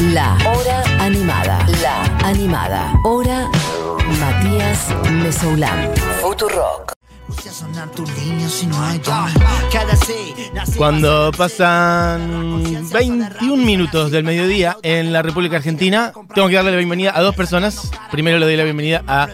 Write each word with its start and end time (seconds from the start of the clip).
La 0.00 0.38
Hora 0.46 0.84
Animada. 1.00 1.58
La 1.82 2.04
Animada. 2.24 2.92
Hora 3.02 3.50
Matías 4.20 4.94
Mesoulán. 5.10 5.92
Futurock. 6.20 6.92
Cuando 10.76 11.32
pasan 11.36 12.62
21 12.92 13.56
minutos 13.64 14.12
del 14.12 14.22
mediodía 14.22 14.76
en 14.82 15.12
la 15.12 15.22
República 15.22 15.56
Argentina, 15.56 16.12
tengo 16.32 16.48
que 16.48 16.54
darle 16.54 16.70
la 16.70 16.76
bienvenida 16.76 17.12
a 17.16 17.20
dos 17.20 17.34
personas. 17.34 17.90
Primero 18.12 18.38
le 18.38 18.46
doy 18.46 18.56
la 18.56 18.64
bienvenida 18.64 19.02
a 19.08 19.28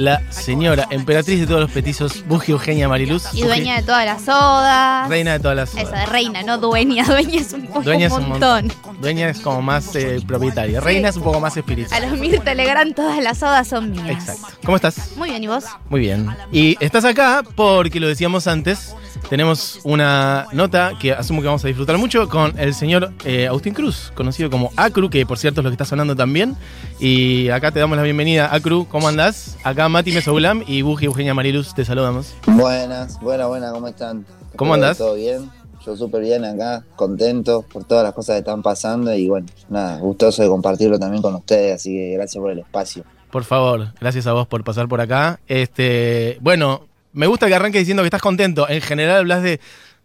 la 0.00 0.22
señora 0.30 0.86
emperatriz 0.90 1.40
de 1.40 1.46
todos 1.46 1.60
los 1.60 1.70
petizos, 1.70 2.24
Buji 2.26 2.52
Eugenia 2.52 2.88
Mariluz. 2.88 3.24
Y 3.34 3.42
dueña 3.42 3.76
de 3.76 3.82
todas 3.82 4.04
las 4.06 4.22
sodas. 4.22 5.08
Reina 5.08 5.32
de 5.34 5.40
todas 5.40 5.56
las 5.56 5.74
Esa 5.76 5.98
de 6.00 6.06
reina, 6.06 6.42
no 6.42 6.58
dueña. 6.58 7.04
Dueña 7.10 7.40
es 7.40 7.52
un, 7.52 7.66
poco 7.66 7.82
Dueña 7.82 8.06
es 8.06 8.12
un 8.12 8.22
un 8.24 8.28
montón. 8.30 8.66
montón. 8.68 9.00
Dueña 9.00 9.28
es 9.28 9.40
como 9.40 9.60
más 9.62 9.94
eh, 9.96 10.20
propietaria. 10.26 10.80
Reina 10.80 11.08
es 11.10 11.16
un 11.16 11.22
poco 11.22 11.40
más 11.40 11.56
A 11.56 11.60
espiritual. 11.60 12.02
los 12.10 12.18
Mirta 12.18 12.54
Legrand 12.54 12.94
todas 12.94 13.22
las 13.22 13.38
sodas 13.38 13.68
son 13.68 13.90
mías. 13.90 14.08
Exacto. 14.10 14.48
¿Cómo 14.64 14.76
estás? 14.76 15.16
Muy 15.16 15.30
bien, 15.30 15.44
¿y 15.44 15.46
vos? 15.48 15.64
Muy 15.88 16.00
bien. 16.00 16.28
Y 16.50 16.76
estás 16.80 17.04
acá 17.04 17.42
porque 17.54 18.00
lo 18.00 18.08
decíamos 18.08 18.46
antes. 18.46 18.94
Tenemos 19.28 19.80
una 19.84 20.46
nota 20.52 20.92
que 20.98 21.12
asumo 21.12 21.40
que 21.40 21.46
vamos 21.46 21.64
a 21.64 21.68
disfrutar 21.68 21.98
mucho 21.98 22.28
con 22.28 22.58
el 22.58 22.74
señor 22.74 23.12
eh, 23.24 23.46
Agustín 23.46 23.74
Cruz, 23.74 24.12
conocido 24.14 24.50
como 24.50 24.70
Acru, 24.76 25.10
que 25.10 25.24
por 25.26 25.38
cierto 25.38 25.60
es 25.60 25.64
lo 25.64 25.70
que 25.70 25.74
está 25.74 25.84
sonando 25.84 26.16
también. 26.16 26.56
Y 26.98 27.48
acá 27.48 27.70
te 27.70 27.80
damos 27.80 27.96
la 27.96 28.02
bienvenida, 28.02 28.54
Acru. 28.54 28.86
¿Cómo 28.88 29.08
andás? 29.08 29.56
Acá 29.62 29.88
Mati 29.88 30.12
Mesoulam 30.12 30.62
y 30.66 30.82
Buji 30.82 31.06
Eugenia 31.06 31.34
Mariluz, 31.34 31.74
te 31.74 31.84
saludamos. 31.84 32.34
Buenas, 32.46 33.20
buenas, 33.20 33.48
buenas, 33.48 33.72
¿cómo 33.72 33.88
están? 33.88 34.26
¿Cómo 34.56 34.74
andás? 34.74 34.98
¿Todo 34.98 35.14
bien? 35.14 35.50
Yo 35.84 35.96
súper 35.96 36.22
bien 36.22 36.44
acá, 36.44 36.84
contento 36.94 37.62
por 37.62 37.84
todas 37.84 38.04
las 38.04 38.12
cosas 38.12 38.34
que 38.34 38.40
están 38.40 38.62
pasando 38.62 39.14
y 39.14 39.28
bueno, 39.28 39.46
nada, 39.70 39.98
gustoso 39.98 40.42
de 40.42 40.48
compartirlo 40.48 40.98
también 40.98 41.22
con 41.22 41.34
ustedes, 41.34 41.76
así 41.76 41.94
que 41.94 42.12
gracias 42.12 42.40
por 42.40 42.50
el 42.50 42.58
espacio. 42.58 43.04
Por 43.30 43.44
favor, 43.44 43.94
gracias 44.00 44.26
a 44.26 44.32
vos 44.32 44.46
por 44.46 44.64
pasar 44.64 44.88
por 44.88 45.00
acá. 45.00 45.40
Este, 45.46 46.36
bueno, 46.40 46.82
me 47.12 47.26
gusta 47.26 47.46
que 47.48 47.54
arranques 47.54 47.80
diciendo 47.82 48.02
que 48.02 48.08
estás 48.08 48.22
contento. 48.22 48.68
En 48.68 48.80
general 48.80 49.18
hablas 49.18 49.42
de, 49.42 49.60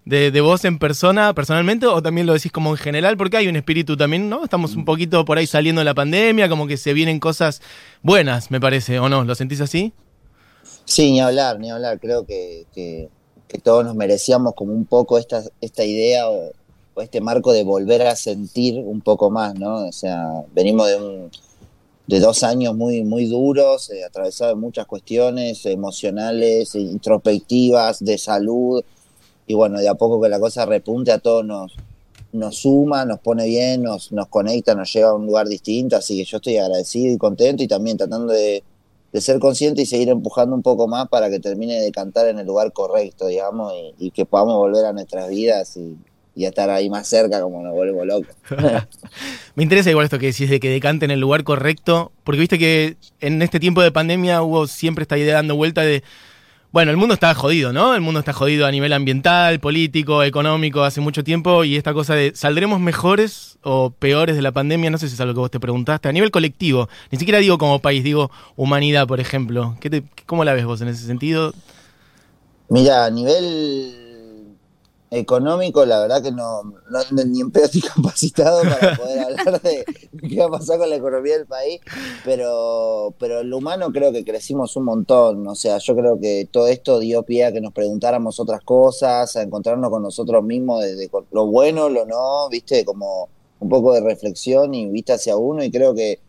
de, 0.06 0.32
de 0.32 0.42
vos 0.42 0.66
en 0.66 0.80
persona, 0.80 1.34
personalmente, 1.34 1.86
o 1.88 2.02
también 2.02 2.28
lo 2.28 2.34
decís 2.34 2.52
como 2.52 2.72
en 2.72 2.78
general, 2.78 3.18
porque 3.18 3.38
hay 3.38 3.48
un 3.48 3.56
espíritu 3.56 3.98
también, 3.98 4.30
¿no? 4.30 4.44
Estamos 4.44 4.76
un 4.76 4.86
poquito 4.86 5.26
por 5.26 5.38
ahí 5.38 5.48
saliendo 5.48 5.80
de 5.82 5.86
la 5.86 5.94
pandemia, 5.96 6.50
como 6.50 6.68
que 6.68 6.78
se 6.78 6.94
vienen 6.94 7.20
cosas 7.20 7.62
buenas, 8.02 8.52
me 8.52 8.60
parece, 8.62 9.00
¿o 9.00 9.10
no? 9.10 9.24
¿Lo 9.24 9.36
sentís 9.36 9.62
así? 9.62 9.94
Sí, 10.86 11.12
ni 11.12 11.20
hablar, 11.22 11.60
ni 11.60 11.70
hablar, 11.72 12.00
creo 12.00 12.26
que, 12.26 12.66
que- 12.74 13.10
todos 13.64 13.86
nos 13.86 13.96
merecíamos 13.96 14.54
como 14.54 14.74
un 14.74 14.86
poco 14.86 15.18
esta, 15.18 15.42
esta 15.62 15.86
idea 15.86 16.30
o, 16.30 16.52
o 16.94 17.02
este 17.02 17.22
marco 17.22 17.54
de 17.54 17.64
volver 17.64 18.02
a 18.02 18.16
sentir 18.18 18.76
un 18.80 19.00
poco 19.02 19.32
más, 19.32 19.56
¿no? 19.56 19.88
O 19.88 19.92
sea, 19.94 20.26
venimos 20.54 20.88
de 20.90 20.96
un 20.98 21.32
de 22.08 22.20
dos 22.20 22.44
años 22.44 22.76
muy, 22.76 23.04
muy 23.04 23.26
duros, 23.26 23.90
eh, 23.90 24.04
atravesados 24.04 24.56
de 24.56 24.62
muchas 24.62 24.86
cuestiones 24.86 25.66
emocionales, 25.66 26.76
introspectivas, 26.76 28.04
de 28.04 28.18
salud, 28.18 28.84
y 29.48 29.54
bueno, 29.54 29.80
de 29.80 29.88
a 29.88 29.96
poco 29.96 30.22
que 30.22 30.30
la 30.30 30.40
cosa 30.40 30.66
repunte 30.66 31.12
a 31.12 31.20
todos 31.20 31.46
nos, 31.46 31.76
nos 32.32 32.58
suma, 32.58 33.06
nos 33.06 33.20
pone 33.20 33.46
bien, 33.48 33.84
nos, 33.84 34.12
nos 34.12 34.28
conecta, 34.28 34.76
nos 34.76 34.92
lleva 34.94 35.10
a 35.10 35.16
un 35.16 35.26
lugar 35.26 35.48
distinto, 35.48 35.96
así 35.96 36.18
que 36.18 36.26
yo 36.26 36.38
estoy 36.38 36.58
agradecido 36.58 37.14
y 37.14 37.18
contento 37.18 37.64
y 37.64 37.68
también 37.68 37.98
tratando 37.98 38.34
de, 38.34 38.64
de 39.12 39.22
ser 39.22 39.40
consciente 39.40 39.82
y 39.82 39.86
seguir 39.86 40.10
empujando 40.10 40.56
un 40.56 40.62
poco 40.62 40.88
más 40.88 41.08
para 41.10 41.30
que 41.30 41.40
termine 41.40 41.80
de 41.80 41.92
cantar 41.92 42.28
en 42.28 42.40
el 42.40 42.46
lugar 42.46 42.72
correcto, 42.74 43.28
digamos, 43.28 43.74
y, 43.74 44.08
y 44.08 44.12
que 44.12 44.26
podamos 44.26 44.58
volver 44.58 44.86
a 44.86 44.94
nuestras 44.94 45.30
vidas 45.30 45.78
y, 45.78 45.96
y 46.36 46.46
estar 46.46 46.70
ahí 46.70 46.90
más 46.90 47.08
cerca 47.08 47.42
como 47.42 47.64
nos 47.64 47.74
volvemos 47.74 48.06
locos. 48.06 48.36
Me 49.56 49.64
interesa 49.64 49.90
igual 49.90 50.04
esto 50.04 50.20
que 50.20 50.28
decís 50.28 50.50
de 50.50 50.60
que 50.60 50.70
decante 50.70 51.06
en 51.06 51.12
el 51.12 51.20
lugar 51.20 51.44
correcto, 51.44 52.12
porque 52.24 52.42
viste 52.42 52.60
que 52.60 52.98
en 53.22 53.42
este 53.42 53.60
tiempo 53.60 53.82
de 53.82 53.92
pandemia 53.92 54.42
hubo 54.42 54.68
siempre 54.68 55.04
esta 55.04 55.18
idea 55.18 55.36
dando 55.36 55.56
vuelta 55.56 55.82
de, 55.82 56.04
bueno, 56.72 56.92
el 56.92 56.98
mundo 56.98 57.14
está 57.14 57.34
jodido, 57.34 57.72
¿no? 57.72 57.96
El 57.96 58.02
mundo 58.02 58.20
está 58.20 58.34
jodido 58.34 58.66
a 58.66 58.72
nivel 58.72 58.92
ambiental, 58.92 59.62
político, 59.62 60.24
económico, 60.24 60.84
hace 60.84 61.00
mucho 61.00 61.24
tiempo, 61.24 61.64
y 61.64 61.78
esta 61.78 61.94
cosa 61.94 62.16
de, 62.16 62.34
¿saldremos 62.36 62.82
mejores 62.82 63.58
o 63.62 63.92
peores 63.92 64.36
de 64.36 64.42
la 64.42 64.52
pandemia? 64.52 64.90
No 64.90 64.98
sé 64.98 65.08
si 65.08 65.14
es 65.14 65.22
algo 65.22 65.34
que 65.34 65.40
vos 65.40 65.52
te 65.52 65.62
preguntaste, 65.62 66.10
a 66.10 66.12
nivel 66.12 66.32
colectivo, 66.32 66.90
ni 67.12 67.18
siquiera 67.18 67.40
digo 67.40 67.58
como 67.58 67.80
país, 67.80 68.04
digo 68.04 68.30
humanidad, 68.58 69.08
por 69.08 69.22
ejemplo. 69.22 69.78
¿Qué 69.80 69.90
te, 69.90 70.04
¿Cómo 70.26 70.44
la 70.44 70.54
ves 70.54 70.66
vos 70.66 70.82
en 70.82 70.90
ese 70.90 71.06
sentido? 71.06 71.54
Mira, 72.68 73.06
a 73.06 73.10
nivel 73.10 74.05
económico, 75.16 75.86
la 75.86 76.00
verdad 76.00 76.22
que 76.22 76.32
no, 76.32 76.64
no- 76.64 77.24
ni 77.26 77.42
en 77.42 77.52
pedo 77.52 77.66
estoy 77.66 77.82
capacitado 77.82 78.62
para 78.64 78.96
poder 78.96 79.20
hablar 79.20 79.62
de 79.62 79.86
qué 80.30 80.40
va 80.40 80.46
a 80.46 80.50
pasar 80.52 80.78
con 80.78 80.90
la 80.90 80.96
economía 80.98 81.38
del 81.38 81.46
país, 81.48 81.80
pero, 82.24 83.14
pero 83.20 83.44
lo 83.44 83.58
humano 83.58 83.92
creo 83.92 84.12
que 84.12 84.24
crecimos 84.26 84.76
un 84.76 84.86
montón, 84.86 85.48
o 85.48 85.56
sea, 85.56 85.78
yo 85.78 85.96
creo 85.96 86.20
que 86.20 86.48
todo 86.52 86.68
esto 86.68 87.00
dio 87.00 87.24
pie 87.24 87.46
a 87.46 87.52
que 87.52 87.62
nos 87.62 87.74
preguntáramos 87.74 88.40
otras 88.40 88.62
cosas, 88.62 89.36
a 89.36 89.42
encontrarnos 89.44 89.90
con 89.90 90.04
nosotros 90.04 90.44
mismos, 90.44 90.82
desde 90.84 91.10
lo 91.32 91.46
bueno, 91.48 91.90
lo 91.90 92.06
no, 92.06 92.50
viste, 92.50 92.84
como 92.86 93.30
un 93.60 93.70
poco 93.70 93.94
de 93.94 94.02
reflexión 94.02 94.74
y 94.74 94.88
vista 94.88 95.14
hacia 95.16 95.38
uno, 95.38 95.64
y 95.64 95.72
creo 95.72 95.94
que 95.96 96.20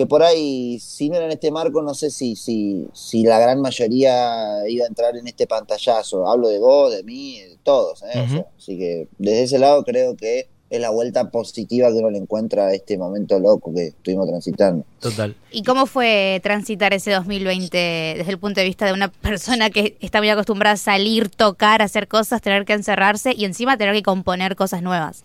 que 0.00 0.06
por 0.06 0.22
ahí, 0.22 0.78
si 0.80 1.10
no 1.10 1.16
era 1.16 1.26
en 1.26 1.32
este 1.32 1.50
marco, 1.50 1.82
no 1.82 1.92
sé 1.92 2.10
si, 2.10 2.34
si, 2.34 2.86
si 2.94 3.22
la 3.22 3.38
gran 3.38 3.60
mayoría 3.60 4.66
iba 4.66 4.86
a 4.86 4.88
entrar 4.88 5.14
en 5.14 5.26
este 5.26 5.46
pantallazo. 5.46 6.26
Hablo 6.26 6.48
de 6.48 6.58
vos, 6.58 6.90
de 6.90 7.02
mí, 7.02 7.38
de 7.38 7.58
todos. 7.62 8.02
¿eh? 8.04 8.18
O 8.18 8.24
Ujú. 8.24 8.32
sea, 8.32 8.46
así 8.56 8.78
que 8.78 9.08
desde 9.18 9.42
ese 9.42 9.58
lado 9.58 9.84
creo 9.84 10.16
que 10.16 10.48
es 10.70 10.80
la 10.80 10.88
vuelta 10.88 11.30
positiva 11.30 11.90
que 11.90 11.98
uno 11.98 12.08
le 12.08 12.16
encuentra 12.16 12.68
a 12.68 12.72
este 12.72 12.96
momento 12.96 13.38
loco 13.38 13.74
que 13.74 13.88
estuvimos 13.88 14.26
transitando. 14.26 14.86
Total. 15.00 15.36
¿Y 15.50 15.64
cómo 15.64 15.84
fue 15.84 16.40
transitar 16.42 16.94
ese 16.94 17.10
2020 17.10 18.14
desde 18.16 18.32
el 18.32 18.38
punto 18.38 18.60
de 18.60 18.66
vista 18.68 18.86
de 18.86 18.94
una 18.94 19.08
persona 19.12 19.68
que 19.68 19.98
está 20.00 20.20
muy 20.20 20.30
acostumbrada 20.30 20.76
a 20.76 20.78
salir, 20.78 21.28
tocar, 21.28 21.82
hacer 21.82 22.08
cosas, 22.08 22.40
tener 22.40 22.64
que 22.64 22.72
encerrarse 22.72 23.34
y 23.36 23.44
encima 23.44 23.76
tener 23.76 23.94
que 23.94 24.02
componer 24.02 24.56
cosas 24.56 24.80
nuevas? 24.80 25.24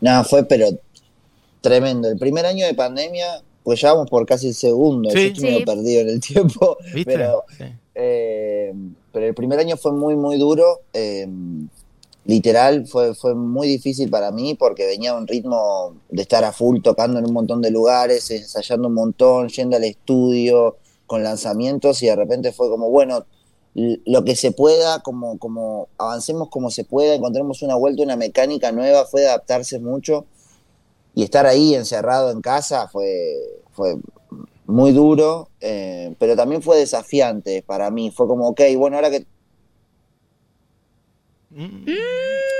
Nada, 0.00 0.22
fue 0.22 0.44
pero 0.44 0.68
tremendo. 1.60 2.08
El 2.08 2.16
primer 2.16 2.46
año 2.46 2.64
de 2.64 2.74
pandemia, 2.74 3.42
pues 3.66 3.80
ya 3.80 3.92
vamos 3.92 4.08
por 4.08 4.24
casi 4.24 4.46
el 4.46 4.54
segundo. 4.54 5.10
Sí. 5.10 5.16
Yo 5.16 5.48
estoy 5.48 5.58
Sí. 5.58 5.64
perdido 5.64 6.00
en 6.02 6.08
el 6.08 6.20
tiempo. 6.20 6.76
¿Viste? 6.94 7.12
Pero 7.12 7.42
Sí. 7.58 7.64
Eh, 7.96 8.72
pero 9.12 9.26
el 9.26 9.34
primer 9.34 9.58
año 9.58 9.76
fue 9.76 9.90
muy, 9.92 10.14
muy 10.14 10.38
duro. 10.38 10.82
eh, 10.92 11.26
literal, 12.24 12.86
fue, 12.86 13.14
fue 13.14 13.34
muy 13.34 13.68
difícil 13.68 14.08
para 14.10 14.30
mí 14.32 14.54
porque 14.54 14.84
venía 14.86 15.12
a 15.12 15.16
un 15.18 15.26
ritmo 15.28 15.94
de 16.10 16.22
estar 16.22 16.44
a 16.44 16.52
full 16.52 16.80
tocando 16.80 17.18
en 17.20 17.24
un 17.26 17.32
montón 17.32 17.60
de 17.62 17.70
lugares, 17.70 18.28
ensayando 18.30 18.88
un 18.88 18.94
montón, 18.94 19.48
yendo 19.48 19.76
al 19.76 19.84
estudio, 19.84 20.76
con 21.06 21.22
lanzamientos 21.22 22.02
y 22.02 22.06
de 22.06 22.16
repente 22.16 22.52
fue 22.52 22.68
como, 22.68 22.90
bueno, 22.90 23.24
lo 23.74 24.24
que 24.24 24.34
se 24.34 24.50
pueda, 24.52 25.00
como, 25.02 25.38
como 25.38 25.86
avancemos 25.98 26.48
como 26.50 26.70
se 26.70 26.82
pueda, 26.84 27.14
encontremos 27.14 27.62
una 27.62 27.76
vuelta, 27.76 28.02
una 28.02 28.16
mecánica 28.16 28.72
nueva, 28.72 29.04
fue 29.06 29.20
de 29.22 29.28
adaptarse 29.28 29.78
mucho 29.78 30.24
y 31.16 31.22
estar 31.22 31.46
ahí 31.46 31.74
encerrado 31.74 32.30
en 32.30 32.42
casa 32.42 32.88
fue, 32.88 33.32
fue 33.72 33.96
muy 34.66 34.92
duro, 34.92 35.48
eh, 35.62 36.14
pero 36.18 36.36
también 36.36 36.60
fue 36.60 36.76
desafiante 36.76 37.64
para 37.66 37.90
mí. 37.90 38.10
Fue 38.10 38.26
como, 38.26 38.48
ok, 38.48 38.60
bueno, 38.76 38.96
ahora 38.96 39.10
que. 39.10 39.26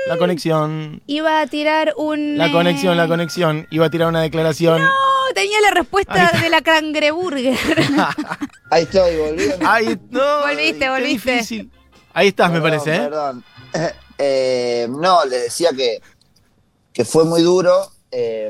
La 0.07 0.17
conexión. 0.17 1.03
Iba 1.05 1.39
a 1.39 1.45
tirar 1.45 1.93
un... 1.97 2.39
La 2.39 2.47
eh, 2.47 2.51
conexión, 2.51 2.97
la 2.97 3.07
conexión. 3.07 3.67
Iba 3.69 3.85
a 3.85 3.89
tirar 3.91 4.07
una 4.07 4.23
declaración. 4.23 4.81
Oh, 4.81 5.33
tenía 5.35 5.61
la 5.61 5.69
Ahí 5.69 5.69
respuesta 5.69 6.31
de 6.41 6.49
la 6.49 6.63
cangreburger. 6.63 7.55
ahí 8.71 8.83
estoy, 8.85 9.17
volví. 9.17 9.43
Ay, 9.63 9.99
no. 10.09 10.39
Volviste, 10.47 10.89
volviste. 10.89 11.31
difícil. 11.33 11.71
Ahí 12.11 12.29
estás, 12.29 12.51
me 12.51 12.59
parece, 12.59 12.95
¿eh? 12.95 12.99
Perdón. 13.01 13.43
Eh, 14.19 14.87
no, 14.89 15.23
le 15.25 15.37
decía 15.37 15.69
que, 15.77 16.01
que 16.91 17.05
fue 17.05 17.23
muy 17.23 17.43
duro, 17.43 17.91
eh, 18.11 18.49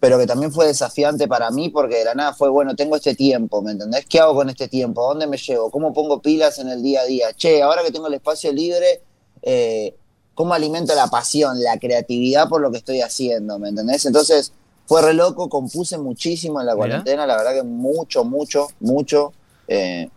pero 0.00 0.18
que 0.18 0.26
también 0.26 0.52
fue 0.52 0.66
desafiante 0.66 1.28
para 1.28 1.50
mí 1.50 1.68
porque 1.68 1.98
de 1.98 2.04
la 2.04 2.14
nada 2.14 2.34
fue, 2.34 2.48
bueno, 2.50 2.74
tengo 2.74 2.96
este 2.96 3.14
tiempo, 3.14 3.62
¿me 3.62 3.72
entendés? 3.72 4.04
¿Qué 4.06 4.18
hago 4.20 4.34
con 4.34 4.48
este 4.50 4.68
tiempo? 4.68 5.04
¿A 5.04 5.08
dónde 5.10 5.26
me 5.26 5.36
llevo? 5.36 5.70
¿Cómo 5.70 5.92
pongo 5.92 6.20
pilas 6.20 6.58
en 6.58 6.68
el 6.68 6.82
día 6.82 7.02
a 7.02 7.04
día? 7.04 7.32
Che, 7.34 7.62
ahora 7.62 7.82
que 7.82 7.92
tengo 7.92 8.08
el 8.08 8.14
espacio 8.14 8.52
libre, 8.52 9.02
eh, 9.42 9.94
¿cómo 10.34 10.54
alimento 10.54 10.94
la 10.94 11.06
pasión, 11.06 11.62
la 11.62 11.78
creatividad 11.78 12.48
por 12.48 12.60
lo 12.60 12.70
que 12.70 12.78
estoy 12.78 13.00
haciendo? 13.00 13.58
¿Me 13.58 13.68
entendés? 13.68 14.04
Entonces 14.06 14.52
fue 14.86 15.02
re 15.02 15.14
loco, 15.14 15.48
compuse 15.48 15.98
muchísimo 15.98 16.60
en 16.60 16.66
la 16.66 16.72
cuarentena, 16.76 17.26
la 17.26 17.36
verdad 17.36 17.54
que 17.54 17.62
mucho, 17.62 18.24
mucho, 18.24 18.68
mucho. 18.80 19.32
eh, 19.68 20.08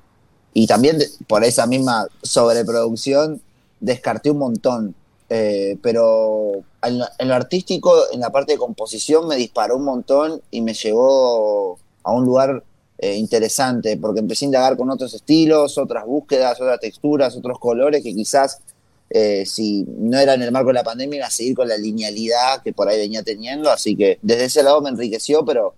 y 0.53 0.65
también 0.65 0.97
de- 0.97 1.09
por 1.27 1.43
esa 1.43 1.67
misma 1.67 2.07
sobreproducción 2.23 3.41
descarté 3.79 4.31
un 4.31 4.39
montón. 4.39 4.95
Eh, 5.29 5.77
pero 5.81 6.63
en 6.81 6.97
lo, 7.27 7.33
artístico, 7.35 7.93
en 8.11 8.19
la 8.19 8.31
parte 8.31 8.53
de 8.53 8.57
composición, 8.57 9.27
me 9.27 9.35
disparó 9.35 9.77
un 9.77 9.83
montón 9.83 10.41
y 10.49 10.61
me 10.61 10.73
llevó 10.73 11.77
a 12.03 12.11
un 12.11 12.25
lugar 12.25 12.63
eh, 12.97 13.15
interesante, 13.15 13.97
porque 13.97 14.21
empecé 14.21 14.45
a 14.45 14.47
indagar 14.47 14.77
con 14.77 14.89
otros 14.89 15.13
estilos, 15.13 15.77
otras 15.77 16.05
búsquedas, 16.05 16.59
otras 16.59 16.79
texturas, 16.79 17.35
otros 17.35 17.59
colores 17.59 18.03
que 18.03 18.13
quizás 18.13 18.61
eh, 19.09 19.43
si 19.45 19.85
no 19.87 20.19
era 20.19 20.35
en 20.35 20.43
el 20.43 20.51
marco 20.51 20.67
de 20.67 20.75
la 20.75 20.83
pandemia, 20.83 21.17
iba 21.17 21.27
a 21.27 21.31
seguir 21.31 21.55
con 21.55 21.67
la 21.67 21.77
linealidad 21.77 22.61
que 22.61 22.73
por 22.73 22.87
ahí 22.87 22.97
venía 22.97 23.23
teniendo. 23.23 23.69
Así 23.71 23.95
que 23.95 24.19
desde 24.21 24.45
ese 24.45 24.63
lado 24.63 24.81
me 24.81 24.89
enriqueció, 24.89 25.43
pero, 25.45 25.75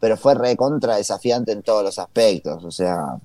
pero 0.00 0.16
fue 0.16 0.34
recontra 0.34 0.96
desafiante 0.96 1.52
en 1.52 1.62
todos 1.62 1.84
los 1.84 1.98
aspectos. 1.98 2.64
O 2.64 2.70
sea, 2.70 3.18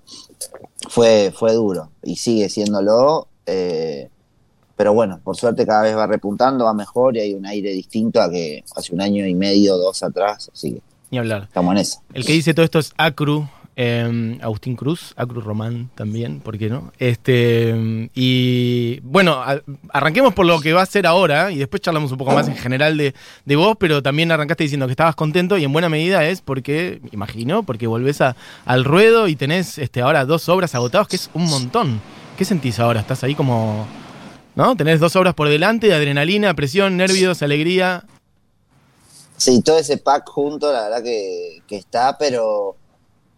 fue, 0.90 1.34
fue 1.36 1.54
duro 1.54 1.90
y 2.04 2.18
sigue 2.18 2.50
siéndolo. 2.50 3.28
Eh, 3.46 4.10
pero 4.76 4.94
bueno, 4.94 5.20
por 5.24 5.36
suerte 5.38 5.66
cada 5.66 5.84
vez 5.84 5.96
va 5.96 6.08
repuntando, 6.08 6.66
va 6.66 6.74
mejor 6.74 7.16
y 7.18 7.22
hay 7.22 7.34
un 7.34 7.46
aire 7.46 7.72
distinto 7.72 8.22
a 8.22 8.30
que 8.30 8.64
hace 8.76 8.94
un 8.94 9.02
año 9.02 9.26
y 9.26 9.34
medio, 9.36 9.78
dos 9.78 10.04
atrás. 10.04 10.50
Así 10.54 10.74
que 10.74 10.82
Ni 11.12 11.18
hablar. 11.18 11.44
estamos 11.44 11.72
en 11.74 11.78
eso. 11.80 12.00
El 12.14 12.26
que 12.26 12.34
dice 12.34 12.54
todo 12.54 12.66
esto 12.66 12.80
es 12.80 12.94
Acru, 12.98 13.48
eh, 13.78 14.38
Agustín 14.42 14.76
Cruz, 14.78 15.14
Acru 15.18 15.42
Román 15.42 15.90
también, 15.96 16.40
¿por 16.40 16.58
qué 16.58 16.70
no? 16.70 16.94
Este, 16.98 18.10
y 18.14 19.00
bueno, 19.02 19.34
a- 19.34 19.62
arranquemos 19.90 20.34
por 20.34 20.46
lo 20.46 20.60
que 20.62 20.72
va 20.74 20.82
a 20.82 20.86
ser 20.86 21.06
ahora 21.08 21.52
y 21.52 21.58
después 21.58 21.82
charlamos 21.82 22.12
un 22.12 22.18
poco 22.18 22.32
más 22.34 22.48
en 22.48 22.56
general 22.56 22.98
de, 22.98 23.14
de 23.46 23.56
vos, 23.56 23.76
pero 23.80 24.02
también 24.02 24.32
arrancaste 24.32 24.64
diciendo 24.64 24.86
que 24.88 24.92
estabas 24.94 25.16
contento 25.16 25.58
y 25.58 25.64
en 25.66 25.74
buena 25.74 25.90
medida 25.90 26.24
es 26.26 26.42
porque, 26.42 27.02
imagino, 27.12 27.64
porque 27.64 27.88
volvés 27.88 28.22
a- 28.22 28.36
al 28.66 28.86
ruedo 28.86 29.28
y 29.28 29.36
tenés 29.36 29.78
este, 29.78 30.02
ahora 30.02 30.26
dos 30.26 30.48
obras 30.50 30.74
agotadas, 30.76 31.08
que 31.08 31.18
es 31.18 31.30
un 31.34 31.46
montón. 31.50 32.00
¿Qué 32.38 32.46
sentís 32.46 32.80
ahora? 32.80 33.00
¿Estás 33.02 33.24
ahí 33.24 33.36
como... 33.36 33.86
¿No? 34.56 34.76
Tenés 34.78 35.00
dos 35.00 35.16
obras 35.16 35.34
por 35.34 35.50
delante, 35.50 35.94
adrenalina, 35.94 36.54
presión, 36.54 36.96
nervios, 36.96 37.42
alegría. 37.42 38.06
Sí, 39.38 39.62
todo 39.62 39.78
ese 39.78 39.98
pack 39.98 40.30
junto, 40.30 40.72
la 40.72 40.84
verdad 40.84 41.04
que, 41.04 41.62
que 41.68 41.76
está, 41.76 42.18
pero, 42.18 42.78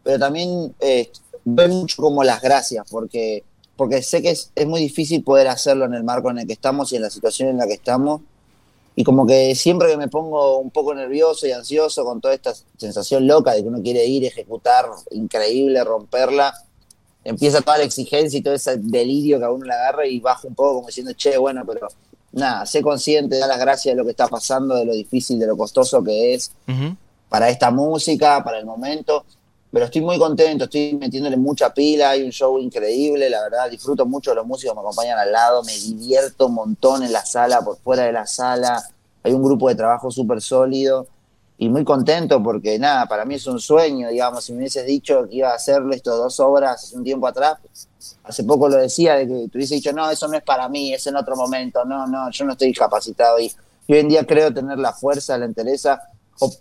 pero 0.03 0.19
también 0.19 0.75
eh, 0.79 1.11
veo 1.43 1.69
mucho 1.69 2.01
como 2.01 2.23
las 2.23 2.39
gracias, 2.41 2.85
porque, 2.91 3.43
porque 3.75 4.03
sé 4.03 4.21
que 4.21 4.29
es, 4.29 4.51
es 4.53 4.67
muy 4.67 4.79
difícil 4.79 5.23
poder 5.23 5.47
hacerlo 5.47 5.85
en 5.85 5.95
el 5.95 6.03
marco 6.03 6.29
en 6.29 6.39
el 6.39 6.47
que 6.47 6.53
estamos 6.53 6.91
y 6.91 6.97
en 6.97 7.01
la 7.01 7.09
situación 7.09 7.49
en 7.49 7.57
la 7.57 7.65
que 7.65 7.73
estamos. 7.73 8.21
Y 8.95 9.03
como 9.03 9.25
que 9.27 9.53
siempre 9.55 9.89
que 9.89 9.97
me 9.97 10.07
pongo 10.07 10.57
un 10.57 10.71
poco 10.71 10.93
nervioso 10.93 11.45
y 11.47 11.51
ansioso 11.51 12.03
con 12.03 12.19
toda 12.19 12.33
esta 12.33 12.53
sensación 12.77 13.27
loca 13.27 13.53
de 13.53 13.61
que 13.61 13.67
uno 13.67 13.81
quiere 13.81 14.05
ir, 14.05 14.25
ejecutar, 14.25 14.85
increíble, 15.11 15.83
romperla, 15.83 16.53
empieza 17.27 17.61
toda 17.61 17.77
la 17.77 17.83
exigencia 17.83 18.39
y 18.39 18.41
todo 18.41 18.53
ese 18.53 18.77
delirio 18.77 19.37
que 19.37 19.43
a 19.43 19.51
uno 19.51 19.65
le 19.65 19.73
agarra 19.73 20.07
y 20.07 20.17
bajo 20.21 20.47
un 20.47 20.55
poco 20.55 20.75
como 20.75 20.87
diciendo, 20.87 21.11
che, 21.11 21.37
bueno, 21.37 21.63
pero 21.67 21.87
nada, 22.31 22.65
sé 22.65 22.81
consciente, 22.81 23.37
da 23.37 23.47
las 23.47 23.59
gracias 23.59 23.93
de 23.93 23.97
lo 23.97 24.05
que 24.05 24.11
está 24.11 24.29
pasando, 24.29 24.75
de 24.75 24.85
lo 24.85 24.93
difícil, 24.93 25.37
de 25.37 25.45
lo 25.45 25.57
costoso 25.57 26.01
que 26.01 26.33
es 26.33 26.53
para 27.27 27.49
esta 27.49 27.69
música, 27.69 28.41
para 28.45 28.59
el 28.59 28.65
momento. 28.65 29.25
Pero 29.69 29.83
estoy 29.83 30.01
muy 30.01 30.17
contento, 30.17 30.63
estoy 30.63 30.93
metiéndole 30.95 31.35
mucha 31.35 31.73
pila, 31.73 32.11
hay 32.11 32.23
un 32.23 32.31
show 32.31 32.57
increíble, 32.57 33.29
la 33.29 33.41
verdad, 33.41 33.69
disfruto 33.69 34.05
mucho 34.05 34.31
de 34.31 34.37
los 34.37 34.47
músicos 34.47 34.73
me 34.73 34.79
acompañan 34.79 35.19
al 35.19 35.29
lado, 35.29 35.61
me 35.63 35.73
divierto 35.73 36.47
un 36.47 36.53
montón 36.53 37.03
en 37.03 37.11
la 37.11 37.25
sala, 37.25 37.59
por 37.59 37.77
fuera 37.79 38.03
de 38.03 38.13
la 38.13 38.25
sala, 38.25 38.81
hay 39.21 39.33
un 39.33 39.43
grupo 39.43 39.67
de 39.67 39.75
trabajo 39.75 40.09
súper 40.09 40.41
sólido 40.41 41.07
y 41.59 41.69
muy 41.69 41.83
contento 41.83 42.41
porque 42.43 42.77
nada, 42.77 43.07
para 43.07 43.25
mí 43.25 43.35
es 43.35 43.47
un 43.47 43.59
sueño, 43.59 44.09
digamos, 44.09 44.45
si 44.45 44.53
me 44.53 44.59
hubieses 44.59 44.85
dicho 44.85 45.27
que 45.27 45.37
iba 45.37 45.49
a 45.49 45.55
hacerle 45.55 45.95
estas 45.95 46.15
dos 46.15 46.39
obras 46.39 46.83
hace 46.83 46.95
un 46.95 47.03
tiempo 47.03 47.27
atrás, 47.27 47.57
hace 48.23 48.43
poco 48.43 48.69
lo 48.69 48.77
decía, 48.77 49.15
de 49.15 49.27
que 49.27 49.47
te 49.49 49.57
hubiese 49.57 49.75
dicho, 49.75 49.91
no, 49.91 50.09
eso 50.09 50.27
no 50.27 50.37
es 50.37 50.43
para 50.43 50.69
mí, 50.69 50.93
es 50.93 51.07
en 51.07 51.15
otro 51.15 51.35
momento, 51.35 51.83
no, 51.83 52.05
no, 52.05 52.29
yo 52.29 52.45
no 52.45 52.51
estoy 52.51 52.73
capacitado 52.73 53.39
y, 53.39 53.51
y 53.87 53.93
hoy 53.93 53.99
en 53.99 54.09
día 54.09 54.25
creo 54.25 54.53
tener 54.53 54.77
la 54.77 54.93
fuerza, 54.93 55.37
la 55.37 55.45
entereza, 55.45 56.01
o, 56.39 56.51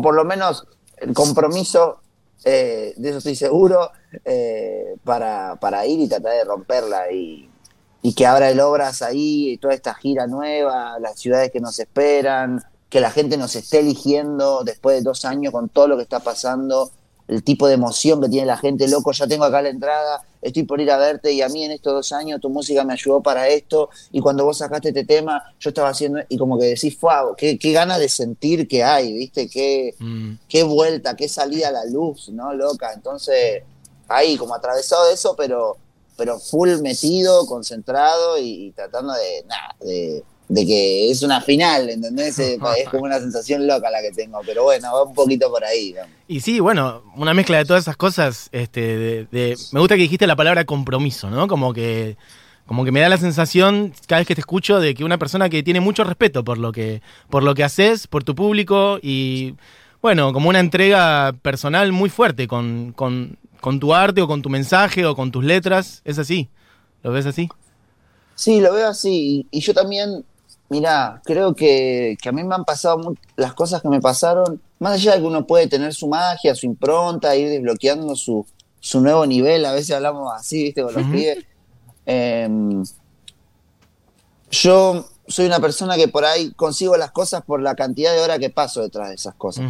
por 0.00 0.14
lo 0.14 0.24
menos 0.24 0.66
el 0.96 1.14
compromiso, 1.14 2.00
eh, 2.44 2.94
de 2.96 3.08
eso 3.08 3.18
estoy 3.18 3.36
seguro, 3.36 3.92
eh, 4.24 4.96
para, 5.04 5.56
para 5.60 5.86
ir 5.86 6.00
y 6.00 6.08
tratar 6.08 6.32
de 6.32 6.44
romperla 6.44 7.12
y, 7.12 7.48
y 8.02 8.14
que 8.14 8.26
abra 8.26 8.50
el 8.50 8.58
Obras 8.58 9.02
ahí, 9.02 9.52
y 9.52 9.58
toda 9.58 9.74
esta 9.74 9.94
gira 9.94 10.26
nueva, 10.26 10.98
las 10.98 11.20
ciudades 11.20 11.52
que 11.52 11.60
nos 11.60 11.78
esperan, 11.78 12.64
que 12.90 13.00
la 13.00 13.10
gente 13.10 13.36
nos 13.36 13.54
esté 13.56 13.78
eligiendo 13.78 14.62
después 14.64 14.96
de 14.98 15.02
dos 15.02 15.24
años 15.24 15.52
con 15.52 15.68
todo 15.68 15.88
lo 15.88 15.96
que 15.96 16.02
está 16.02 16.20
pasando, 16.20 16.90
el 17.28 17.44
tipo 17.44 17.68
de 17.68 17.74
emoción 17.74 18.20
que 18.20 18.28
tiene 18.28 18.46
la 18.46 18.56
gente, 18.56 18.88
loco, 18.88 19.12
ya 19.12 19.28
tengo 19.28 19.44
acá 19.44 19.62
la 19.62 19.68
entrada, 19.68 20.20
estoy 20.42 20.64
por 20.64 20.80
ir 20.80 20.90
a 20.90 20.96
verte 20.98 21.30
y 21.30 21.42
a 21.42 21.48
mí 21.48 21.62
en 21.62 21.70
estos 21.70 21.92
dos 21.92 22.10
años 22.12 22.40
tu 22.40 22.50
música 22.50 22.82
me 22.82 22.92
ayudó 22.94 23.22
para 23.22 23.46
esto 23.46 23.88
y 24.10 24.20
cuando 24.20 24.44
vos 24.44 24.58
sacaste 24.58 24.88
este 24.88 25.04
tema 25.04 25.40
yo 25.60 25.70
estaba 25.70 25.90
haciendo 25.90 26.18
y 26.28 26.36
como 26.36 26.58
que 26.58 26.64
decís, 26.66 26.98
wow, 27.00 27.36
qué, 27.36 27.56
qué 27.56 27.70
ganas 27.72 28.00
de 28.00 28.08
sentir 28.08 28.66
que 28.66 28.82
hay, 28.82 29.12
viste, 29.12 29.48
qué, 29.48 29.94
Mm. 30.00 30.32
qué 30.48 30.64
vuelta, 30.64 31.14
qué 31.14 31.28
salida 31.28 31.68
a 31.68 31.72
la 31.72 31.84
luz, 31.84 32.30
¿no, 32.30 32.52
loca? 32.52 32.92
Entonces, 32.92 33.62
ahí 34.08 34.36
como 34.36 34.52
atravesado 34.54 35.06
de 35.06 35.14
eso, 35.14 35.36
pero, 35.36 35.76
pero 36.16 36.40
full 36.40 36.80
metido, 36.82 37.46
concentrado 37.46 38.38
y, 38.38 38.66
y 38.66 38.72
tratando 38.72 39.12
de, 39.12 39.44
nada, 39.46 39.76
de, 39.80 40.24
de 40.50 40.66
que 40.66 41.10
es 41.10 41.22
una 41.22 41.40
final, 41.40 41.88
¿entendés? 41.88 42.38
Es, 42.38 42.58
es 42.78 42.88
como 42.90 43.04
una 43.04 43.18
sensación 43.20 43.66
loca 43.66 43.90
la 43.90 44.02
que 44.02 44.10
tengo, 44.10 44.40
pero 44.44 44.64
bueno, 44.64 44.92
va 44.92 45.04
un 45.04 45.14
poquito 45.14 45.50
por 45.50 45.64
ahí. 45.64 45.94
Y 46.26 46.40
sí, 46.40 46.60
bueno, 46.60 47.02
una 47.16 47.34
mezcla 47.34 47.58
de 47.58 47.64
todas 47.64 47.84
esas 47.84 47.96
cosas. 47.96 48.48
Este, 48.52 48.80
de, 48.80 49.24
de- 49.30 49.56
me 49.72 49.80
gusta 49.80 49.94
que 49.96 50.02
dijiste 50.02 50.26
la 50.26 50.36
palabra 50.36 50.64
compromiso, 50.64 51.30
¿no? 51.30 51.46
Como 51.46 51.72
que, 51.72 52.16
como 52.66 52.84
que 52.84 52.92
me 52.92 53.00
da 53.00 53.08
la 53.08 53.16
sensación 53.18 53.92
cada 54.06 54.20
vez 54.20 54.28
que 54.28 54.34
te 54.34 54.40
escucho 54.40 54.80
de 54.80 54.94
que 54.94 55.04
una 55.04 55.18
persona 55.18 55.48
que 55.48 55.62
tiene 55.62 55.80
mucho 55.80 56.04
respeto 56.04 56.42
por 56.44 56.58
lo 56.58 56.72
que, 56.72 57.00
por 57.28 57.42
lo 57.42 57.54
que 57.54 57.64
haces, 57.64 58.06
por 58.06 58.24
tu 58.24 58.34
público 58.34 58.98
y, 59.02 59.54
bueno, 60.02 60.32
como 60.32 60.48
una 60.48 60.60
entrega 60.60 61.32
personal 61.42 61.92
muy 61.92 62.10
fuerte 62.10 62.46
con, 62.48 62.92
con, 62.96 63.38
con 63.60 63.78
tu 63.80 63.94
arte 63.94 64.20
o 64.22 64.26
con 64.28 64.42
tu 64.42 64.50
mensaje 64.50 65.06
o 65.06 65.14
con 65.14 65.30
tus 65.30 65.44
letras. 65.44 66.02
¿Es 66.04 66.18
así? 66.18 66.48
¿Lo 67.02 67.12
ves 67.12 67.26
así? 67.26 67.48
Sí, 68.34 68.60
lo 68.60 68.72
veo 68.72 68.88
así. 68.88 69.46
Y 69.50 69.60
yo 69.60 69.74
también, 69.74 70.24
mirá, 70.70 71.20
creo 71.24 71.54
que, 71.54 72.16
que 72.22 72.28
a 72.28 72.32
mí 72.32 72.42
me 72.44 72.54
han 72.54 72.64
pasado 72.64 73.14
las 73.36 73.52
cosas 73.52 73.82
que 73.82 73.88
me 73.88 74.00
pasaron, 74.00 74.62
más 74.78 74.94
allá 74.94 75.12
de 75.14 75.20
que 75.20 75.26
uno 75.26 75.46
puede 75.46 75.66
tener 75.66 75.92
su 75.92 76.08
magia, 76.08 76.54
su 76.54 76.64
impronta, 76.64 77.36
ir 77.36 77.48
desbloqueando 77.48 78.16
su, 78.16 78.46
su 78.80 79.00
nuevo 79.00 79.26
nivel, 79.26 79.64
a 79.66 79.72
veces 79.72 79.90
hablamos 79.90 80.32
así, 80.32 80.62
viste, 80.62 80.82
con 80.82 80.94
los 80.94 81.02
Ujú. 81.02 81.12
pibes. 81.12 81.38
Em, 82.06 82.82
yo 84.50 85.04
soy 85.26 85.46
una 85.46 85.60
persona 85.60 85.96
que 85.96 86.08
por 86.08 86.24
ahí 86.24 86.52
consigo 86.54 86.96
las 86.96 87.10
cosas 87.12 87.42
por 87.42 87.60
la 87.60 87.74
cantidad 87.74 88.12
de 88.12 88.20
horas 88.20 88.38
que 88.38 88.50
paso 88.50 88.82
detrás 88.82 89.08
de 89.08 89.14
esas 89.14 89.34
cosas. 89.34 89.64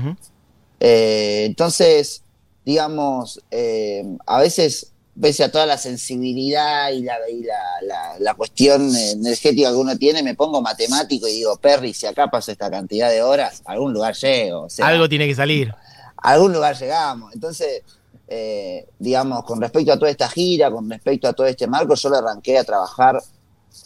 Eh, 0.81 1.45
entonces, 1.47 2.23
digamos, 2.65 3.41
eh, 3.51 4.05
a 4.27 4.39
veces, 4.41 4.93
pese 5.19 5.45
a 5.45 5.51
toda 5.51 5.67
la 5.67 5.77
sensibilidad 5.79 6.91
y 6.91 7.03
la, 7.03 7.17
y 7.31 7.43
la, 7.43 7.55
la- 7.83 8.19
la 8.19 8.35
cuestión 8.35 8.95
energética 8.95 9.71
que 9.71 9.77
uno 9.77 9.97
tiene, 9.97 10.23
me 10.23 10.35
pongo 10.35 10.61
matemático 10.61 11.27
y 11.29 11.33
digo, 11.33 11.57
Perry, 11.57 11.95
si 11.95 12.07
acá 12.07 12.29
paso 12.31 12.53
esta 12.53 12.71
cantidad 12.71 13.11
de 13.11 13.23
horas, 13.23 13.63
a 13.65 13.73
algún 13.73 13.93
lugar 13.93 14.15
llego. 14.15 14.63
O 14.63 14.71
sea, 14.71 14.87
Algo 14.87 15.09
tiene 15.09 15.27
que 15.27 15.35
salir. 15.35 15.73
a 16.17 16.31
algún 16.31 16.53
lugar 16.53 16.77
llegamos. 16.79 17.33
Entonces, 17.35 17.83
eh, 18.29 18.87
digamos, 18.99 19.45
con 19.45 19.61
respecto 19.61 19.93
a 19.93 19.99
toda 19.99 20.11
esta 20.11 20.29
gira, 20.29 20.71
con 20.71 20.89
respecto 20.89 21.29
a 21.29 21.33
todo 21.33 21.47
este 21.47 21.67
marco, 21.67 21.95
yo 21.95 22.11
le 22.11 22.17
arranqué 22.19 22.59
a 22.59 22.65
trabajar 22.65 23.21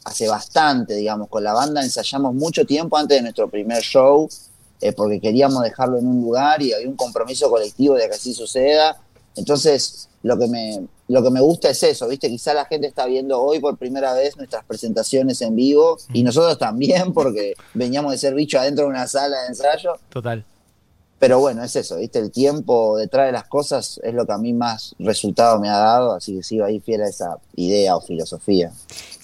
hace 0.04 0.28
bastante, 0.28 0.94
digamos, 0.94 1.28
con 1.28 1.42
la 1.44 1.52
banda 1.54 1.82
ensayamos 1.82 2.34
mucho 2.34 2.64
tiempo 2.66 2.96
antes 2.96 3.16
de 3.18 3.22
nuestro 3.22 3.48
primer 3.48 3.82
show, 3.82 4.28
eh, 4.80 4.92
porque 4.92 5.20
queríamos 5.20 5.62
dejarlo 5.62 5.98
en 5.98 6.06
un 6.06 6.20
lugar 6.22 6.60
y 6.62 6.72
había 6.74 6.88
un 6.88 6.96
compromiso 6.96 7.48
colectivo 7.50 7.94
de 7.94 8.06
que 8.08 8.14
así 8.14 8.34
suceda. 8.34 8.98
Entonces, 9.36 10.08
lo 10.22 10.38
que 10.38 10.46
me, 10.46 10.86
lo 11.08 11.22
que 11.22 11.30
me 11.30 11.40
gusta 11.40 11.70
es 11.70 11.82
eso, 11.82 12.08
¿viste? 12.08 12.28
Quizá 12.28 12.54
la 12.54 12.64
gente 12.64 12.86
está 12.86 13.06
viendo 13.06 13.40
hoy 13.40 13.60
por 13.60 13.76
primera 13.76 14.14
vez 14.14 14.36
nuestras 14.36 14.64
presentaciones 14.64 15.40
en 15.42 15.54
vivo 15.54 15.98
y 16.12 16.22
nosotros 16.22 16.58
también, 16.58 17.12
porque 17.12 17.54
veníamos 17.74 18.12
de 18.12 18.18
ser 18.18 18.34
bicho 18.34 18.58
adentro 18.58 18.84
de 18.84 18.90
una 18.90 19.06
sala 19.06 19.42
de 19.42 19.48
ensayo. 19.48 19.94
Total. 20.08 20.44
Pero 21.18 21.38
bueno, 21.40 21.62
es 21.62 21.76
eso, 21.76 21.96
¿viste? 21.96 22.18
El 22.18 22.30
tiempo 22.30 22.96
detrás 22.96 23.26
de 23.26 23.32
las 23.32 23.44
cosas 23.44 24.00
es 24.02 24.12
lo 24.12 24.26
que 24.26 24.32
a 24.32 24.38
mí 24.38 24.52
más 24.52 24.94
resultado 24.98 25.58
me 25.60 25.68
ha 25.68 25.78
dado, 25.78 26.12
así 26.12 26.36
que 26.36 26.42
sigo 26.42 26.64
ahí 26.64 26.80
fiel 26.80 27.02
a 27.02 27.08
esa 27.08 27.38
idea 27.56 27.96
o 27.96 28.00
filosofía. 28.00 28.72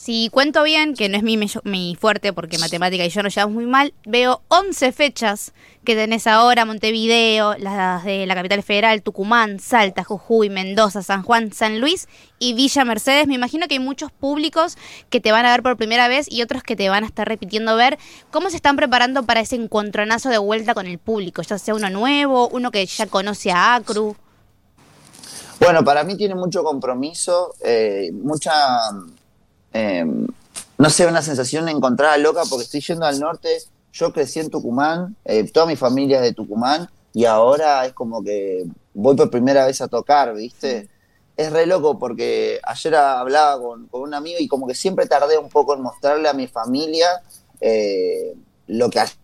Si 0.00 0.30
cuento 0.30 0.62
bien, 0.62 0.94
que 0.94 1.10
no 1.10 1.18
es 1.18 1.22
mi, 1.22 1.38
mi 1.64 1.94
fuerte 1.94 2.32
porque 2.32 2.56
matemática 2.56 3.04
y 3.04 3.10
yo 3.10 3.22
nos 3.22 3.34
llevamos 3.34 3.54
muy 3.54 3.66
mal, 3.66 3.92
veo 4.06 4.40
11 4.48 4.92
fechas 4.92 5.52
que 5.84 5.94
tenés 5.94 6.26
ahora, 6.26 6.64
Montevideo, 6.64 7.54
las 7.58 8.02
de 8.04 8.24
la 8.24 8.34
capital 8.34 8.62
federal, 8.62 9.02
Tucumán, 9.02 9.60
Salta, 9.60 10.02
Jujuy, 10.02 10.48
Mendoza, 10.48 11.02
San 11.02 11.22
Juan, 11.22 11.52
San 11.52 11.80
Luis 11.80 12.08
y 12.38 12.54
Villa 12.54 12.82
Mercedes. 12.86 13.26
Me 13.26 13.34
imagino 13.34 13.68
que 13.68 13.74
hay 13.74 13.78
muchos 13.78 14.10
públicos 14.10 14.78
que 15.10 15.20
te 15.20 15.32
van 15.32 15.44
a 15.44 15.50
ver 15.50 15.62
por 15.62 15.76
primera 15.76 16.08
vez 16.08 16.32
y 16.32 16.40
otros 16.40 16.62
que 16.62 16.76
te 16.76 16.88
van 16.88 17.04
a 17.04 17.06
estar 17.06 17.28
repitiendo 17.28 17.76
ver. 17.76 17.98
¿Cómo 18.30 18.48
se 18.48 18.56
están 18.56 18.76
preparando 18.76 19.24
para 19.24 19.40
ese 19.40 19.56
encontronazo 19.56 20.30
de 20.30 20.38
vuelta 20.38 20.72
con 20.72 20.86
el 20.86 20.98
público? 20.98 21.42
Ya 21.42 21.58
sea 21.58 21.74
uno 21.74 21.90
nuevo, 21.90 22.48
uno 22.48 22.70
que 22.70 22.86
ya 22.86 23.04
conoce 23.04 23.50
a 23.50 23.74
Acru. 23.74 24.16
Bueno, 25.60 25.84
para 25.84 26.04
mí 26.04 26.16
tiene 26.16 26.34
mucho 26.34 26.64
compromiso, 26.64 27.52
eh, 27.62 28.10
mucha, 28.14 28.50
eh, 29.72 30.04
no 30.78 30.90
sé, 30.90 31.06
una 31.06 31.22
sensación 31.22 31.68
encontrada 31.68 32.16
loca 32.18 32.42
porque 32.48 32.64
estoy 32.64 32.80
yendo 32.80 33.06
al 33.06 33.20
norte, 33.20 33.58
yo 33.92 34.12
crecí 34.12 34.40
en 34.40 34.50
Tucumán, 34.50 35.16
eh, 35.24 35.50
toda 35.50 35.66
mi 35.66 35.76
familia 35.76 36.18
es 36.18 36.22
de 36.22 36.32
Tucumán 36.32 36.88
y 37.12 37.24
ahora 37.24 37.84
es 37.86 37.92
como 37.92 38.22
que 38.22 38.64
voy 38.94 39.16
por 39.16 39.30
primera 39.30 39.66
vez 39.66 39.80
a 39.80 39.88
tocar, 39.88 40.34
¿viste? 40.34 40.88
es 41.36 41.50
re 41.52 41.64
loco 41.64 41.98
porque 41.98 42.60
ayer 42.62 42.94
hablaba 42.94 43.58
con, 43.60 43.86
con 43.86 44.02
un 44.02 44.12
amigo 44.12 44.36
y 44.40 44.46
como 44.46 44.66
que 44.66 44.74
siempre 44.74 45.06
tardé 45.06 45.38
un 45.38 45.48
poco 45.48 45.74
en 45.74 45.80
mostrarle 45.80 46.28
a 46.28 46.34
mi 46.34 46.46
familia 46.46 47.08
eh, 47.62 48.34
lo 48.66 48.90
que 48.90 49.00
hacía. 49.00 49.16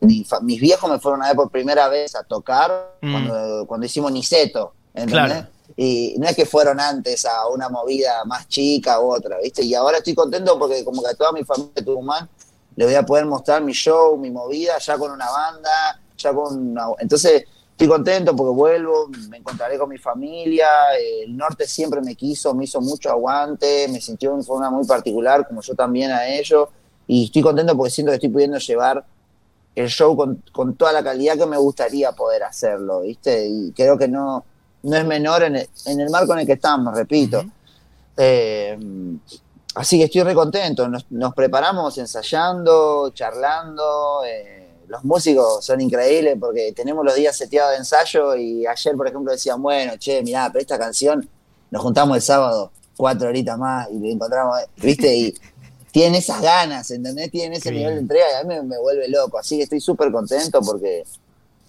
Mis 0.00 0.60
viejos 0.60 0.90
me 0.90 0.98
fueron 0.98 1.22
a 1.22 1.26
ver 1.28 1.36
por 1.36 1.50
primera 1.50 1.88
vez 1.88 2.14
a 2.14 2.22
tocar 2.22 2.92
Mm. 3.02 3.12
cuando, 3.12 3.66
cuando 3.66 3.86
hicimos 3.86 4.12
Niceto, 4.12 4.72
¿entendés? 4.94 5.26
Claro. 5.26 5.46
Y 5.76 6.14
no 6.18 6.26
es 6.26 6.36
que 6.36 6.46
fueron 6.46 6.80
antes 6.80 7.24
a 7.24 7.48
una 7.48 7.68
movida 7.68 8.24
más 8.24 8.48
chica 8.48 9.00
u 9.00 9.12
otra, 9.12 9.38
¿viste? 9.42 9.62
Y 9.62 9.74
ahora 9.74 9.98
estoy 9.98 10.14
contento 10.14 10.58
porque 10.58 10.84
como 10.84 11.02
que 11.02 11.08
a 11.08 11.14
toda 11.14 11.32
mi 11.32 11.44
familia 11.44 11.72
de 11.76 11.82
Tucumán 11.82 12.28
le 12.76 12.84
voy 12.84 12.94
a 12.94 13.04
poder 13.04 13.26
mostrar 13.26 13.62
mi 13.62 13.72
show, 13.72 14.16
mi 14.16 14.30
movida, 14.30 14.78
ya 14.78 14.98
con 14.98 15.10
una 15.10 15.30
banda, 15.30 16.00
ya 16.16 16.32
con 16.32 16.70
una... 16.70 16.86
Entonces 16.98 17.44
estoy 17.70 17.88
contento 17.88 18.36
porque 18.36 18.54
vuelvo, 18.54 19.08
me 19.28 19.38
encontraré 19.38 19.78
con 19.78 19.88
mi 19.88 19.98
familia, 19.98 20.68
el 21.24 21.36
norte 21.36 21.66
siempre 21.66 22.00
me 22.00 22.14
quiso, 22.14 22.54
me 22.54 22.64
hizo 22.64 22.80
mucho 22.80 23.10
aguante, 23.10 23.88
me 23.88 24.00
sintió 24.00 24.36
de 24.36 24.42
forma 24.42 24.70
muy 24.70 24.86
particular, 24.86 25.46
como 25.46 25.62
yo 25.62 25.74
también 25.74 26.12
a 26.12 26.28
ellos, 26.28 26.68
y 27.06 27.24
estoy 27.24 27.42
contento 27.42 27.76
porque 27.76 27.90
siento 27.90 28.12
que 28.12 28.16
estoy 28.16 28.28
pudiendo 28.28 28.58
llevar 28.58 29.04
el 29.74 29.88
show 29.88 30.14
con, 30.16 30.42
con 30.52 30.76
toda 30.76 30.92
la 30.92 31.02
calidad 31.02 31.36
que 31.36 31.46
me 31.46 31.56
gustaría 31.56 32.12
poder 32.12 32.42
hacerlo, 32.42 33.00
¿viste? 33.00 33.48
Y 33.48 33.72
creo 33.72 33.96
que 33.96 34.06
no, 34.06 34.44
no 34.82 34.96
es 34.96 35.04
menor 35.04 35.44
en 35.44 35.56
el, 35.56 35.68
en 35.86 36.00
el 36.00 36.10
marco 36.10 36.32
en 36.34 36.40
el 36.40 36.46
que 36.46 36.54
estamos, 36.54 36.94
repito. 36.94 37.44
Eh, 38.16 38.78
así 39.74 39.98
que 39.98 40.04
estoy 40.04 40.22
re 40.22 40.34
contento. 40.34 40.88
Nos, 40.88 41.10
nos 41.10 41.34
preparamos 41.34 41.96
ensayando, 41.98 43.10
charlando. 43.14 44.22
eh, 44.26 44.62
los 44.88 45.04
músicos 45.04 45.64
son 45.64 45.80
increíbles 45.80 46.36
porque 46.38 46.72
tenemos 46.76 47.02
los 47.02 47.14
días 47.14 47.34
seteados 47.34 47.72
de 47.72 47.78
ensayo 47.78 48.36
y 48.36 48.66
ayer, 48.66 48.94
por 48.94 49.08
ejemplo, 49.08 49.32
decían, 49.32 49.62
bueno, 49.62 49.96
che, 49.96 50.22
mirá, 50.22 50.50
pero 50.52 50.60
esta 50.60 50.78
canción 50.78 51.26
nos 51.70 51.82
juntamos 51.82 52.14
el 52.16 52.22
sábado 52.22 52.70
cuatro 52.94 53.28
horitas 53.28 53.56
más 53.56 53.88
y 53.90 53.98
le 53.98 54.12
encontramos, 54.12 54.58
¿viste? 54.76 55.14
Y 55.16 55.34
tienen 55.92 56.16
esas 56.16 56.42
ganas, 56.42 56.90
¿entendés? 56.90 57.30
Tienen 57.30 57.54
ese 57.54 57.70
nivel 57.70 57.94
de 57.94 58.00
entrega 58.00 58.26
y 58.32 58.40
a 58.40 58.44
mí 58.44 58.54
me, 58.54 58.62
me 58.62 58.78
vuelve 58.78 59.08
loco. 59.08 59.38
Así 59.38 59.56
que 59.56 59.62
estoy 59.62 59.80
súper 59.80 60.12
contento 60.12 60.60
porque, 60.60 61.04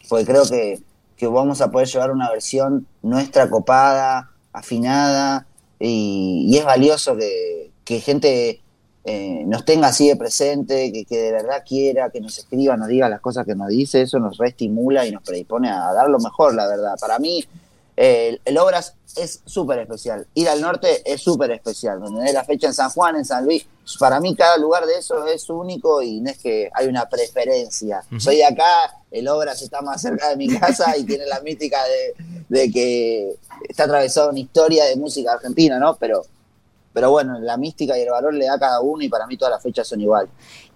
porque 0.10 0.25
creo 0.25 0.46
que, 0.46 0.82
que 1.17 1.27
vamos 1.27 1.62
a 1.62 1.72
poder 1.72 1.88
llevar 1.88 2.12
una 2.12 2.29
versión 2.29 2.88
nuestra 3.01 3.50
copada, 3.50 4.32
afinada, 4.51 5.48
y, 5.79 6.46
y 6.50 6.58
es 6.58 6.65
valioso 6.65 7.15
que, 7.17 7.72
que 7.84 8.00
gente 8.00 8.62
eh, 9.05 9.43
nos 9.46 9.65
tenga 9.65 9.88
así 9.88 10.08
de 10.08 10.15
presente, 10.15 10.91
que, 10.93 11.05
que 11.05 11.17
de 11.17 11.32
verdad 11.34 11.63
quiera, 11.67 12.10
que 12.10 12.22
nos 12.22 12.38
escriba, 12.38 12.77
nos 12.77 12.88
diga 12.88 13.10
las 13.10 13.20
cosas 13.20 13.46
que 13.46 13.55
nos 13.55 13.67
dice, 13.67 14.01
eso 14.01 14.17
nos 14.20 14.38
reestimula 14.38 15.05
y 15.05 15.12
nos 15.12 15.24
predispone 15.24 15.70
a 15.70 15.91
dar 15.93 16.10
lo 16.10 16.20
mejor, 16.20 16.55
la 16.55 16.67
verdad. 16.67 16.96
Para 17.00 17.20
mí, 17.20 17.43
eh, 17.98 18.39
el, 18.46 18.58
Obras 18.58 18.96
es 19.17 19.41
súper 19.46 19.79
especial. 19.79 20.25
Ir 20.34 20.48
al 20.48 20.62
norte 20.62 21.03
es 21.05 21.22
súper 21.22 21.51
especial. 21.51 22.00
¿me 22.00 22.08
entendés? 22.08 22.34
La 22.34 22.46
fecha 22.46 22.67
en 22.67 22.74
San 22.74 22.89
Juan, 22.91 23.17
en 23.17 23.25
San 23.25 23.43
Luis, 23.43 23.67
para 24.00 24.22
mí 24.22 24.36
cada 24.36 24.58
lugar 24.58 24.86
de 24.86 24.98
eso 24.98 25.27
es 25.27 25.50
único 25.50 26.01
y 26.01 26.22
no 26.22 26.32
es 26.32 26.38
que 26.38 26.70
hay 26.74 26.88
una 26.88 27.08
preferencia. 27.10 28.03
Soy 28.17 28.38
de 28.38 28.46
acá, 28.46 29.02
el 29.13 29.27
Obras 29.27 29.62
está 29.62 29.82
más 29.82 30.01
cerca 30.01 30.29
de 30.29 30.36
mi 30.36 30.48
casa 30.50 30.98
y 30.98 31.03
tiene 31.03 31.25
la 31.27 31.39
mística 31.41 31.77
de, 31.86 32.25
de 32.50 32.72
que 32.72 33.36
está 33.70 33.84
atravesado 33.84 34.32
una 34.32 34.39
historia 34.39 34.86
de 34.86 34.96
música 34.96 35.34
argentina, 35.34 35.77
¿no? 35.77 35.96
Pero, 35.98 36.24
pero 36.93 37.12
bueno, 37.12 37.39
la 37.39 37.55
mística 37.55 37.98
y 37.98 38.01
el 38.01 38.10
valor 38.10 38.34
le 38.34 38.46
da 38.46 38.55
a 38.55 38.60
cada 38.60 38.82
uno 38.82 39.03
y 39.03 39.10
para 39.10 39.27
mí 39.27 39.38
todas 39.38 39.53
las 39.53 39.62
fechas 39.62 39.88
son 39.88 40.01
igual. 40.01 40.27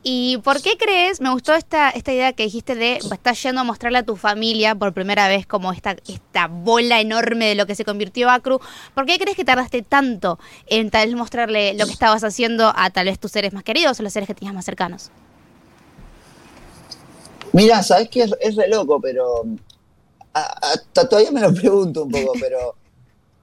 ¿Y 0.03 0.37
por 0.43 0.61
qué 0.61 0.77
crees, 0.77 1.19
me 1.19 1.31
gustó 1.31 1.55
esta, 1.55 1.89
esta 1.89 2.13
idea 2.13 2.31
que 2.31 2.43
dijiste 2.43 2.75
de 2.75 2.97
estás 2.97 3.41
yendo 3.41 3.61
a 3.61 3.63
mostrarle 3.63 3.97
a 3.97 4.03
tu 4.03 4.15
familia 4.15 4.75
por 4.75 4.93
primera 4.93 5.27
vez 5.27 5.47
como 5.47 5.73
esta, 5.73 5.95
esta 6.07 6.47
bola 6.47 7.01
enorme 7.01 7.47
de 7.47 7.55
lo 7.55 7.65
que 7.65 7.73
se 7.73 7.85
convirtió 7.85 8.29
Acru? 8.29 8.59
¿Por 8.93 9.07
qué 9.07 9.17
crees 9.17 9.35
que 9.35 9.45
tardaste 9.45 9.81
tanto 9.81 10.37
en 10.67 10.91
tal 10.91 11.07
vez 11.07 11.17
mostrarle 11.17 11.73
lo 11.73 11.87
que 11.87 11.91
estabas 11.91 12.23
haciendo 12.23 12.71
a 12.75 12.91
tal 12.91 13.07
vez 13.07 13.17
tus 13.19 13.31
seres 13.31 13.51
más 13.53 13.63
queridos 13.63 13.99
o 13.99 14.03
los 14.03 14.13
seres 14.13 14.27
que 14.27 14.35
tenías 14.35 14.53
más 14.53 14.65
cercanos? 14.65 15.09
Mira, 17.53 17.81
sabes 17.83 18.09
que 18.09 18.23
es, 18.23 18.31
es 18.39 18.55
re 18.55 18.67
loco, 18.67 18.99
pero 19.01 19.45
a- 20.33 20.77
todavía 21.09 21.31
me 21.31 21.41
lo 21.41 21.53
pregunto 21.53 22.03
un 22.03 22.11
poco, 22.11 22.33
pero 22.39 22.75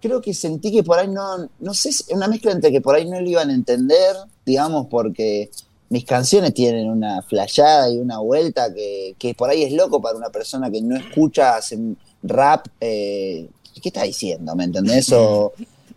creo 0.00 0.20
que 0.20 0.34
sentí 0.34 0.70
que 0.70 0.82
por 0.84 0.98
ahí 0.98 1.08
no, 1.08 1.48
no 1.60 1.74
sé, 1.74 1.90
una 2.10 2.28
mezcla 2.28 2.52
entre 2.52 2.70
que 2.70 2.80
por 2.80 2.94
ahí 2.94 3.08
no 3.08 3.20
lo 3.20 3.28
iban 3.28 3.50
a 3.50 3.54
entender, 3.54 4.14
digamos, 4.44 4.86
porque 4.88 5.50
mis 5.88 6.04
canciones 6.04 6.52
tienen 6.54 6.90
una 6.90 7.22
flayada 7.22 7.90
y 7.90 7.98
una 7.98 8.18
vuelta 8.18 8.72
que, 8.72 9.14
que 9.18 9.34
por 9.34 9.50
ahí 9.50 9.62
es 9.62 9.72
loco 9.72 10.00
para 10.00 10.16
una 10.16 10.30
persona 10.30 10.70
que 10.70 10.80
no 10.82 10.96
escucha 10.96 11.56
hace 11.56 11.78
rap. 12.22 12.66
eh, 12.80 13.48
¿Qué 13.82 13.88
está 13.88 14.02
diciendo? 14.04 14.54
¿Me 14.54 14.64
entendés? 14.64 15.06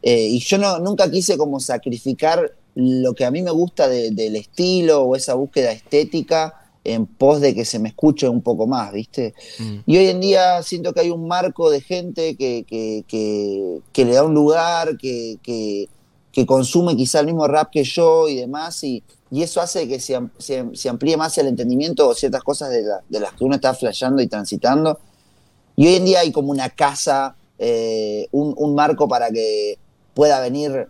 Eh, 0.01 0.27
y 0.29 0.39
yo 0.39 0.57
no, 0.57 0.79
nunca 0.79 1.09
quise 1.11 1.37
como 1.37 1.59
sacrificar 1.59 2.51
lo 2.75 3.13
que 3.13 3.25
a 3.25 3.31
mí 3.31 3.41
me 3.41 3.51
gusta 3.51 3.87
de- 3.87 4.11
del 4.11 4.35
estilo 4.35 5.03
o 5.03 5.15
esa 5.15 5.33
búsqueda 5.35 5.71
estética 5.71 6.66
en 6.87 7.05
pos 7.05 7.41
de 7.41 7.53
que 7.53 7.65
se 7.65 7.79
me 7.79 7.89
escuche 7.89 8.29
un 8.29 8.41
poco 8.41 8.65
más, 8.65 8.93
¿viste? 8.93 9.33
Mm. 9.59 9.75
Y 9.85 9.97
hoy 9.97 10.07
en 10.07 10.21
día 10.21 10.63
siento 10.63 10.93
que 10.93 11.01
hay 11.01 11.09
un 11.11 11.27
marco 11.27 11.69
de 11.69 11.81
gente 11.81 12.35
que, 12.37 12.63
que, 12.67 13.03
que- 13.07 13.79
que 13.91 14.05
le 14.05 14.13
da 14.13 14.23
un 14.23 14.33
lugar, 14.33 14.97
que, 14.97 15.37
que- 15.43 15.87
consume 16.45 16.95
quizá 16.95 17.19
el 17.21 17.25
mismo 17.25 17.47
rap 17.47 17.71
que 17.71 17.83
yo 17.83 18.27
y 18.29 18.35
demás, 18.35 18.83
y, 18.83 19.01
y 19.31 19.41
eso 19.41 19.59
hace 19.59 19.87
que 19.87 19.99
se, 19.99 20.19
se- 20.37 20.69
se 20.73 20.87
amplíe 20.87 21.17
más 21.17 21.35
el 21.39 21.47
entendimiento 21.47 22.07
o 22.07 22.13
ciertas 22.13 22.43
cosas 22.43 22.69
de, 22.69 22.83
la- 22.83 23.01
de 23.09 23.19
las 23.19 23.33
que 23.33 23.43
uno 23.43 23.55
está 23.55 23.73
flasheando 23.73 24.21
y 24.21 24.27
transitando. 24.27 24.99
Y 25.75 25.87
hoy 25.87 25.95
en 25.95 26.05
día 26.05 26.19
hay 26.19 26.31
como 26.31 26.51
una 26.51 26.69
casa, 26.69 27.35
eh, 27.57 28.27
un, 28.31 28.53
un 28.55 28.75
marco 28.75 29.07
para 29.07 29.31
que 29.31 29.79
pueda 30.13 30.39
venir, 30.39 30.87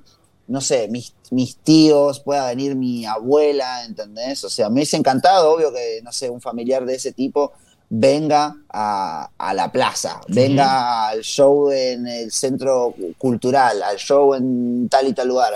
no 0.48 0.62
sé, 0.62 0.88
mis, 0.88 1.14
mis 1.32 1.58
tíos, 1.58 2.20
pueda 2.20 2.48
venir 2.48 2.76
mi 2.76 3.06
abuela, 3.06 3.84
¿entendés? 3.86 4.44
O 4.44 4.50
sea, 4.50 4.70
me 4.70 4.76
hubiese 4.76 4.98
encantado, 4.98 5.52
obvio 5.52 5.74
que, 5.74 6.02
no 6.04 6.12
sé, 6.12 6.30
un 6.30 6.42
familiar 6.42 6.86
de 6.86 6.96
ese 6.96 7.12
tipo 7.12 7.52
venga 7.90 8.56
a, 8.70 9.30
a 9.38 9.54
la 9.54 9.72
plaza, 9.72 10.20
venga 10.28 11.08
al 11.08 11.22
show 11.22 11.72
en 11.72 12.06
el 12.08 12.32
centro 12.32 12.94
cultural, 13.18 13.82
al 13.82 13.98
show 13.98 14.34
en 14.34 14.90
tal 14.90 15.08
y 15.08 15.14
tal 15.14 15.28
lugar. 15.28 15.54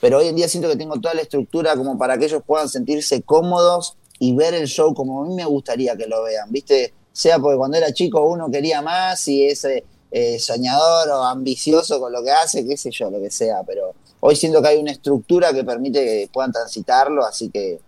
Pero 0.00 0.18
hoy 0.18 0.28
en 0.28 0.36
día 0.36 0.48
siento 0.48 0.68
que 0.68 0.76
tengo 0.76 1.00
toda 1.00 1.14
la 1.14 1.22
estructura 1.22 1.76
como 1.76 1.96
para 1.96 2.18
que 2.18 2.26
ellos 2.26 2.42
puedan 2.46 2.68
sentirse 2.68 3.22
cómodos 3.22 3.96
y 4.18 4.34
ver 4.34 4.54
el 4.54 4.66
show 4.66 4.94
como 4.94 5.22
a 5.22 5.26
mí 5.26 5.34
me 5.34 5.44
gustaría 5.44 5.96
que 5.96 6.06
lo 6.06 6.22
vean, 6.22 6.50
¿viste? 6.50 6.92
Sea 7.12 7.38
porque 7.38 7.56
cuando 7.56 7.76
era 7.76 7.92
chico 7.92 8.22
uno 8.22 8.50
quería 8.50 8.82
más 8.82 9.26
y 9.28 9.46
es 9.46 9.64
eh, 9.64 9.84
eh, 10.10 10.38
soñador 10.38 11.08
o 11.08 11.24
ambicioso 11.24 11.98
con 12.00 12.12
lo 12.12 12.22
que 12.22 12.30
hace, 12.30 12.66
qué 12.66 12.76
sé 12.76 12.90
yo, 12.90 13.10
lo 13.10 13.20
que 13.20 13.30
sea, 13.30 13.62
pero 13.66 13.94
hoy 14.24 14.36
siento 14.36 14.62
que 14.62 14.68
hay 14.68 14.78
una 14.78 14.92
estructura 14.92 15.52
que 15.52 15.64
permite 15.64 16.04
que 16.04 16.30
puedan 16.32 16.52
transitarlo, 16.52 17.24
así 17.24 17.50
que 17.50 17.80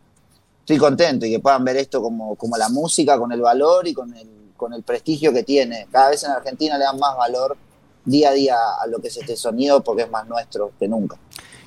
estoy 0.60 0.78
contento 0.78 1.26
y 1.26 1.30
que 1.30 1.38
puedan 1.38 1.64
ver 1.64 1.76
esto 1.76 2.02
como, 2.02 2.34
como 2.34 2.56
la 2.56 2.68
música, 2.68 3.18
con 3.18 3.30
el 3.30 3.40
valor 3.40 3.86
y 3.86 3.94
con 3.94 4.12
el, 4.16 4.28
con 4.56 4.72
el 4.72 4.82
prestigio 4.82 5.32
que 5.32 5.44
tiene. 5.44 5.86
Cada 5.92 6.10
vez 6.10 6.24
en 6.24 6.32
Argentina 6.32 6.76
le 6.76 6.84
dan 6.84 6.98
más 6.98 7.16
valor 7.16 7.56
día 8.04 8.30
a 8.30 8.32
día 8.32 8.56
a 8.82 8.86
lo 8.88 8.98
que 8.98 9.08
es 9.08 9.16
este 9.16 9.36
sonido 9.36 9.82
porque 9.84 10.02
es 10.02 10.10
más 10.10 10.26
nuestro 10.26 10.72
que 10.78 10.88
nunca. 10.88 11.16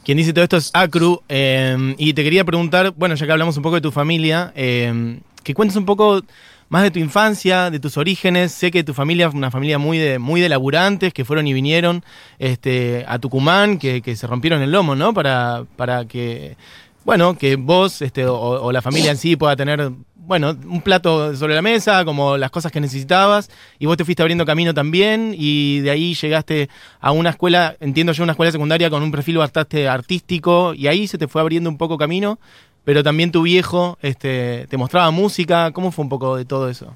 Quien 0.03 0.17
dice 0.17 0.33
todo 0.33 0.43
esto 0.43 0.57
es 0.57 0.69
Acru. 0.73 1.21
eh, 1.29 1.95
y 1.97 2.13
te 2.13 2.23
quería 2.23 2.43
preguntar, 2.43 2.91
bueno, 2.91 3.15
ya 3.15 3.25
que 3.25 3.31
hablamos 3.31 3.55
un 3.55 3.63
poco 3.63 3.75
de 3.75 3.81
tu 3.81 3.91
familia, 3.91 4.51
eh, 4.55 5.21
que 5.43 5.53
cuentes 5.53 5.77
un 5.77 5.85
poco 5.85 6.21
más 6.69 6.83
de 6.83 6.91
tu 6.91 6.99
infancia, 6.99 7.69
de 7.69 7.79
tus 7.79 7.97
orígenes. 7.97 8.51
Sé 8.51 8.71
que 8.71 8.83
tu 8.83 8.93
familia 8.93 9.29
fue 9.29 9.37
una 9.37 9.51
familia 9.51 9.77
muy 9.77 9.97
de, 9.97 10.19
muy 10.19 10.41
de 10.41 10.49
laburantes, 10.49 11.13
que 11.13 11.25
fueron 11.25 11.47
y 11.47 11.53
vinieron 11.53 12.03
este, 12.39 13.05
a 13.07 13.19
Tucumán, 13.19 13.77
que, 13.77 14.01
que 14.01 14.15
se 14.15 14.27
rompieron 14.27 14.61
el 14.61 14.71
lomo, 14.71 14.95
¿no? 14.95 15.13
Para, 15.13 15.63
para 15.75 16.05
que, 16.05 16.57
bueno, 17.05 17.37
que 17.37 17.55
vos 17.55 18.01
este, 18.01 18.25
o, 18.25 18.35
o 18.35 18.71
la 18.71 18.81
familia 18.81 19.11
en 19.11 19.17
sí 19.17 19.35
pueda 19.35 19.55
tener, 19.55 19.91
bueno, 20.15 20.57
un 20.65 20.81
plato 20.81 21.33
sobre 21.37 21.55
la 21.55 21.61
mesa, 21.61 22.03
como 22.03 22.35
las 22.35 22.51
cosas 22.51 22.69
que 22.69 22.81
necesitabas. 22.81 23.49
Y 23.79 23.85
vos 23.85 23.95
te 23.95 24.03
fuiste 24.03 24.21
abriendo 24.21 24.45
camino 24.45 24.73
también, 24.73 25.33
y 25.37 25.79
de 25.79 25.91
ahí 25.91 26.15
llegaste 26.15 26.69
a 26.99 27.11
una 27.11 27.29
escuela, 27.29 27.77
entiendo 27.79 28.11
yo, 28.11 28.23
una 28.23 28.33
escuela 28.33 28.51
secundaria 28.51 28.89
con 28.89 29.03
un 29.03 29.11
perfil 29.11 29.37
bastante 29.37 29.87
artístico, 29.87 30.73
y 30.73 30.87
ahí 30.87 31.07
se 31.07 31.17
te 31.17 31.29
fue 31.29 31.39
abriendo 31.39 31.69
un 31.69 31.77
poco 31.77 31.97
camino. 31.97 32.39
Pero 32.87 33.03
también 33.03 33.33
tu 33.33 33.41
viejo 33.41 33.97
este, 34.01 34.65
te 34.69 34.77
mostraba 34.77 35.11
música. 35.11 35.73
¿Cómo 35.73 35.91
fue 35.91 36.03
un 36.03 36.09
poco 36.09 36.37
de 36.37 36.45
todo 36.45 36.69
eso? 36.69 36.95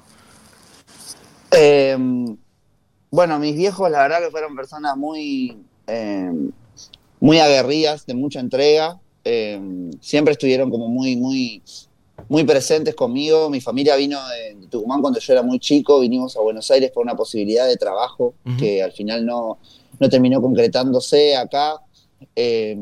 Eh, 1.50 1.94
bueno, 3.10 3.38
mis 3.38 3.54
viejos 3.54 3.90
la 3.90 3.98
verdad 3.98 4.20
que 4.20 4.30
fueron 4.30 4.56
personas 4.56 4.96
muy, 4.96 5.54
eh, 5.86 6.32
muy 7.20 7.40
aguerridas, 7.40 8.06
de 8.06 8.14
mucha 8.14 8.40
entrega. 8.40 8.98
Eh, 9.22 9.60
siempre 10.00 10.32
estuvieron 10.32 10.70
como 10.70 10.88
muy, 10.88 11.14
muy, 11.14 11.62
muy 12.26 12.44
presentes 12.44 12.94
conmigo. 12.94 13.50
Mi 13.50 13.60
familia 13.60 13.94
vino 13.94 14.18
de, 14.28 14.66
Tucumán 14.68 15.02
cuando 15.02 15.20
yo 15.20 15.30
era 15.34 15.42
muy 15.42 15.58
chico, 15.58 16.00
vinimos 16.00 16.38
a 16.38 16.40
Buenos 16.40 16.70
Aires 16.70 16.90
por 16.90 17.04
una 17.04 17.14
posibilidad 17.14 17.68
de 17.68 17.76
trabajo 17.76 18.32
que 18.58 18.82
al 18.82 18.92
final 18.92 19.26
no, 19.26 19.58
no 20.00 20.08
terminó 20.08 20.40
concretándose 20.40 21.36
acá. 21.36 21.82
Eh, 22.34 22.78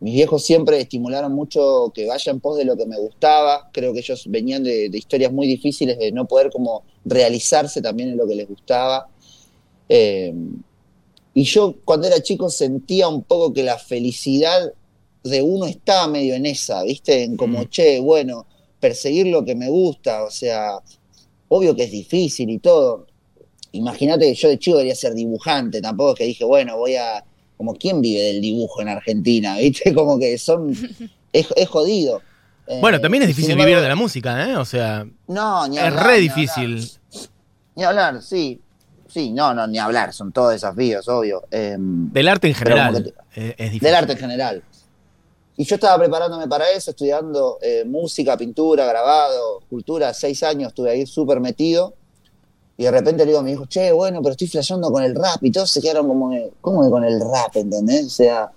mis 0.00 0.14
viejos 0.14 0.42
siempre 0.44 0.80
estimularon 0.80 1.32
mucho 1.32 1.90
que 1.94 2.06
vaya 2.06 2.30
en 2.32 2.40
pos 2.40 2.58
de 2.58 2.64
lo 2.64 2.76
que 2.76 2.86
me 2.86 2.98
gustaba. 2.98 3.70
Creo 3.72 3.92
que 3.92 4.00
ellos 4.00 4.24
venían 4.28 4.62
de, 4.62 4.88
de 4.90 4.98
historias 4.98 5.32
muy 5.32 5.46
difíciles 5.46 5.98
de 5.98 6.12
no 6.12 6.26
poder 6.26 6.50
como 6.50 6.84
realizarse 7.04 7.80
también 7.80 8.10
en 8.10 8.16
lo 8.18 8.26
que 8.26 8.34
les 8.34 8.48
gustaba. 8.48 9.08
Eh, 9.88 10.34
Y 11.34 11.44
yo 11.44 11.74
cuando 11.84 12.06
era 12.06 12.20
chico 12.22 12.48
sentía 12.48 13.08
un 13.08 13.22
poco 13.22 13.52
que 13.52 13.62
la 13.62 13.78
felicidad 13.78 14.72
de 15.22 15.42
uno 15.42 15.66
estaba 15.66 16.06
medio 16.08 16.34
en 16.34 16.46
esa, 16.46 16.82
¿viste? 16.82 17.24
En 17.24 17.36
como, 17.36 17.60
Mm. 17.60 17.68
che, 17.68 18.00
bueno, 18.00 18.46
perseguir 18.80 19.26
lo 19.26 19.44
que 19.44 19.54
me 19.54 19.68
gusta, 19.68 20.24
o 20.24 20.30
sea, 20.30 20.78
obvio 21.48 21.74
que 21.76 21.84
es 21.84 21.90
difícil 21.90 22.48
y 22.48 22.58
todo. 22.58 23.06
Imagínate 23.72 24.26
que 24.26 24.34
yo 24.34 24.48
de 24.48 24.58
chico 24.58 24.78
quería 24.78 24.94
ser 24.94 25.12
dibujante, 25.14 25.82
tampoco 25.82 26.12
es 26.12 26.18
que 26.18 26.24
dije, 26.24 26.44
bueno, 26.46 26.78
voy 26.78 26.94
a, 26.96 27.22
como, 27.56 27.74
¿quién 27.74 28.00
vive 28.00 28.20
del 28.22 28.40
dibujo 28.40 28.80
en 28.82 28.88
Argentina? 28.88 29.56
¿Viste? 29.58 29.94
Como 29.94 30.18
que 30.18 30.36
son, 30.38 30.72
es, 31.32 31.46
es 31.56 31.68
jodido. 31.68 32.22
Eh, 32.68 32.78
Bueno, 32.80 33.00
también 33.00 33.22
es 33.22 33.28
difícil 33.28 33.52
embargo, 33.52 33.68
vivir 33.68 33.80
de 33.84 33.88
la 33.90 33.94
música, 33.94 34.44
¿eh? 34.50 34.56
O 34.56 34.64
sea, 34.64 35.06
No, 35.28 35.68
ni 35.68 35.78
es 35.78 35.84
hablar, 35.84 36.04
re 36.08 36.14
ni 36.14 36.20
difícil. 36.22 36.64
hablar. 36.74 37.28
Ni 37.76 37.84
hablar, 37.84 38.22
sí. 38.22 38.60
Sí, 39.06 39.30
no, 39.30 39.54
no, 39.54 39.68
ni 39.68 39.78
hablar, 39.78 40.12
son 40.12 40.32
todos 40.32 40.50
desafíos, 40.50 41.06
obvio. 41.06 41.44
Em, 41.52 42.10
Del 42.12 42.26
arte 42.26 42.48
en 42.48 42.54
general. 42.54 43.14
eh, 43.36 43.54
es 43.56 43.66
difícil. 43.70 43.80
del 43.86 43.94
arte 43.94 44.12
en 44.14 44.18
general. 44.18 44.62
Y 45.56 45.64
yo 45.64 45.76
estaba 45.76 45.96
preparándome 45.96 46.48
para 46.48 46.68
eso, 46.72 46.90
estudiando 46.90 47.58
eh, 47.62 47.84
música, 47.86 48.36
pintura, 48.36 48.84
grabado, 48.84 49.60
cultura, 49.70 50.12
seis 50.12 50.42
años 50.42 50.70
estuve 50.70 50.90
ahí 50.90 51.06
súper 51.06 51.38
metido. 51.38 51.94
Y 52.78 52.84
de 52.84 52.90
repente 52.90 53.24
le 53.24 53.30
digo 53.30 53.38
a 53.38 53.42
mi 53.42 53.52
hijo, 53.52 53.66
che, 53.66 53.90
bueno, 53.92 54.20
pero 54.20 54.32
estoy 54.32 54.48
flasheando 54.48 54.90
con 54.90 55.02
el 55.02 55.14
rap. 55.14 55.42
Y 55.42 55.50
todos 55.50 55.70
se 55.70 55.80
quedaron 55.80 56.08
como, 56.08 56.30
que, 56.30 56.52
¿cómo 56.60 56.82
que 56.84 56.90
con 56.90 57.04
el 57.04 57.20
rap, 57.20 57.56
entendés? 57.56 58.06
O 58.06 58.10
sea, 58.10 58.50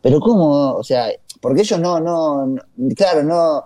pero 0.00 0.18
¿cómo? 0.20 0.74
O 0.76 0.82
sea, 0.84 1.10
porque 1.40 1.60
ellos 1.62 1.78
no, 1.78 2.00
no, 2.00 2.46
no- 2.46 2.62
claro, 2.96 3.22
no, 3.22 3.64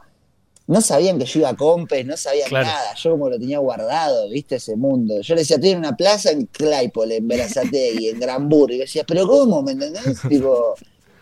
no 0.67 0.81
sabían 0.81 1.19
que 1.19 1.27
yo 1.27 1.41
iba 1.41 1.51
a 1.51 1.57
compes, 1.57 2.05
no 2.07 2.17
sabían 2.17 2.49
Claro. 2.49 2.67
nada. 2.67 2.95
Yo 2.97 3.11
como 3.13 3.29
lo 3.31 3.39
tenía 3.39 3.59
guardado, 3.61 4.29
viste, 4.31 4.57
ese 4.57 4.75
mundo. 4.75 5.21
Yo 5.21 5.35
le 5.37 5.43
decía, 5.43 5.61
tiene 5.61 5.79
una 5.79 5.95
plaza 5.97 6.31
en 6.33 6.47
Claypole, 6.47 7.17
en 7.19 7.29
Berazategui, 7.29 8.09
en 8.11 8.19
Granburg. 8.19 8.73
Y 8.73 8.77
yo 8.79 8.83
decía, 8.83 9.05
¿pero 9.07 9.29
cómo? 9.29 9.63
¿Me 9.63 9.73
entendés? 9.73 10.19
tipo, 10.29 10.75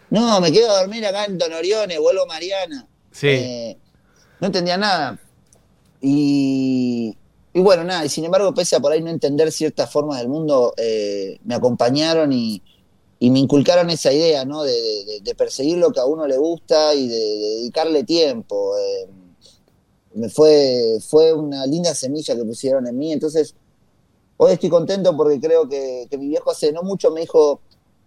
no, 0.08 0.40
me 0.40 0.50
quedo 0.50 0.70
a 0.70 0.80
dormir 0.80 1.04
acá 1.04 1.26
en 1.26 1.36
Don 1.36 1.52
Orione, 1.52 1.98
vuelvo 1.98 2.22
a 2.22 2.26
Mariana. 2.26 2.86
Sí. 3.10 3.28
Eh, 3.28 3.78
no 4.40 4.46
entendía 4.46 4.78
nada. 4.78 5.18
Y, 6.00 7.16
y 7.54 7.60
bueno, 7.60 7.84
nada, 7.84 8.04
y 8.04 8.08
sin 8.08 8.24
embargo, 8.24 8.54
pese 8.54 8.76
a 8.76 8.80
por 8.80 8.92
ahí 8.92 9.02
no 9.02 9.10
entender 9.10 9.52
ciertas 9.52 9.90
formas 9.90 10.18
del 10.18 10.28
mundo, 10.28 10.72
eh, 10.76 11.38
me 11.44 11.54
acompañaron 11.54 12.32
y, 12.32 12.62
y 13.18 13.30
me 13.30 13.38
inculcaron 13.40 13.90
esa 13.90 14.12
idea, 14.12 14.44
¿no? 14.44 14.62
De, 14.62 15.34
perseguir 15.36 15.78
lo 15.78 15.90
que 15.92 16.00
a 16.00 16.06
uno 16.06 16.26
le 16.26 16.36
gusta 16.36 16.94
y 16.94 17.08
de, 17.08 17.14
de 17.16 17.48
dedicarle 17.56 18.04
tiempo. 18.04 18.76
eh. 18.78 19.08
me 20.14 20.28
fue, 20.28 20.98
fue 21.06 21.32
una 21.32 21.66
linda 21.66 21.94
semilla 21.94 22.36
que 22.36 22.44
pusieron 22.44 22.86
en 22.86 22.98
mí. 22.98 23.12
Entonces, 23.12 23.54
hoy 24.36 24.52
estoy 24.52 24.68
contento 24.70 25.16
porque 25.16 25.40
creo 25.40 25.68
que, 25.68 26.06
que 26.10 26.18
mi 26.18 26.28
viejo 26.28 26.50
hace 26.50 26.72
no 26.72 26.82
mucho 26.82 27.10
me 27.10 27.22
dijo, 27.22 27.60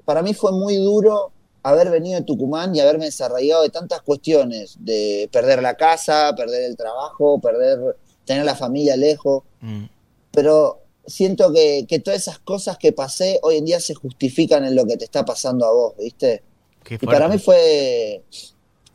para 0.06 0.22
mí 0.22 0.34
fue 0.34 0.52
muy 0.52 0.78
duro 0.78 1.32
haber 1.64 1.90
venido 1.90 2.20
de 2.20 2.26
Tucumán 2.26 2.76
y 2.76 2.80
haberme 2.80 3.06
desarraigado 3.06 3.64
de 3.64 3.70
tantas 3.70 4.02
cuestiones, 4.02 4.78
de 4.80 5.30
perder 5.32 5.62
la 5.64 5.76
casa, 5.76 6.34
perder 6.38 6.64
el 6.64 6.78
trabajo, 6.78 7.40
perder, 7.40 7.98
tener 8.26 8.46
la 8.46 8.56
familia 8.56 8.96
lejos, 8.98 9.44
Mm. 9.62 9.86
pero 10.32 10.80
siento 11.08 11.52
que, 11.54 11.86
que 11.88 12.00
todas 12.00 12.20
esas 12.22 12.40
cosas 12.40 12.78
que 12.78 12.92
pasé 12.92 13.40
hoy 13.44 13.58
en 13.58 13.66
día 13.66 13.80
se 13.80 13.94
justifican 13.94 14.66
en 14.66 14.76
lo 14.76 14.86
que 14.86 14.98
te 14.98 15.06
está 15.06 15.24
pasando 15.24 15.66
a 15.66 15.72
vos, 15.72 15.94
¿viste? 15.98 16.42
Qué 16.84 16.96
Y 16.96 17.06
para 17.06 17.28
mí 17.28 17.38
fue, 17.38 18.24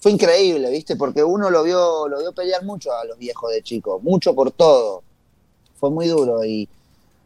fue 0.00 0.12
increíble, 0.12 0.70
¿viste? 0.70 0.96
Porque 0.96 1.22
uno 1.24 1.50
lo 1.50 1.62
vio, 1.62 2.08
lo 2.08 2.18
vio 2.18 2.32
pelear 2.32 2.64
mucho 2.64 2.92
a 2.92 3.04
los 3.04 3.18
viejos 3.18 3.52
de 3.52 3.62
chico, 3.62 4.00
mucho 4.02 4.34
por 4.34 4.50
todo. 4.52 5.02
Fue 5.78 5.90
muy 5.90 6.06
duro. 6.08 6.44
Y, 6.44 6.68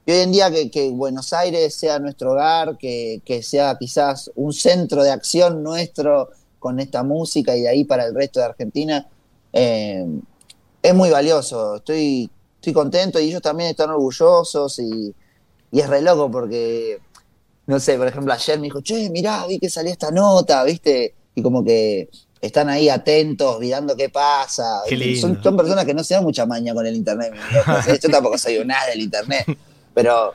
y 0.07 0.13
hoy 0.13 0.21
en 0.21 0.33
día 0.33 0.51
que, 0.51 0.71
que 0.71 0.91
Buenos 0.91 1.33
Aires 1.33 1.75
sea 1.75 1.99
nuestro 1.99 2.33
hogar, 2.33 2.77
que, 2.79 3.21
que 3.25 3.43
sea 3.43 3.77
quizás 3.79 4.31
un 4.37 4.53
centro 4.53 5.03
de 5.03 5.11
acción 5.11 5.63
nuestro 5.63 6.31
con 6.59 6.81
esta 6.81 7.03
música 7.03 7.57
y 7.57 7.63
de 7.63 7.69
ahí 7.69 7.85
para 7.85 8.07
el 8.07 8.15
resto 8.15 8.41
de 8.41 8.47
Argentina, 8.47 9.07
eh, 9.53 10.05
es 10.85 10.95
muy 10.95 11.09
valioso. 11.09 11.77
Estoy, 11.77 12.31
estoy 12.57 12.73
contento 12.75 13.19
y 13.19 13.29
ellos 13.29 13.41
también 13.41 13.71
están 13.71 13.89
orgullosos 13.89 14.79
y, 14.79 15.15
y 15.73 15.81
es 15.81 15.89
re 15.89 16.03
loco 16.03 16.31
porque 16.31 17.01
no 17.67 17.81
sé, 17.81 17.97
por 17.97 18.07
ejemplo, 18.07 18.33
ayer 18.33 18.59
me 18.59 18.65
dijo, 18.65 18.83
che, 18.83 19.09
mirá, 19.09 19.47
vi 19.47 19.59
que 19.59 19.71
salió 19.71 19.91
esta 19.91 20.11
nota, 20.11 20.63
¿viste? 20.65 21.15
Y 21.35 21.43
como 21.43 21.65
que 21.65 22.11
están 22.43 22.69
ahí 22.69 22.91
atentos, 22.91 23.59
mirando 23.59 23.97
qué 23.97 24.11
pasa. 24.11 24.83
Qué. 24.87 25.17
Son, 25.17 25.43
son 25.43 25.57
personas 25.57 25.87
que 25.87 25.95
no 25.95 26.05
se 26.05 26.13
dan 26.13 26.25
mucha 26.25 26.45
maña 26.45 26.75
con 26.75 26.87
el 26.87 26.95
internet. 26.95 27.33
Yo 28.03 28.11
tampoco 28.11 28.37
soy 28.37 28.59
un 28.59 28.67
nada 28.67 28.89
del 28.89 29.01
internet, 29.01 29.47
pero, 29.95 30.35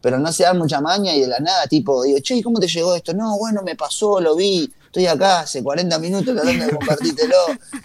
pero 0.00 0.18
no 0.18 0.32
se 0.32 0.44
dan 0.44 0.56
mucha 0.56 0.80
maña 0.80 1.14
y 1.14 1.20
de 1.20 1.26
la 1.26 1.40
nada, 1.40 1.66
tipo, 1.66 2.02
digo, 2.02 2.18
che, 2.20 2.36
¿y 2.36 2.42
¿cómo 2.42 2.58
te 2.58 2.68
llegó 2.68 2.94
esto? 2.94 3.12
No, 3.12 3.36
bueno, 3.36 3.60
me 3.62 3.76
pasó, 3.76 4.18
lo 4.18 4.34
vi, 4.34 4.72
estoy 4.92 5.06
acá 5.06 5.40
hace 5.40 5.62
40 5.62 5.98
minutos 5.98 6.34
tratando 6.34 6.66
de 6.66 6.70
compartírtelo, 6.76 7.36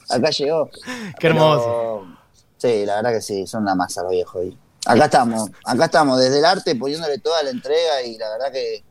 acá 0.10 0.30
llegó. 0.30 0.70
Qué 1.18 1.28
hermoso. 1.28 2.04
Pero, 2.04 2.18
sí, 2.58 2.86
la 2.86 2.96
verdad 2.98 3.14
que 3.14 3.22
sí, 3.22 3.48
son 3.48 3.64
una 3.64 3.76
masa 3.76 4.04
los 4.04 4.12
viejos. 4.12 4.44
Y 4.44 4.58
acá 4.86 5.06
estamos, 5.06 5.50
acá 5.64 5.86
estamos, 5.86 6.20
desde 6.20 6.40
el 6.40 6.46
arte 6.46 6.76
poniéndole 6.76 7.18
toda 7.20 7.42
la 7.44 7.52
entrega 7.52 8.04
y 8.04 8.18
la 8.18 8.30
verdad 8.30 8.52
que 8.52 8.84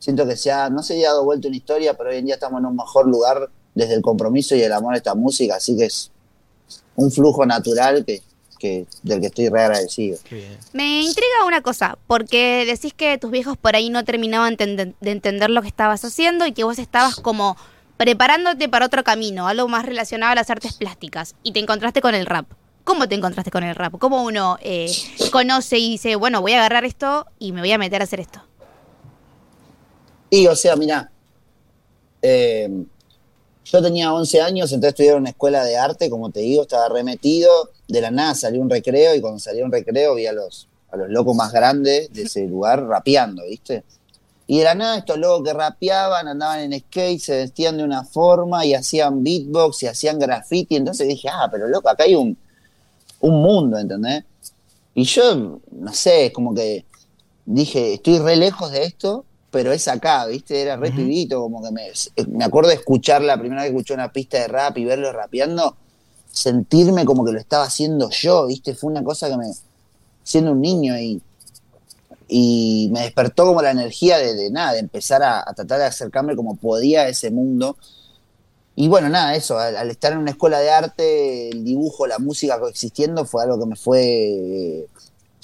siento 0.00 0.26
que 0.26 0.36
se 0.36 0.50
ha, 0.50 0.68
no 0.68 0.82
se 0.82 1.06
ha 1.06 1.10
dado 1.10 1.24
vuelta 1.24 1.46
una 1.46 1.56
historia, 1.56 1.96
pero 1.96 2.10
hoy 2.10 2.16
en 2.16 2.26
día 2.26 2.34
estamos 2.34 2.58
en 2.58 2.66
un 2.66 2.74
mejor 2.74 3.06
lugar 3.06 3.48
desde 3.72 3.94
el 3.94 4.02
compromiso 4.02 4.56
y 4.56 4.62
el 4.62 4.72
amor 4.72 4.94
a 4.94 4.96
esta 4.96 5.14
música, 5.14 5.54
así 5.54 5.76
que 5.76 5.84
es 5.84 6.10
un 6.96 7.12
flujo 7.12 7.46
natural 7.46 8.04
que, 8.04 8.20
que 8.64 8.86
del 9.02 9.20
que 9.20 9.26
estoy 9.26 9.50
re 9.50 9.62
agradecido. 9.62 10.18
Me 10.72 11.02
intriga 11.02 11.44
una 11.46 11.60
cosa, 11.60 11.98
porque 12.06 12.64
decís 12.66 12.94
que 12.94 13.18
tus 13.18 13.30
viejos 13.30 13.58
por 13.58 13.76
ahí 13.76 13.90
no 13.90 14.04
terminaban 14.04 14.56
de 14.56 14.94
entender 15.02 15.50
lo 15.50 15.60
que 15.60 15.68
estabas 15.68 16.02
haciendo 16.02 16.46
y 16.46 16.52
que 16.52 16.64
vos 16.64 16.78
estabas 16.78 17.16
como 17.16 17.58
preparándote 17.98 18.70
para 18.70 18.86
otro 18.86 19.04
camino, 19.04 19.46
algo 19.46 19.68
más 19.68 19.84
relacionado 19.84 20.32
a 20.32 20.34
las 20.34 20.48
artes 20.48 20.72
plásticas, 20.72 21.34
y 21.42 21.52
te 21.52 21.60
encontraste 21.60 22.00
con 22.00 22.14
el 22.14 22.24
rap. 22.24 22.46
¿Cómo 22.84 23.06
te 23.06 23.14
encontraste 23.14 23.50
con 23.50 23.64
el 23.64 23.74
rap? 23.74 23.98
¿Cómo 23.98 24.24
uno 24.24 24.56
eh, 24.62 24.90
conoce 25.30 25.78
y 25.78 25.90
dice, 25.90 26.16
bueno, 26.16 26.40
voy 26.40 26.52
a 26.52 26.60
agarrar 26.60 26.86
esto 26.86 27.26
y 27.38 27.52
me 27.52 27.60
voy 27.60 27.72
a 27.72 27.78
meter 27.78 28.00
a 28.00 28.04
hacer 28.04 28.20
esto? 28.20 28.42
Y 30.30 30.46
o 30.46 30.56
sea, 30.56 30.74
mirá, 30.76 31.10
eh, 32.22 32.70
yo 33.64 33.82
tenía 33.82 34.12
11 34.12 34.40
años, 34.40 34.72
entré 34.72 34.88
a 34.88 34.90
estudiar 34.90 35.14
en 35.14 35.20
una 35.20 35.30
escuela 35.30 35.64
de 35.64 35.76
arte, 35.76 36.08
como 36.08 36.30
te 36.30 36.40
digo, 36.40 36.62
estaba 36.62 36.88
remetido, 36.88 37.70
de 37.88 38.00
la 38.00 38.10
nada 38.10 38.34
salió 38.34 38.60
un 38.60 38.70
recreo 38.70 39.14
y 39.14 39.20
cuando 39.20 39.38
salió 39.38 39.64
un 39.64 39.72
recreo 39.72 40.14
vi 40.14 40.26
a 40.26 40.32
los, 40.32 40.68
a 40.90 40.96
los 40.96 41.08
locos 41.08 41.36
más 41.36 41.52
grandes 41.52 42.12
de 42.12 42.22
ese 42.22 42.46
lugar 42.46 42.84
rapeando, 42.86 43.44
¿viste? 43.44 43.84
Y 44.46 44.58
de 44.58 44.64
la 44.64 44.74
nada 44.74 44.98
estos 44.98 45.18
locos 45.18 45.42
que 45.44 45.54
rapeaban, 45.54 46.28
andaban 46.28 46.60
en 46.60 46.78
skate, 46.78 47.18
se 47.20 47.36
vestían 47.36 47.78
de 47.78 47.84
una 47.84 48.04
forma 48.04 48.64
y 48.66 48.74
hacían 48.74 49.22
beatbox 49.22 49.82
y 49.84 49.86
hacían 49.86 50.18
graffiti, 50.18 50.76
entonces 50.76 51.08
dije, 51.08 51.28
ah, 51.30 51.48
pero 51.50 51.66
loco, 51.66 51.88
acá 51.88 52.04
hay 52.04 52.14
un, 52.14 52.36
un 53.20 53.42
mundo, 53.42 53.78
¿entendés? 53.78 54.24
Y 54.94 55.04
yo, 55.04 55.60
no 55.72 55.92
sé, 55.92 56.26
es 56.26 56.32
como 56.32 56.54
que 56.54 56.84
dije, 57.46 57.94
estoy 57.94 58.18
re 58.18 58.36
lejos 58.36 58.70
de 58.70 58.84
esto, 58.84 59.24
pero 59.50 59.72
es 59.72 59.88
acá, 59.88 60.26
¿viste? 60.26 60.60
Era 60.60 60.76
re 60.76 60.90
Ujú. 60.90 60.96
pibito, 60.96 61.40
como 61.40 61.62
que 61.62 61.70
me, 61.70 61.90
me 62.28 62.44
acuerdo 62.44 62.70
de 62.70 62.76
escuchar 62.76 63.22
la 63.22 63.38
primera 63.38 63.62
vez 63.62 63.70
que 63.70 63.76
escuché 63.76 63.94
una 63.94 64.12
pista 64.12 64.38
de 64.38 64.48
rap 64.48 64.76
y 64.78 64.84
verlo 64.84 65.12
rapeando, 65.12 65.76
sentirme 66.34 67.04
como 67.04 67.24
que 67.24 67.32
lo 67.32 67.38
estaba 67.38 67.64
haciendo 67.64 68.10
yo, 68.10 68.48
¿viste? 68.48 68.74
Fue 68.74 68.90
una 68.90 69.04
cosa 69.04 69.30
que 69.30 69.36
me, 69.36 69.52
siendo 70.24 70.50
un 70.50 70.60
niño 70.60 70.98
y, 70.98 71.22
y 72.26 72.90
me 72.92 73.02
despertó 73.02 73.46
como 73.46 73.62
la 73.62 73.70
energía 73.70 74.18
de, 74.18 74.34
de 74.34 74.50
nada, 74.50 74.72
de 74.72 74.80
empezar 74.80 75.22
a, 75.22 75.40
a 75.40 75.54
tratar 75.54 75.78
de 75.78 75.84
acercarme 75.86 76.34
como 76.34 76.56
podía 76.56 77.02
a 77.02 77.08
ese 77.08 77.30
mundo. 77.30 77.76
Y 78.74 78.88
bueno, 78.88 79.08
nada, 79.08 79.36
eso, 79.36 79.56
al, 79.58 79.76
al 79.76 79.90
estar 79.90 80.12
en 80.12 80.18
una 80.18 80.32
escuela 80.32 80.58
de 80.58 80.70
arte, 80.70 81.50
el 81.50 81.64
dibujo, 81.64 82.08
la 82.08 82.18
música 82.18 82.58
coexistiendo 82.58 83.24
fue 83.24 83.44
algo 83.44 83.60
que 83.60 83.66
me 83.66 83.76
fue 83.76 84.02
eh, 84.02 84.88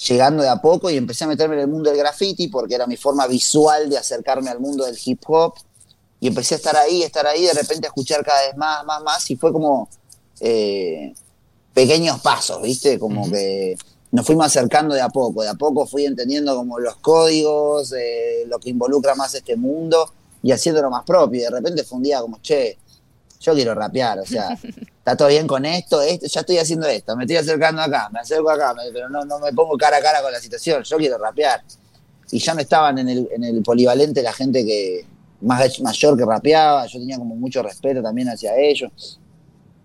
llegando 0.09 0.43
de 0.43 0.49
a 0.49 0.57
poco 0.57 0.91
y 0.91 0.97
empecé 0.97 1.23
a 1.23 1.29
meterme 1.29 1.55
en 1.55 1.61
el 1.61 1.69
mundo 1.69 1.89
del 1.91 2.01
graffiti 2.01 2.49
porque 2.49 2.75
era 2.75 2.89
mi 2.89 2.97
forma 2.97 3.29
visual 3.29 3.89
de 3.89 3.97
acercarme 3.97 4.51
al 4.51 4.59
mundo 4.59 4.85
del 4.85 4.99
hip 5.05 5.23
hop. 5.29 5.55
Y 6.19 6.27
empecé 6.27 6.57
a 6.57 6.59
estar 6.59 6.77
ahí, 6.77 7.05
estar 7.05 7.27
ahí, 7.29 7.45
de 7.45 7.55
repente 7.55 7.87
a 7.87 7.91
escuchar 7.91 8.25
cada 8.25 8.43
vez 8.45 8.57
más, 8.57 8.85
más, 8.85 9.03
más, 9.03 9.31
y 9.31 9.37
fue 9.37 9.53
como 9.53 9.89
eh, 10.41 11.13
pequeños 11.75 12.21
pasos, 12.21 12.63
¿viste? 12.63 12.99
Como 12.99 13.31
que 13.31 13.77
nos 14.13 14.27
fuimos 14.27 14.47
acercando 14.47 14.95
de 14.95 15.01
a 15.01 15.09
poco, 15.09 15.43
de 15.43 15.49
a 15.49 15.55
poco 15.55 15.87
fui 15.87 16.05
entendiendo 16.05 16.55
como 16.57 16.79
los 16.79 16.97
códigos, 16.97 17.93
eh, 17.93 18.45
lo 18.49 18.59
que 18.59 18.71
involucra 18.71 19.15
más 19.15 19.35
este 19.35 19.57
mundo 19.57 20.13
y 20.43 20.53
haciéndolo 20.53 20.91
más 20.91 21.05
propio. 21.05 21.41
Y 21.41 21.45
de 21.45 21.51
repente 21.51 21.85
fue 21.85 21.99
un 21.99 22.03
día 22.05 22.21
como, 22.21 22.41
che, 22.41 22.77
yo 23.41 23.55
quiero 23.55 23.75
rapear, 23.75 24.19
o 24.19 24.27
sea, 24.27 24.59
está 24.99 25.17
todo 25.17 25.29
bien 25.29 25.47
con 25.47 25.65
esto, 25.65 26.03
esto, 26.03 26.27
ya 26.27 26.41
estoy 26.41 26.59
haciendo 26.59 26.87
esto, 26.89 27.17
me 27.17 27.25
estoy 27.25 27.37
acercando 27.37 27.81
acá, 27.83 28.09
me 28.13 28.19
acerco 28.21 28.51
acá, 28.51 28.75
me- 28.75 28.91
pero 28.93 29.09
no, 29.09 29.25
no 29.25 29.39
me 29.39 29.53
pongo 29.53 29.77
cara 29.79 29.99
a 29.99 30.03
cara 30.03 30.21
con 30.23 30.33
la 30.33 30.41
situación, 30.41 30.83
yo 30.83 30.97
quiero 30.97 31.17
rapear. 31.19 31.63
Y 32.33 32.39
ya 32.39 32.55
no 32.55 32.61
estaban 32.61 32.99
en 32.99 33.09
el, 33.09 33.29
en 33.33 33.43
el 33.45 33.63
polivalente 33.63 34.23
la 34.23 34.33
gente 34.33 34.65
que 34.65 35.05
más 35.41 35.81
mayor 35.81 36.17
que 36.17 36.25
rapeaba, 36.25 36.87
yo 36.87 36.99
tenía 36.99 37.17
como 37.19 37.35
mucho 37.35 37.63
respeto 37.63 38.03
también 38.03 38.29
hacia 38.29 38.57
ellos. 38.57 39.19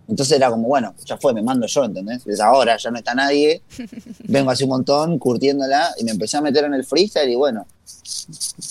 Entonces 0.07 0.37
era 0.37 0.49
como, 0.49 0.67
bueno, 0.67 0.93
ya 1.03 1.17
fue, 1.17 1.33
me 1.33 1.41
mando 1.41 1.65
yo, 1.65 1.83
¿entendés? 1.83 2.23
Ahora, 2.39 2.77
ya 2.77 2.91
no 2.91 2.97
está 2.97 3.15
nadie, 3.15 3.61
vengo 4.25 4.51
hace 4.51 4.63
un 4.63 4.71
montón 4.71 5.17
curtiéndola 5.17 5.91
y 5.99 6.03
me 6.03 6.11
empecé 6.11 6.37
a 6.37 6.41
meter 6.41 6.65
en 6.65 6.73
el 6.73 6.85
freestyle 6.85 7.29
y 7.29 7.35
bueno, 7.35 7.65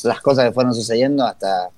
las 0.04 0.20
cosas 0.20 0.46
que 0.46 0.52
fueron 0.52 0.74
sucediendo 0.74 1.24
hasta 1.24 1.70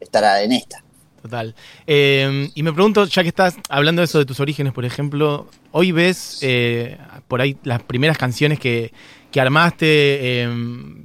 estar 0.00 0.42
en 0.42 0.52
esta. 0.52 0.82
Total. 1.22 1.54
Eh, 1.86 2.50
y 2.54 2.62
me 2.62 2.72
pregunto, 2.72 3.04
ya 3.06 3.22
que 3.22 3.28
estás 3.28 3.56
hablando 3.68 4.00
de 4.00 4.04
eso 4.04 4.18
de 4.18 4.26
tus 4.26 4.38
orígenes, 4.38 4.72
por 4.72 4.84
ejemplo, 4.84 5.48
hoy 5.72 5.90
ves 5.92 6.38
eh, 6.42 6.98
por 7.26 7.40
ahí 7.40 7.56
las 7.64 7.82
primeras 7.82 8.16
canciones 8.16 8.60
que, 8.60 8.92
que 9.30 9.40
armaste, 9.40 9.86
eh, 10.42 10.48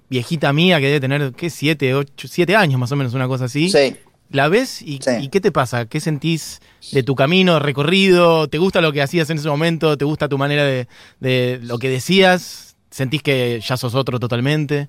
viejita 0.10 0.54
mía, 0.54 0.80
que 0.80 0.88
debe 0.88 1.00
tener, 1.00 1.34
¿qué? 1.34 1.50
Siete, 1.50 1.95
ocho, 1.95 2.28
siete 2.28 2.56
años 2.56 2.80
más 2.80 2.91
o 2.91 2.95
menos, 2.95 3.13
una 3.13 3.28
cosa 3.28 3.45
así. 3.45 3.69
Sí. 3.69 3.95
¿La 4.32 4.48
ves 4.48 4.82
y, 4.82 5.00
Sí. 5.04 5.12
y 5.22 5.28
qué 5.30 5.41
te 5.41 5.52
pasa? 5.52 5.86
¿Qué 5.86 6.00
sentís 6.00 6.60
de 6.91 7.04
tu 7.04 7.15
camino 7.15 7.60
recorrido? 7.60 8.48
¿Te 8.48 8.58
gusta 8.58 8.82
lo 8.82 8.91
que 8.91 9.02
hacías 9.02 9.30
en 9.30 9.38
ese 9.38 9.50
momento? 9.50 9.98
¿Te 9.98 10.06
gusta 10.06 10.30
tu 10.30 10.38
manera 10.38 10.63
de, 10.63 10.88
de 11.20 11.60
lo 11.63 11.78
que 11.80 11.89
decías? 11.89 12.76
¿Sentís 12.89 13.22
que 13.24 13.62
ya 13.65 13.78
sos 13.78 13.94
otro 13.96 14.20
totalmente? 14.20 14.88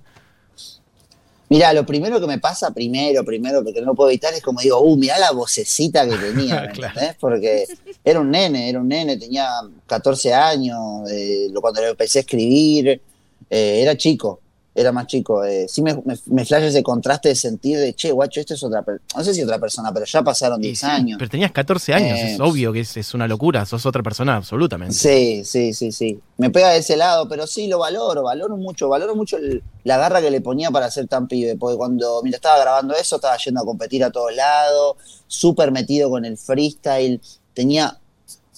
Mira, 1.48 1.72
lo 1.74 1.84
primero 1.84 2.18
que 2.18 2.26
me 2.26 2.38
pasa, 2.38 2.72
primero, 2.72 3.24
primero, 3.26 3.62
porque 3.62 3.80
no 3.80 3.88
lo 3.88 3.94
puedo 3.94 4.08
evitar, 4.08 4.32
es 4.32 4.40
como 4.40 4.60
digo, 4.62 4.80
uh, 4.80 4.96
mirá 4.96 5.18
la 5.18 5.32
vocecita 5.32 6.08
que 6.08 6.16
tenía, 6.16 6.62
¿me 6.68 6.72
Claro. 6.72 6.94
entendés? 6.94 7.16
Porque 7.20 7.66
era 8.02 8.20
un 8.20 8.30
nene, 8.30 8.70
era 8.70 8.80
un 8.80 8.88
nene, 8.88 9.18
tenía 9.18 9.46
14 9.86 10.32
años, 10.32 10.78
eh, 11.10 11.48
cuando 11.60 11.82
lo 11.82 11.88
empecé 11.88 12.20
a 12.20 12.22
escribir, 12.22 12.88
eh, 13.50 13.80
era 13.82 13.94
chico, 13.98 14.40
era 14.74 14.90
más 14.92 15.06
chico. 15.06 15.44
eh, 15.44 15.66
sí 15.68 15.82
me, 15.82 15.94
me, 16.04 16.14
me 16.26 16.42
ese 16.42 16.82
contraste 16.82 17.28
de 17.30 17.34
sentir 17.34 17.78
de, 17.78 17.94
che, 17.94 18.10
guacho, 18.12 18.40
esto 18.40 18.54
es 18.54 18.62
otra 18.62 18.82
persona, 18.82 19.06
no 19.16 19.24
sé 19.24 19.34
si 19.34 19.42
otra 19.42 19.58
persona, 19.58 19.92
pero 19.92 20.06
ya 20.06 20.22
pasaron 20.22 20.60
Y 20.60 20.68
10 20.68 20.78
sí, 20.80 20.86
años. 20.86 21.18
Pero 21.18 21.30
tenías 21.30 21.52
14 21.52 21.92
años, 21.94 22.18
Eh, 22.18 22.34
es 22.34 22.40
obvio 22.40 22.72
que 22.72 22.80
es, 22.80 22.96
es 22.96 23.14
una 23.14 23.28
locura, 23.28 23.66
sos 23.66 23.84
otra 23.86 24.02
persona, 24.02 24.36
absolutamente. 24.36 24.94
Sí, 24.94 25.42
sí, 25.44 25.74
sí, 25.74 25.92
sí. 25.92 26.18
Me 26.38 26.50
pega 26.50 26.70
de 26.70 26.78
ese 26.78 26.96
lado, 26.96 27.28
pero 27.28 27.46
sí 27.46 27.66
lo 27.66 27.78
valoro, 27.78 28.22
valoro 28.22 28.56
mucho, 28.56 28.88
valoro 28.88 29.14
mucho 29.14 29.36
el- 29.36 29.62
la 29.84 29.96
garra 29.98 30.20
que 30.20 30.30
le 30.30 30.40
ponía 30.40 30.70
para 30.70 30.90
ser 30.90 31.08
tan 31.08 31.26
pibe, 31.28 31.56
porque 31.56 31.76
cuando 31.76 32.20
mientras 32.22 32.38
estaba 32.38 32.60
grabando 32.60 32.94
eso 32.94 33.16
estaba 33.16 33.36
yendo 33.36 33.60
a 33.60 33.64
competir 33.64 34.04
a 34.04 34.10
todos 34.10 34.34
lados, 34.34 34.96
súper 35.26 35.72
metido 35.72 36.08
con 36.08 36.24
el 36.24 36.38
freestyle, 36.38 37.20
tenía, 37.52 37.98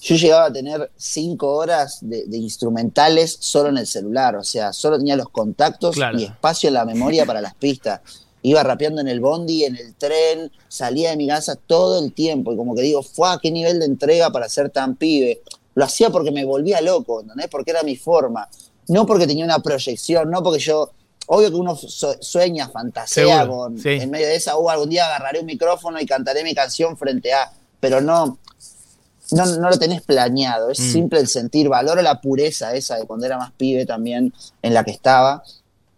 yo 0.06 0.16
llegaba 0.16 0.46
a 0.46 0.52
tener 0.52 0.90
cinco 0.96 1.54
horas 1.54 1.98
de, 2.02 2.24
de 2.26 2.36
instrumentales 2.36 3.36
solo 3.40 3.68
en 3.70 3.78
el 3.78 3.86
celular, 3.86 4.36
o 4.36 4.44
sea, 4.44 4.72
solo 4.72 4.98
tenía 4.98 5.16
los 5.16 5.28
contactos 5.30 5.94
Claro. 5.94 6.18
y 6.18 6.24
espacio 6.24 6.68
en 6.68 6.74
la 6.74 6.84
memoria 6.84 7.24
para 7.26 7.40
las 7.40 7.54
pistas. 7.54 8.00
Iba 8.42 8.62
rapeando 8.62 9.00
en 9.00 9.08
el 9.08 9.20
bondi, 9.20 9.64
en 9.64 9.76
el 9.76 9.94
tren, 9.94 10.52
salía 10.68 11.10
de 11.10 11.16
mi 11.16 11.26
casa 11.26 11.56
todo 11.56 12.04
el 12.04 12.12
tiempo 12.12 12.52
y 12.52 12.56
como 12.56 12.74
que 12.74 12.82
digo, 12.82 13.02
fue 13.02 13.28
qué 13.42 13.50
nivel 13.50 13.78
de 13.80 13.86
entrega 13.86 14.28
para 14.30 14.48
ser 14.50 14.68
tan 14.68 14.96
pibe. 14.96 15.40
Lo 15.74 15.84
hacía 15.86 16.10
porque 16.10 16.30
me 16.30 16.44
volvía 16.44 16.82
loco, 16.82 17.22
¿entendés? 17.22 17.48
Porque 17.48 17.70
era 17.70 17.82
mi 17.82 17.96
forma. 17.96 18.46
No 18.88 19.06
porque 19.06 19.26
tenía 19.26 19.46
una 19.46 19.60
proyección, 19.60 20.30
no 20.30 20.42
porque 20.42 20.60
yo. 20.60 20.90
Obvio 21.26 21.48
que 21.48 21.56
uno 21.56 21.74
su- 21.74 22.18
sueña, 22.20 22.68
fantasea 22.68 23.40
Seguro, 23.44 23.56
con. 23.58 23.78
sí. 23.78 23.88
En 23.88 24.10
medio 24.10 24.26
de 24.26 24.36
esa, 24.36 24.58
uh, 24.58 24.68
algún 24.68 24.90
día 24.90 25.06
agarraré 25.06 25.40
un 25.40 25.46
micrófono 25.46 25.98
y 25.98 26.04
cantaré 26.04 26.44
mi 26.44 26.54
canción 26.54 26.98
frente 26.98 27.32
a. 27.32 27.50
Pero 27.80 28.02
no. 28.02 28.38
No, 29.34 29.46
no 29.46 29.70
lo 29.70 29.78
tenés 29.78 30.02
planeado, 30.02 30.70
es 30.70 30.80
Mm. 30.80 30.92
simple 30.92 31.20
el 31.20 31.28
sentir. 31.28 31.68
Valoro 31.68 32.00
la 32.02 32.20
pureza 32.20 32.74
esa 32.74 32.96
de 32.96 33.06
cuando 33.06 33.26
era 33.26 33.36
más 33.38 33.52
pibe 33.52 33.84
también 33.86 34.32
en 34.62 34.74
la 34.74 34.84
que 34.84 34.90
estaba. 34.92 35.42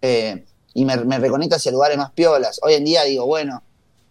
eh, 0.03 0.44
y 0.75 0.85
me, 0.85 0.94
me 1.05 1.18
reconecta 1.18 1.57
hacia 1.57 1.72
lugares 1.72 1.96
más 1.96 2.11
piolas. 2.12 2.61
Hoy 2.62 2.75
en 2.75 2.85
día 2.85 3.03
digo, 3.05 3.25
bueno, 3.27 3.62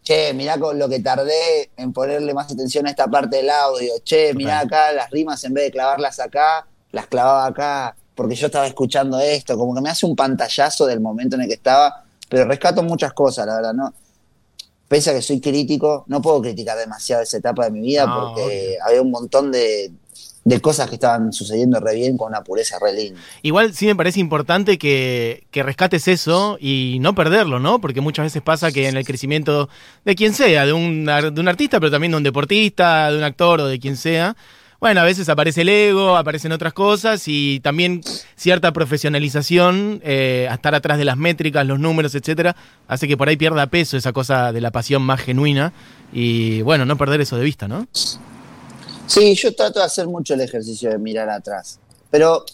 che, 0.04 0.34
mirá 0.34 0.58
con 0.60 0.78
lo 0.80 0.90
que 0.90 1.00
tardé 1.00 1.70
en 1.78 1.94
ponerle 1.94 2.34
más 2.34 2.52
atención 2.52 2.88
a 2.88 2.90
esta 2.90 3.08
parte 3.08 3.38
del 3.38 3.50
audio. 3.52 3.94
Che, 4.04 4.34
mirá 4.34 4.60
acá 4.62 4.92
las 4.92 5.10
rimas 5.12 5.44
en 5.44 5.54
vez 5.54 5.66
de 5.66 5.72
clavarlas 5.72 6.20
acá, 6.20 6.66
las 6.92 7.06
clavaba 7.08 7.46
acá, 7.46 7.96
porque 8.16 8.34
yo 8.36 8.48
estaba 8.48 8.66
escuchando 8.68 9.20
esto. 9.20 9.56
Como 9.58 9.76
que 9.76 9.82
me 9.82 9.90
hace 9.90 10.06
un 10.08 10.16
pantallazo 10.16 10.86
del 10.88 11.00
momento 11.02 11.36
en 11.36 11.44
el 11.44 11.48
que 11.48 11.54
estaba, 11.54 12.04
pero 12.28 12.46
rescato 12.46 12.82
muchas 12.82 13.14
cosas, 13.14 13.46
la 13.46 13.56
verdad, 13.58 13.74
¿no? 13.74 13.94
Pese 14.88 15.10
a 15.10 15.14
que 15.14 15.22
soy 15.22 15.42
crítico, 15.42 16.06
no 16.08 16.22
puedo 16.22 16.42
criticar 16.42 16.78
demasiado 16.78 17.24
esa 17.24 17.38
etapa 17.38 17.66
de 17.66 17.72
mi 17.72 17.82
vida 17.82 18.06
No, 18.06 18.34
porque 18.34 18.78
había 18.86 19.02
un 19.02 19.12
montón 19.12 19.52
de, 19.52 19.92
de 20.46 20.62
cosas 20.62 20.88
que 20.88 20.96
estaban 20.96 21.34
sucediendo 21.34 21.80
re 21.80 21.96
bien 21.96 22.18
con 22.18 22.28
una 22.30 22.44
pureza 22.44 22.78
re 22.80 22.94
linda. 22.94 23.20
Igual 23.42 23.74
sí 23.74 23.88
me 23.88 23.96
parece 23.96 24.20
importante 24.20 24.78
que, 24.78 25.48
que 25.50 25.64
rescates 25.64 26.08
eso 26.08 26.58
y 26.62 27.00
no 27.02 27.16
perderlo, 27.16 27.60
¿no? 27.60 27.82
Porque 27.82 28.00
muchas 28.00 28.26
veces 28.26 28.44
pasa 28.44 28.72
que 28.72 28.88
en 28.88 28.96
el 28.96 29.06
crecimiento 29.06 29.70
de 30.06 30.16
quien 30.16 30.36
sea, 30.36 30.68
de 30.68 30.74
un, 30.74 31.06
de 31.06 31.42
un 31.42 31.48
artista, 31.48 31.80
pero 31.80 31.92
también 31.92 32.12
de 32.12 32.18
un 32.18 32.24
deportista, 32.24 33.12
de 33.12 33.18
un 33.18 33.24
actor 33.24 33.62
o 33.62 33.66
de 33.66 33.80
quien 33.80 33.98
sea, 33.98 34.36
bueno, 34.80 35.02
a 35.02 35.04
veces 35.04 35.30
aparece 35.30 35.62
el 35.62 35.70
ego, 35.70 36.18
aparecen 36.18 36.52
otras 36.52 36.74
cosas 36.74 37.24
y 37.28 37.60
también 37.62 38.02
cierta 38.36 38.72
profesionalización, 38.74 40.02
eh, 40.04 40.48
estar 40.52 40.76
atrás 40.76 40.98
de 40.98 41.06
las 41.06 41.18
métricas, 41.18 41.66
los 41.66 41.80
números, 41.80 42.14
etcétera, 42.16 42.56
hace 42.88 43.08
que 43.08 43.18
por 43.18 43.30
ahí 43.30 43.38
pierda 43.38 43.68
peso 43.68 43.98
esa 43.98 44.14
cosa 44.14 44.52
de 44.52 44.62
la 44.62 44.72
pasión 44.72 45.02
más 45.02 45.22
genuina 45.22 45.74
y 46.14 46.62
bueno, 46.62 46.86
no 46.86 46.98
perder 46.98 47.22
eso 47.22 47.38
de 47.38 47.44
vista, 47.44 47.68
¿no? 47.68 47.88
Sí, 49.08 49.36
yo 49.36 49.54
trato 49.56 49.80
de 49.80 49.86
hacer 49.86 50.08
mucho 50.08 50.34
el 50.34 50.42
ejercicio 50.42 50.90
de 50.90 50.98
mirar 50.98 51.30
atrás. 51.30 51.80
Pero 52.10 52.46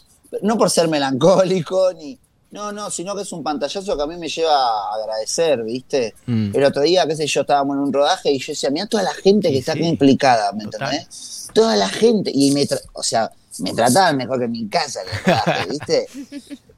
no 0.41 0.57
por 0.57 0.69
ser 0.69 0.88
melancólico 0.88 1.93
ni. 1.93 2.17
No, 2.51 2.71
no, 2.73 2.91
sino 2.91 3.15
que 3.15 3.21
es 3.21 3.31
un 3.31 3.43
pantallazo 3.43 3.95
que 3.95 4.03
a 4.03 4.07
mí 4.07 4.17
me 4.17 4.27
lleva 4.27 4.53
a 4.53 4.95
agradecer, 5.01 5.63
¿viste? 5.63 6.13
Mm. 6.25 6.53
El 6.53 6.63
otro 6.65 6.81
día, 6.81 7.07
qué 7.07 7.15
sé 7.15 7.25
yo, 7.25 7.41
estábamos 7.41 7.77
en 7.77 7.83
un 7.83 7.93
rodaje 7.93 8.29
y 8.31 8.39
yo 8.39 8.51
decía, 8.51 8.69
mira 8.69 8.87
toda 8.87 9.03
la 9.03 9.13
gente 9.13 9.49
que 9.51 9.59
está 9.59 9.73
sí, 9.73 9.83
implicada, 9.83 10.51
¿me 10.51 10.63
entendés? 10.65 11.47
Toda 11.53 11.77
la 11.77 11.87
gente. 11.87 12.29
Y 12.33 12.51
me, 12.51 12.67
tra- 12.67 12.81
o 12.93 13.03
sea, 13.03 13.31
me 13.59 13.73
trataban 13.73 14.17
mejor 14.17 14.39
que 14.39 14.45
en 14.45 14.51
mi 14.51 14.67
casa 14.67 14.99
en 15.01 15.07
el 15.09 15.23
rodaje, 15.25 15.69
¿viste? 15.69 16.07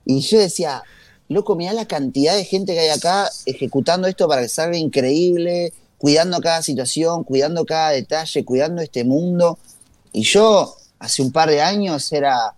Y 0.06 0.20
yo 0.20 0.38
decía, 0.40 0.84
loco, 1.28 1.56
mirá 1.56 1.74
la 1.74 1.88
cantidad 1.88 2.36
de 2.36 2.46
gente 2.46 2.74
que 2.74 2.80
hay 2.82 2.90
acá 2.90 3.30
ejecutando 3.48 4.08
esto 4.08 4.28
para 4.28 4.44
que 4.44 4.50
salga 4.50 4.78
increíble, 4.78 5.74
cuidando 5.98 6.40
cada 6.40 6.62
situación, 6.62 7.24
cuidando 7.24 7.66
cada 7.66 7.90
detalle, 7.92 8.46
cuidando 8.46 8.82
este 8.82 9.04
mundo. 9.06 9.58
Y 10.12 10.22
yo, 10.22 10.76
hace 11.00 11.24
un 11.24 11.32
par 11.32 11.50
de 11.50 11.62
años, 11.62 12.12
era 12.12 12.54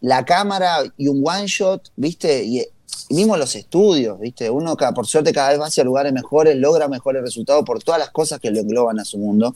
la 0.00 0.24
cámara 0.24 0.78
y 0.96 1.08
un 1.08 1.22
one 1.26 1.46
shot, 1.46 1.90
¿viste? 1.96 2.44
Y, 2.44 2.60
y 3.08 3.14
mismo 3.14 3.36
los 3.36 3.54
estudios, 3.54 4.18
¿viste? 4.20 4.50
Uno, 4.50 4.76
cada- 4.76 4.92
por 4.94 5.06
suerte, 5.06 5.32
cada 5.32 5.50
vez 5.50 5.60
va 5.60 5.66
hacia 5.66 5.84
lugares 5.84 6.12
mejores, 6.12 6.56
logra 6.56 6.88
mejores 6.88 7.22
resultados 7.22 7.64
por 7.64 7.82
todas 7.82 7.98
las 8.00 8.10
cosas 8.10 8.40
que 8.40 8.50
lo 8.50 8.60
engloban 8.60 8.98
a 9.00 9.04
su 9.04 9.18
mundo 9.18 9.54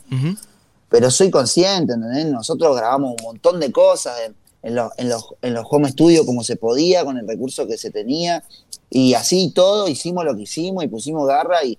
pero 0.88 1.08
soy 1.10 1.30
consciente, 1.30 1.92
¿entendés? 1.92 2.26
Nosotros 2.26 2.76
grabamos 2.76 3.14
un 3.18 3.22
montón 3.24 3.60
de 3.60 3.70
cosas 3.70 4.14
en, 4.26 4.34
en 4.62 4.74
los, 4.74 4.90
en, 4.98 5.08
los, 5.08 5.24
en 5.40 5.54
los 5.54 5.64
home 5.70 5.88
studios 5.90 6.26
como 6.26 6.42
se 6.42 6.56
podía, 6.56 7.04
con 7.04 7.16
el 7.16 7.28
recurso 7.28 7.66
que 7.68 7.78
se 7.78 7.90
tenía, 7.92 8.42
y 8.90 9.14
así 9.14 9.52
todo 9.54 9.86
hicimos 9.88 10.24
lo 10.24 10.34
que 10.34 10.42
hicimos 10.42 10.82
y 10.82 10.88
pusimos 10.88 11.28
garra, 11.28 11.64
y, 11.64 11.78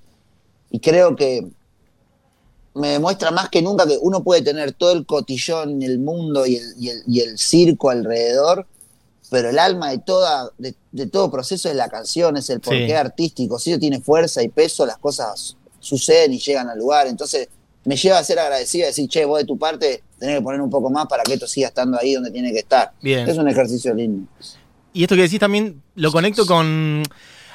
y 0.69 0.79
creo 0.79 1.17
que 1.17 1.45
me 2.73 2.89
demuestra 2.89 3.31
más 3.31 3.49
que 3.49 3.61
nunca 3.61 3.85
que 3.85 3.97
uno 4.01 4.23
puede 4.23 4.41
tener 4.41 4.71
todo 4.73 4.93
el 4.93 5.05
cotillón, 5.05 5.81
el 5.81 5.99
mundo 5.99 6.45
y 6.45 6.55
el, 6.55 6.73
y 6.79 6.89
el, 6.89 7.03
y 7.07 7.19
el 7.21 7.37
circo 7.37 7.89
alrededor, 7.89 8.65
pero 9.29 9.49
el 9.49 9.59
alma 9.59 9.91
de, 9.91 9.99
toda, 9.99 10.49
de, 10.57 10.75
de 10.91 11.05
todo 11.07 11.29
proceso 11.31 11.69
es 11.69 11.75
la 11.75 11.89
canción, 11.89 12.37
es 12.37 12.49
el 12.49 12.59
porqué 12.59 12.87
Sí. 12.87 12.91
artístico. 12.93 13.59
Si 13.59 13.71
eso 13.71 13.79
tiene 13.79 14.01
fuerza 14.01 14.41
y 14.43 14.49
peso, 14.49 14.85
las 14.85 14.97
cosas 14.97 15.55
suceden 15.79 16.33
y 16.33 16.39
llegan 16.39 16.69
al 16.69 16.77
lugar. 16.77 17.07
Entonces, 17.07 17.47
me 17.85 17.95
lleva 17.95 18.19
a 18.19 18.23
ser 18.23 18.39
agradecido 18.39 18.83
y 18.83 18.87
decir, 18.87 19.07
che, 19.09 19.25
vos 19.25 19.39
de 19.39 19.45
tu 19.45 19.57
parte 19.57 20.03
tenés 20.19 20.37
que 20.37 20.41
poner 20.41 20.61
un 20.61 20.69
poco 20.69 20.89
más 20.89 21.07
para 21.07 21.23
que 21.23 21.33
esto 21.33 21.47
siga 21.47 21.69
estando 21.69 21.97
ahí 21.99 22.13
donde 22.13 22.29
tiene 22.31 22.51
que 22.51 22.59
estar. 22.59 22.91
Bien. 23.01 23.27
Es 23.27 23.37
un 23.37 23.47
ejercicio 23.47 23.93
lindo. 23.93 24.27
Y 24.93 25.03
esto 25.03 25.15
que 25.15 25.21
decís 25.23 25.39
también 25.39 25.81
lo 25.95 26.11
conecto 26.11 26.45
con 26.45 27.01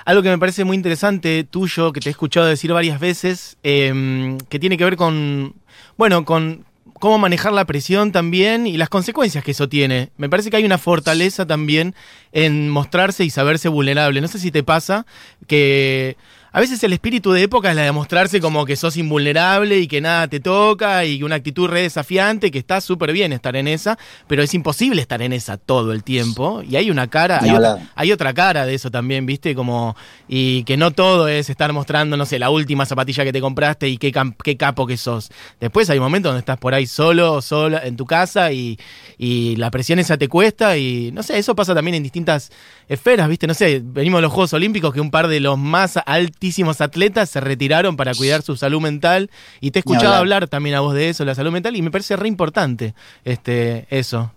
algo 0.07 0.23
que 0.23 0.31
me 0.31 0.39
parece 0.39 0.65
muy 0.65 0.77
interesante 0.77 1.45
tuyo, 1.45 1.93
que 1.93 2.01
te 2.01 2.09
he 2.09 2.13
escuchado 2.13 2.47
decir 2.47 2.73
varias 2.73 3.01
veces, 3.01 3.59
eh, 3.65 4.39
que 4.49 4.59
tiene 4.59 4.79
que 4.79 4.85
ver 4.85 4.97
con, 4.97 5.55
bueno, 5.99 6.25
con 6.25 6.65
cómo 7.01 7.19
manejar 7.19 7.53
la 7.53 7.65
presión 7.65 8.13
también 8.13 8.69
y 8.69 8.77
las 8.77 8.89
consecuencias 8.89 9.43
que 9.45 9.51
eso 9.51 9.69
tiene. 9.69 10.11
Me 10.17 10.29
parece 10.29 10.49
que 10.49 10.57
hay 10.57 10.65
una 10.65 10.79
fortaleza 10.79 11.45
también 11.45 11.95
en 12.33 12.71
mostrarse 12.71 13.25
y 13.25 13.31
saberse 13.31 13.69
vulnerable. 13.69 14.21
No 14.21 14.29
sé 14.29 14.39
si 14.39 14.53
te 14.53 14.63
pasa 14.63 15.07
que 15.49 16.17
a 16.57 16.61
veces 16.61 16.83
el 16.85 16.95
espíritu 16.95 17.33
de 17.33 17.43
época 17.43 17.69
es 17.69 17.77
la 17.77 17.83
de 17.83 17.93
mostrarse 17.93 18.41
como 18.41 18.65
que 18.65 18.77
sos 18.77 18.97
invulnerable 18.97 19.79
y 19.79 19.87
que 19.87 20.01
nada 20.01 20.27
te 20.27 20.41
toca 20.41 21.05
y 21.05 21.23
una 21.23 21.35
actitud 21.35 21.69
re 21.69 21.83
desafiante, 21.83 22.51
que 22.51 22.59
está 22.59 22.81
súper 22.81 23.13
bien 23.13 23.35
estar 23.35 23.57
en 23.57 23.69
esa, 23.69 23.99
pero 24.27 24.43
es 24.43 24.55
imposible 24.55 25.03
estar 25.03 25.21
en 25.21 25.35
esa 25.35 25.59
todo 25.59 25.93
el 25.93 26.03
tiempo. 26.03 26.63
Y 26.63 26.77
hay 26.77 26.91
una 26.91 27.09
cara, 27.09 27.41
hay 27.43 27.51
otra, 27.51 27.91
hay 27.95 28.11
otra 28.11 28.33
cara 28.33 28.65
de 28.65 28.73
eso 28.73 28.91
también, 28.91 29.27
¿viste? 29.27 29.55
Como, 29.55 29.97
y 30.29 30.65
que 30.65 30.79
no 30.79 30.93
todo 30.93 31.29
es 31.29 31.51
estar 31.51 31.75
mostrando, 31.75 32.17
no 32.17 32.25
sé, 32.25 32.39
la 32.39 32.49
última 32.49 32.87
zapatilla 32.87 33.23
que 33.25 33.35
te 33.35 33.43
compraste 33.43 33.91
y 33.91 33.99
qué, 33.99 34.11
qué 34.43 34.57
capo 34.57 34.87
que 34.87 34.97
sos. 34.97 35.29
Después 35.61 35.91
hay 35.91 36.01
momentos 36.01 36.31
donde 36.31 36.41
estás 36.41 36.57
por 36.57 36.73
ahí 36.73 36.87
solo 36.87 37.35
o 37.35 37.43
sola 37.43 37.83
en 37.85 37.99
tu 37.99 38.07
casa 38.07 38.51
y, 38.51 38.79
y 39.19 39.57
la 39.57 39.71
presión 39.71 39.99
esa 39.99 40.17
te 40.17 40.29
cuesta 40.29 40.79
y, 40.79 41.11
no 41.13 41.23
sé, 41.23 41.37
eso 41.37 41.55
pasa 41.55 41.75
también 41.75 41.97
en 41.97 42.03
distintas 42.03 42.51
esferas, 42.89 43.29
¿viste? 43.29 43.47
No 43.47 43.55
sé, 43.55 43.81
venimos 43.85 44.19
de 44.19 44.23
los 44.23 44.33
Juegos 44.33 44.53
Olímpicos 44.53 44.93
que 44.95 45.01
un 45.01 45.11
par 45.11 45.29
de 45.29 45.41
los 45.41 45.59
más 45.59 45.99
altísimos 46.07 46.81
atletas 46.81 47.31
se 47.31 47.41
retiraron 47.41 47.97
para 47.97 48.15
cuidar 48.15 48.43
su 48.43 48.57
salud 48.57 48.81
mental 48.81 49.31
y 49.61 49.71
te 49.71 49.79
he 49.79 49.81
escuchado 49.81 50.07
hablar. 50.07 50.21
hablar 50.45 50.49
también 50.49 50.77
a 50.77 50.81
vos 50.81 50.95
de 50.95 51.09
eso, 51.09 51.25
la 51.25 51.35
salud 51.35 51.51
mental, 51.53 51.75
y 51.77 51.83
me 51.83 51.91
parece 51.91 52.17
re 52.17 52.29
importante 52.29 52.95
este, 53.25 53.87
eso. 53.91 54.33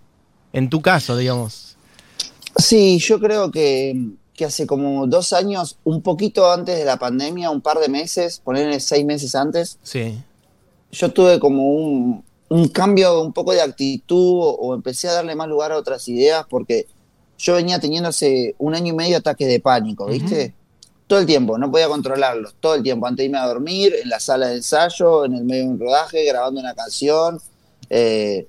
En 0.52 0.68
tu 0.68 0.80
caso, 0.82 1.16
digamos. 1.16 1.76
Sí, 2.56 2.98
yo 2.98 3.20
creo 3.20 3.50
que 3.50 3.96
que 4.34 4.46
hace 4.46 4.66
como 4.66 5.06
dos 5.06 5.34
años, 5.34 5.76
un 5.84 6.00
poquito 6.00 6.50
antes 6.50 6.78
de 6.78 6.86
la 6.86 6.96
pandemia, 6.98 7.50
un 7.50 7.60
par 7.60 7.78
de 7.78 7.90
meses, 7.90 8.40
ponerle 8.42 8.80
seis 8.80 9.04
meses 9.04 9.34
antes, 9.34 9.78
Sí. 9.82 10.18
yo 10.92 11.10
tuve 11.12 11.38
como 11.38 11.74
un, 11.74 12.24
un 12.48 12.68
cambio, 12.68 13.20
un 13.20 13.34
poco 13.34 13.52
de 13.52 13.60
actitud 13.60 14.38
o, 14.40 14.50
o 14.52 14.74
empecé 14.74 15.08
a 15.08 15.12
darle 15.12 15.34
más 15.34 15.46
lugar 15.46 15.72
a 15.72 15.76
otras 15.76 16.08
ideas 16.08 16.46
porque 16.48 16.86
yo 17.42 17.54
venía 17.54 17.78
teniendo 17.78 18.08
hace 18.10 18.54
un 18.58 18.74
año 18.74 18.92
y 18.92 18.96
medio 18.96 19.16
ataques 19.18 19.48
de 19.48 19.60
pánico, 19.60 20.06
¿viste? 20.06 20.54
Todo 21.06 21.18
el 21.20 21.26
tiempo, 21.26 21.56
no 21.58 21.70
podía 21.70 21.88
controlarlos, 21.88 22.54
todo 22.60 22.74
el 22.74 22.82
tiempo, 22.82 23.06
antes 23.06 23.18
de 23.18 23.24
irme 23.26 23.38
a 23.38 23.46
dormir, 23.46 23.94
en 24.02 24.08
la 24.08 24.20
sala 24.20 24.48
de 24.48 24.56
ensayo, 24.56 25.24
en 25.24 25.34
el 25.34 25.44
medio 25.44 25.64
de 25.64 25.68
un 25.70 25.80
rodaje, 25.80 26.24
grabando 26.24 26.60
una 26.60 26.74
canción. 26.74 27.40
eh, 27.88 28.46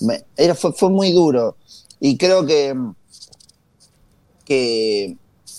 me- 0.00 0.24
era, 0.36 0.54
fue, 0.54 0.72
fue 0.72 0.90
muy 0.90 1.12
duro. 1.12 1.56
Y 2.00 2.16
creo 2.16 2.44
que, 2.46 2.74
que 4.44 5.16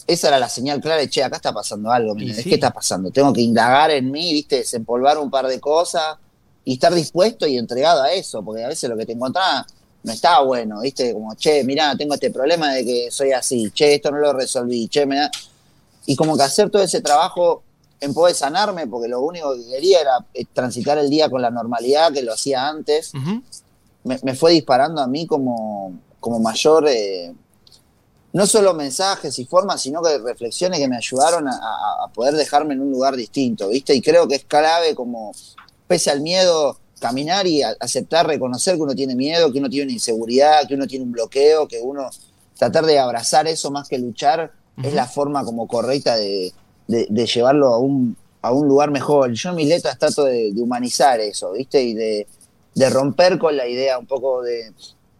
esa 0.08 0.28
era 0.30 0.40
la 0.40 0.50
señal 0.50 0.82
clara 0.82 1.00
de, 1.00 1.10
che, 1.10 1.24
acá 1.24 1.38
está 1.38 1.54
pasando 1.54 1.92
algo, 1.92 2.16
sí. 2.20 2.50
¿qué 2.50 2.56
está 2.56 2.72
pasando? 2.72 3.12
Tengo 3.12 3.32
que 3.32 3.42
indagar 3.42 3.92
en 3.92 4.12
mí, 4.12 4.34
¿viste? 4.34 4.58
Desempolvar 4.58 5.18
un 5.18 5.30
par 5.30 5.48
de 5.48 5.60
cosas 5.60 6.18
y 6.66 6.74
estar 6.74 6.94
dispuesto 6.94 7.48
y 7.48 7.58
entregado 7.58 8.02
a 8.02 8.12
eso, 8.12 8.44
porque 8.44 8.64
a 8.64 8.68
veces 8.68 8.90
lo 8.90 8.98
que 8.98 9.06
te 9.06 9.14
encontraba 9.14 9.66
no 10.04 10.12
estaba 10.12 10.44
bueno, 10.46 10.82
¿viste? 10.82 11.14
Como, 11.14 11.36
che, 11.36 11.64
mirá, 11.64 11.96
tengo 11.96 12.14
este 12.16 12.32
problema 12.32 12.74
de 12.74 12.84
que 12.86 13.12
soy 13.12 13.32
así, 13.34 13.70
che, 13.72 13.96
esto 13.96 14.12
no 14.12 14.18
lo 14.18 14.34
resolví, 14.34 14.88
che, 14.88 15.06
me 15.06 15.18
da... 15.18 15.32
Y 16.08 16.16
como 16.16 16.36
que 16.36 16.44
hacer 16.44 16.70
todo 16.72 16.82
ese 16.82 17.02
trabajo 17.02 17.64
en 18.00 18.14
poder 18.14 18.34
sanarme, 18.36 18.88
porque 18.88 19.08
lo 19.08 19.22
único 19.22 19.54
que 19.56 19.68
quería 19.70 20.02
era 20.02 20.26
eh, 20.34 20.46
transitar 20.52 20.98
el 20.98 21.10
día 21.10 21.30
con 21.30 21.42
la 21.42 21.52
normalidad 21.52 22.12
que 22.12 22.24
lo 22.24 22.34
hacía 22.34 22.68
antes, 22.68 23.14
Ujú. 23.14 23.44
me, 24.06 24.20
me 24.24 24.34
fue 24.34 24.54
disparando 24.54 25.02
a 25.02 25.08
mí 25.08 25.28
como, 25.28 25.94
como 26.20 26.40
mayor, 26.40 26.88
eh, 26.90 27.32
no 28.34 28.48
solo 28.48 28.74
mensajes 28.74 29.38
y 29.38 29.46
formas, 29.46 29.82
sino 29.82 30.02
que 30.02 30.18
reflexiones 30.18 30.80
que 30.80 30.88
me 30.88 30.98
ayudaron 30.98 31.48
a, 31.48 31.52
a- 31.52 32.06
a 32.06 32.08
poder 32.08 32.34
dejarme 32.34 32.74
en 32.74 32.82
un 32.82 32.90
lugar 32.90 33.16
distinto, 33.16 33.68
¿viste? 33.70 33.94
Y 33.94 34.02
creo 34.02 34.28
que 34.28 34.36
es 34.36 34.46
clave 34.46 34.96
como, 34.96 35.32
pese 35.88 36.10
al 36.10 36.22
miedo, 36.22 36.78
caminar 37.02 37.46
y 37.48 37.64
a- 37.64 37.76
aceptar, 37.80 38.28
reconocer 38.28 38.76
que 38.76 38.82
uno 38.84 38.96
tiene 38.96 39.16
miedo, 39.16 39.52
que 39.52 39.60
uno 39.60 39.70
tiene 39.70 39.86
una 39.86 39.94
inseguridad, 39.94 40.68
que 40.68 40.76
uno 40.76 40.88
tiene 40.88 41.04
un 41.04 41.12
bloqueo, 41.12 41.68
que 41.68 41.80
uno 41.82 42.10
tratar 42.58 42.86
de 42.86 43.00
abrazar 43.00 43.48
eso 43.48 43.72
más 43.72 43.90
que 43.90 43.98
luchar 43.98 44.52
es 44.82 44.94
la 44.94 45.06
forma 45.08 45.44
como 45.44 45.68
correcta 45.68 46.16
de, 46.16 46.54
de- 46.88 47.08
de 47.10 47.26
llevarlo 47.26 47.68
a 47.74 47.80
un, 47.80 48.16
a 48.42 48.52
un 48.54 48.68
lugar 48.68 48.90
mejor. 48.92 49.34
Yo 49.34 49.50
en 49.50 49.56
mis 49.56 49.68
letras 49.68 49.98
trato 50.00 50.24
de, 50.24 50.52
de 50.54 50.62
humanizar 50.62 51.20
eso, 51.20 51.52
¿viste? 51.54 51.82
Y 51.84 51.94
de, 51.94 52.28
de 52.76 52.90
romper 52.90 53.38
con 53.38 53.58
la 53.58 53.68
idea 53.68 53.98
un 54.00 54.06
poco 54.06 54.42
de, 54.44 54.72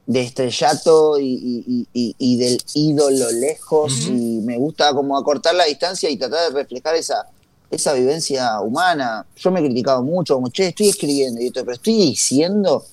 de 0.06 0.22
estrellato 0.22 1.20
y, 1.20 1.26
y- 1.68 1.88
y- 1.94 2.16
y 2.18 2.38
del 2.38 2.58
ídolo 2.76 3.30
lejos. 3.32 4.08
Y 4.08 4.42
me 4.42 4.58
gusta 4.58 4.94
como 4.94 5.18
acortar 5.18 5.56
la 5.56 5.66
distancia 5.66 6.10
y 6.10 6.18
tratar 6.18 6.52
de 6.52 6.60
reflejar 6.62 6.96
esa, 6.96 7.26
esa 7.72 7.94
vivencia 7.94 8.60
humana. 8.60 9.26
Yo 9.36 9.50
me 9.50 9.62
he 9.62 9.64
criticado 9.64 10.04
mucho, 10.04 10.36
como, 10.36 10.50
che, 10.50 10.68
estoy 10.68 10.90
escribiendo 10.90 11.42
y 11.42 11.48
esto, 11.48 11.62
pero 11.62 11.74
estoy 11.74 11.96
diciendo 11.96 12.84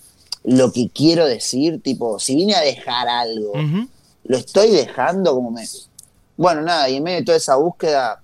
lo 0.45 0.73
que 0.73 0.89
quiero 0.89 1.27
decir, 1.27 1.83
tipo, 1.83 2.19
si 2.19 2.37
vine 2.37 2.55
a 2.55 2.61
dejar 2.61 3.09
algo, 3.09 3.53
lo 4.25 4.37
estoy 4.37 4.71
dejando 4.71 5.35
como 5.35 5.51
me... 5.51 5.67
Bueno, 6.37 6.63
nada, 6.63 6.89
y 6.89 6.97
en 6.97 7.03
medio 7.03 7.19
de 7.19 7.25
toda 7.25 7.39
esa 7.39 7.57
búsqueda, 7.57 8.23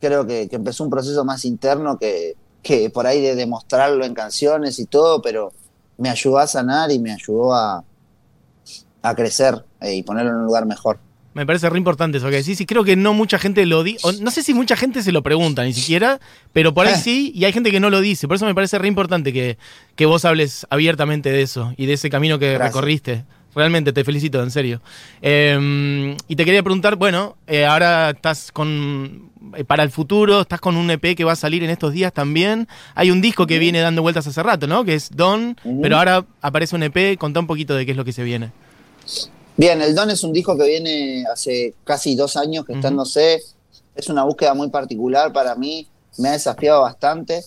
creo 0.00 0.26
que, 0.26 0.48
que 0.48 0.56
empezó 0.56 0.84
un 0.84 0.90
proceso 0.90 1.24
más 1.24 1.44
interno 1.44 1.98
que, 1.98 2.36
que 2.62 2.88
por 2.88 3.06
ahí 3.06 3.20
de 3.20 3.34
demostrarlo 3.34 4.04
en 4.04 4.14
canciones 4.14 4.78
y 4.78 4.86
todo, 4.86 5.20
pero 5.20 5.52
me 5.96 6.08
ayudó 6.08 6.38
a 6.38 6.46
sanar 6.46 6.92
y 6.92 7.00
me 7.00 7.12
ayudó 7.12 7.52
a, 7.52 7.84
a 9.02 9.14
crecer 9.14 9.64
eh, 9.80 9.96
y 9.96 10.02
ponerlo 10.02 10.30
en 10.30 10.36
un 10.36 10.44
lugar 10.44 10.66
mejor. 10.66 11.00
Me 11.34 11.46
parece 11.46 11.68
re 11.70 11.78
importante 11.78 12.18
eso 12.18 12.28
que 12.30 12.36
decís 12.36 12.60
y 12.60 12.66
creo 12.66 12.82
que 12.84 12.96
no 12.96 13.12
mucha 13.14 13.38
gente 13.38 13.64
lo 13.66 13.82
dice, 13.84 14.00
no 14.20 14.30
sé 14.30 14.42
si 14.42 14.54
mucha 14.54 14.76
gente 14.76 15.02
se 15.02 15.12
lo 15.12 15.22
pregunta 15.22 15.62
ni 15.62 15.72
siquiera, 15.72 16.18
pero 16.52 16.74
por 16.74 16.86
ahí 16.86 16.94
Eh. 16.94 16.96
sí 16.96 17.32
y 17.34 17.44
hay 17.44 17.52
gente 17.52 17.70
que 17.70 17.78
no 17.80 17.90
lo 17.90 18.00
dice, 18.00 18.26
por 18.26 18.36
eso 18.36 18.46
me 18.46 18.54
parece 18.54 18.78
re 18.78 18.88
importante 18.88 19.32
que, 19.32 19.56
que 19.94 20.06
vos 20.06 20.24
hables 20.24 20.66
abiertamente 20.70 21.30
de 21.30 21.42
eso 21.42 21.74
y 21.76 21.86
de 21.86 21.92
ese 21.92 22.10
camino 22.10 22.38
que 22.38 22.54
Gracias. 22.54 22.68
recorriste. 22.74 23.24
Realmente 23.54 23.92
te 23.92 24.04
felicito, 24.04 24.40
en 24.42 24.50
serio. 24.52 24.80
Eh, 25.22 26.16
y 26.28 26.36
te 26.36 26.44
quería 26.44 26.62
preguntar, 26.62 26.96
bueno, 26.96 27.36
eh, 27.46 27.64
ahora 27.64 28.10
estás 28.10 28.52
con, 28.52 29.30
eh, 29.56 29.64
para 29.64 29.82
el 29.82 29.90
futuro, 29.90 30.42
estás 30.42 30.60
con 30.60 30.76
un 30.76 30.90
EP 30.90 31.16
que 31.16 31.24
va 31.24 31.32
a 31.32 31.36
salir 31.36 31.64
en 31.64 31.70
estos 31.70 31.92
días 31.92 32.12
también. 32.12 32.68
Hay 32.94 33.10
un 33.10 33.20
disco 33.20 33.46
que 33.46 33.58
viene 33.58 33.80
dando 33.80 34.02
vueltas 34.02 34.26
hace 34.26 34.42
rato, 34.42 34.66
¿no? 34.66 34.84
Que 34.84 34.94
es 34.94 35.10
Don, 35.10 35.56
pero 35.82 35.96
ahora 35.98 36.24
aparece 36.42 36.76
un 36.76 36.82
EP, 36.84 37.16
contá 37.18 37.40
un 37.40 37.46
poquito 37.48 37.74
de 37.74 37.84
qué 37.86 37.92
es 37.92 37.96
lo 37.96 38.04
que 38.04 38.12
se 38.12 38.22
viene. 38.22 38.50
Bien, 39.58 39.82
El 39.82 39.92
Don 39.92 40.08
es 40.08 40.22
un 40.22 40.32
disco 40.32 40.56
que 40.56 40.68
viene 40.68 41.24
hace 41.26 41.74
casi 41.82 42.14
dos 42.14 42.36
años 42.36 42.64
que 42.64 42.74
está 42.74 42.88
en. 42.88 42.96
No 42.96 43.04
sé. 43.04 43.42
Es 43.96 44.08
una 44.08 44.22
búsqueda 44.22 44.54
muy 44.54 44.70
particular 44.70 45.32
para 45.32 45.56
mí, 45.56 45.88
me 46.18 46.28
ha 46.28 46.32
desafiado 46.32 46.82
bastante. 46.82 47.44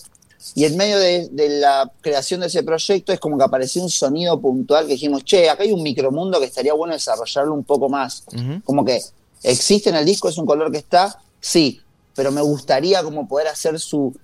Y 0.54 0.66
en 0.66 0.76
medio 0.76 0.98
de, 0.98 1.28
de 1.32 1.48
la 1.60 1.90
creación 2.02 2.40
de 2.40 2.48
ese 2.48 2.62
proyecto 2.62 3.14
es 3.14 3.18
como 3.18 3.38
que 3.38 3.44
apareció 3.44 3.82
un 3.82 3.88
sonido 3.88 4.38
puntual 4.38 4.86
que 4.86 4.92
dijimos, 4.92 5.24
che, 5.24 5.48
acá 5.48 5.62
hay 5.62 5.72
un 5.72 5.82
micromundo 5.82 6.38
que 6.38 6.44
estaría 6.44 6.74
bueno 6.74 6.92
desarrollarlo 6.92 7.54
un 7.54 7.64
poco 7.64 7.88
más. 7.88 8.24
Como 8.64 8.84
que 8.84 9.00
existe 9.42 9.88
en 9.88 9.96
el 9.96 10.04
disco, 10.04 10.28
es 10.28 10.36
un 10.36 10.44
color 10.44 10.70
que 10.70 10.78
está, 10.78 11.18
sí, 11.40 11.80
pero 12.14 12.30
me 12.30 12.42
gustaría 12.42 13.02
como 13.02 13.26
poder 13.26 13.48
hacer 13.48 13.80
su, 13.80 14.14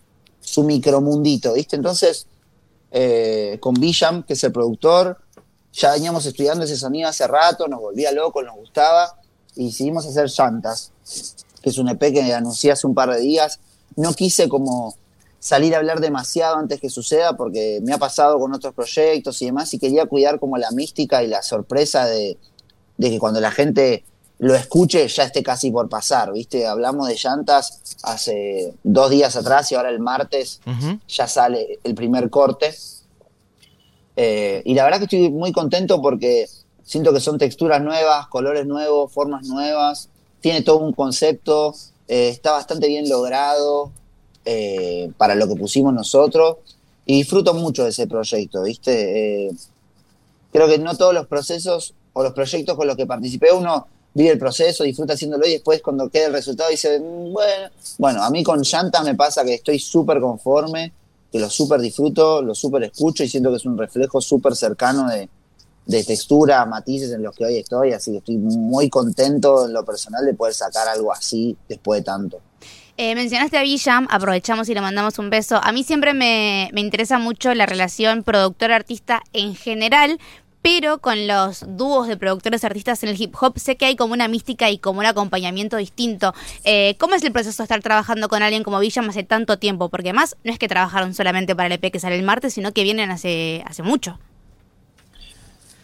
su 0.40 0.62
micromundito, 0.62 1.55
¿viste? 1.55 1.77
Entonces, 1.77 2.27
eh, 2.90 3.57
con 3.61 3.72
Villam, 3.72 4.24
que 4.24 4.35
es 4.35 4.44
el 4.44 4.53
productor, 4.53 5.16
ya 5.72 5.92
veníamos 5.92 6.26
estudiando 6.26 6.64
ese 6.64 6.76
sonido 6.76 7.09
hace 7.09 7.26
rato, 7.26 7.68
nos 7.68 7.81
volvía 7.81 8.12
loco, 8.12 8.42
nos 8.42 8.57
gustaba, 8.57 9.18
y 9.54 9.66
decidimos 9.66 10.07
hacer 10.07 10.28
Llantas, 10.28 10.92
que 11.62 11.70
es 11.70 11.78
un 11.78 11.88
EP 11.88 12.00
que 12.12 12.33
anuncié 12.33 12.72
hace 12.72 12.87
un 12.87 12.94
par 12.94 13.11
de 13.11 13.20
días. 13.20 13.61
No 13.96 14.14
quise 14.14 14.48
como 14.48 14.96
salir 15.40 15.74
a 15.74 15.78
hablar 15.78 16.00
demasiado 16.00 16.57
antes 16.57 16.81
que 16.81 16.90
suceda, 16.90 17.37
porque 17.37 17.81
me 17.83 17.92
ha 17.92 17.98
pasado 17.98 18.38
con 18.38 18.52
otros 18.54 18.74
proyectos 18.74 19.40
y 19.42 19.46
demás, 19.46 19.72
y 19.74 19.78
quería 19.78 20.07
cuidar 20.07 20.38
como 20.38 20.57
la 20.59 20.70
mística 20.70 21.22
y 21.22 21.26
la 21.26 21.42
sorpresa 21.42 22.07
de, 22.07 22.38
de 22.96 23.11
que 23.11 23.18
cuando 23.18 23.40
la 23.40 23.50
gente 23.50 24.04
lo 24.38 24.54
escuche 24.54 25.07
ya 25.09 25.24
esté 25.24 25.42
casi 25.42 25.70
por 25.70 25.88
pasar, 25.88 26.33
¿viste? 26.33 26.66
Hablamos 26.66 27.09
de 27.09 27.16
llantas 27.16 27.81
hace 28.02 28.72
dos 28.85 29.11
días 29.11 29.35
atrás 29.37 29.70
y 29.72 29.74
ahora 29.74 29.90
el 29.90 30.00
martes 30.00 30.61
ya 31.09 31.26
sale 31.26 31.81
el 31.83 31.94
primer 31.94 32.31
corte. 32.31 32.74
Eh, 34.20 34.62
y 34.64 34.74
la 34.74 34.83
verdad 34.83 34.98
que 34.98 35.04
estoy 35.04 35.31
muy 35.31 35.52
contento 35.52 36.02
porque 36.02 36.48
siento 36.83 37.12
que 37.12 37.20
son 37.20 37.38
texturas 37.38 37.81
nuevas, 37.81 38.26
colores 38.26 38.66
nuevos, 38.66 39.12
formas 39.12 39.46
nuevas, 39.46 40.09
tiene 40.40 40.62
todo 40.62 40.78
un 40.78 40.92
concepto, 40.92 41.72
eh, 42.09 42.31
está 42.31 42.50
bastante 42.50 42.88
bien 42.88 43.09
logrado 43.09 43.92
eh, 44.44 45.12
para 45.16 45.37
lo 45.37 45.46
que 45.46 45.54
pusimos 45.54 45.94
nosotros. 45.94 46.57
Y 47.07 47.18
disfruto 47.18 47.54
mucho 47.54 47.85
de 47.85 47.90
ese 47.90 48.09
proyecto, 48.09 48.64
¿viste? 48.64 49.50
Creo 50.52 50.66
que 50.66 50.78
no 50.78 50.96
todos 50.96 51.14
los 51.14 51.28
procesos 51.28 51.94
o 52.12 52.24
los 52.24 52.33
proyectos 52.33 52.76
con 52.76 52.88
los 52.88 52.96
que 52.96 53.07
participé 53.07 53.52
uno 53.52 53.87
vive 54.14 54.31
el 54.31 54.38
proceso, 54.38 54.83
disfruta 54.83 55.12
haciéndolo 55.12 55.46
y 55.46 55.52
después 55.52 55.81
cuando 55.81 56.09
queda 56.09 56.26
el 56.26 56.33
resultado 56.33 56.70
dice, 56.70 56.98
"Mm, 56.98 57.33
bueno, 57.33 57.70
bueno, 57.98 58.22
a 58.24 58.31
mí 58.31 58.42
con 58.42 58.62
Llanta 58.62 59.00
me 59.04 59.14
pasa 59.14 59.44
que 59.44 59.54
estoy 59.54 59.78
súper 59.78 60.20
conforme, 60.20 60.92
que 61.31 61.38
lo 61.38 61.51
súper 61.51 61.81
disfruto, 61.81 62.43
lo 62.43 62.55
súper 62.55 62.85
escucho 62.85 63.23
y 63.23 63.29
siento 63.29 63.51
que 63.51 63.57
es 63.57 63.67
un 63.67 63.77
reflejo 63.77 64.21
súper 64.21 64.57
cercano 64.57 65.09
de, 65.09 65.29
de 65.88 66.05
textura, 66.05 66.64
matices 66.67 67.12
en 67.12 67.23
los 67.23 67.35
que 67.35 67.47
hoy 67.47 67.57
estoy, 67.57 67.93
así 67.93 68.12
que 68.12 68.19
estoy 68.19 68.37
muy 68.37 68.91
contento 68.91 69.67
en 69.67 69.73
lo 69.73 69.85
personal 69.85 70.25
de 70.25 70.35
poder 70.35 70.55
sacar 70.55 70.87
algo 70.87 71.12
así 71.12 71.57
después 71.67 72.01
de 72.01 72.05
tanto. 72.05 72.41
Eh, 72.99 73.14
mencionaste 73.14 73.57
a 73.57 73.62
Villam, 73.62 74.07
aprovechamos 74.11 74.69
y 74.69 74.75
le 74.75 74.81
mandamos 74.81 75.19
un 75.19 75.31
beso. 75.31 75.61
A 75.62 75.73
mí 75.73 75.85
siempre 75.85 76.14
me, 76.14 76.69
me 76.73 76.81
interesa 76.81 77.19
mucho 77.19 77.55
la 77.55 77.64
relación 77.64 78.23
productor-artista 78.23 79.23
en 79.33 79.55
general, 79.55 80.19
pero 80.70 80.98
con 80.98 81.26
los 81.26 81.64
dúos 81.66 82.09
de 82.09 82.18
productores 82.18 82.62
artistas 82.62 83.02
en 83.02 83.09
el 83.09 83.18
hip 83.18 83.35
hop 83.40 83.59
sé 83.59 83.76
que 83.78 83.87
hay 83.87 83.96
como 83.96 84.12
una 84.12 84.28
mística 84.28 84.68
y 84.68 84.76
como 84.76 85.00
un 85.00 85.07
acompañamiento 85.07 85.78
distinto. 85.78 86.35
Eh, 86.62 86.94
¿Cómo 86.98 87.14
es 87.14 87.22
el 87.24 87.33
proceso 87.33 87.62
de 87.62 87.64
estar 87.64 87.81
trabajando 87.81 88.28
con 88.28 88.42
alguien 88.42 88.64
como 88.64 88.78
Villam 88.78 89.09
hace 89.09 89.22
tanto 89.22 89.59
tiempo? 89.59 89.88
Porque 89.88 90.12
más 90.12 90.37
no 90.44 90.52
es 90.52 90.59
que 90.59 90.68
trabajaron 90.68 91.14
solamente 91.14 91.57
para 91.57 91.68
el 91.68 91.72
EP 91.72 91.90
que 91.90 91.98
sale 91.98 92.16
el 92.16 92.22
martes, 92.22 92.52
sino 92.52 92.72
que 92.72 92.83
vienen 92.83 93.11
hace, 93.11 93.62
hace 93.66 93.83
mucho. 93.83 94.18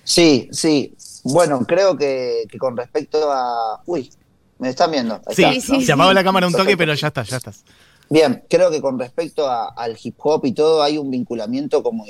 Sí, 0.02 0.48
sí. 0.52 0.94
Bueno, 1.22 1.60
creo 1.66 1.96
que, 1.96 2.44
que 2.50 2.58
con 2.58 2.76
respecto 2.76 3.32
a... 3.32 3.80
Uy, 3.86 4.10
me 4.58 4.68
están 4.68 4.90
viendo. 4.90 5.14
Ahí 5.26 5.34
Sí, 5.34 5.42
está, 5.44 5.60
sí, 5.62 5.72
¿no? 5.72 5.80
sí. 5.80 5.86
se 5.86 5.92
apagó 5.92 6.12
la 6.12 6.22
cámara 6.24 6.46
un 6.46 6.52
toque, 6.52 6.76
Perfecto. 6.76 6.78
pero 6.78 6.94
ya 6.94 7.08
está, 7.08 7.22
ya 7.22 7.36
estás. 7.38 7.64
Bien, 8.10 8.44
creo 8.50 8.70
que 8.70 8.82
con 8.82 8.98
respecto 8.98 9.48
a- 9.48 9.68
al 9.70 9.96
hip 10.02 10.16
hop 10.18 10.44
y 10.44 10.52
todo, 10.52 10.82
hay 10.82 10.98
un 10.98 11.10
vinculamiento 11.10 11.82
como 11.82 12.04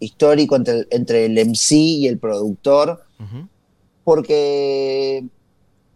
histórico 0.00 0.56
entre 0.56 0.74
el, 0.74 0.88
entre 0.90 1.26
el 1.26 1.38
MC 1.46 1.72
y 1.72 2.06
el 2.06 2.18
productor, 2.18 3.02
porque 4.04 5.24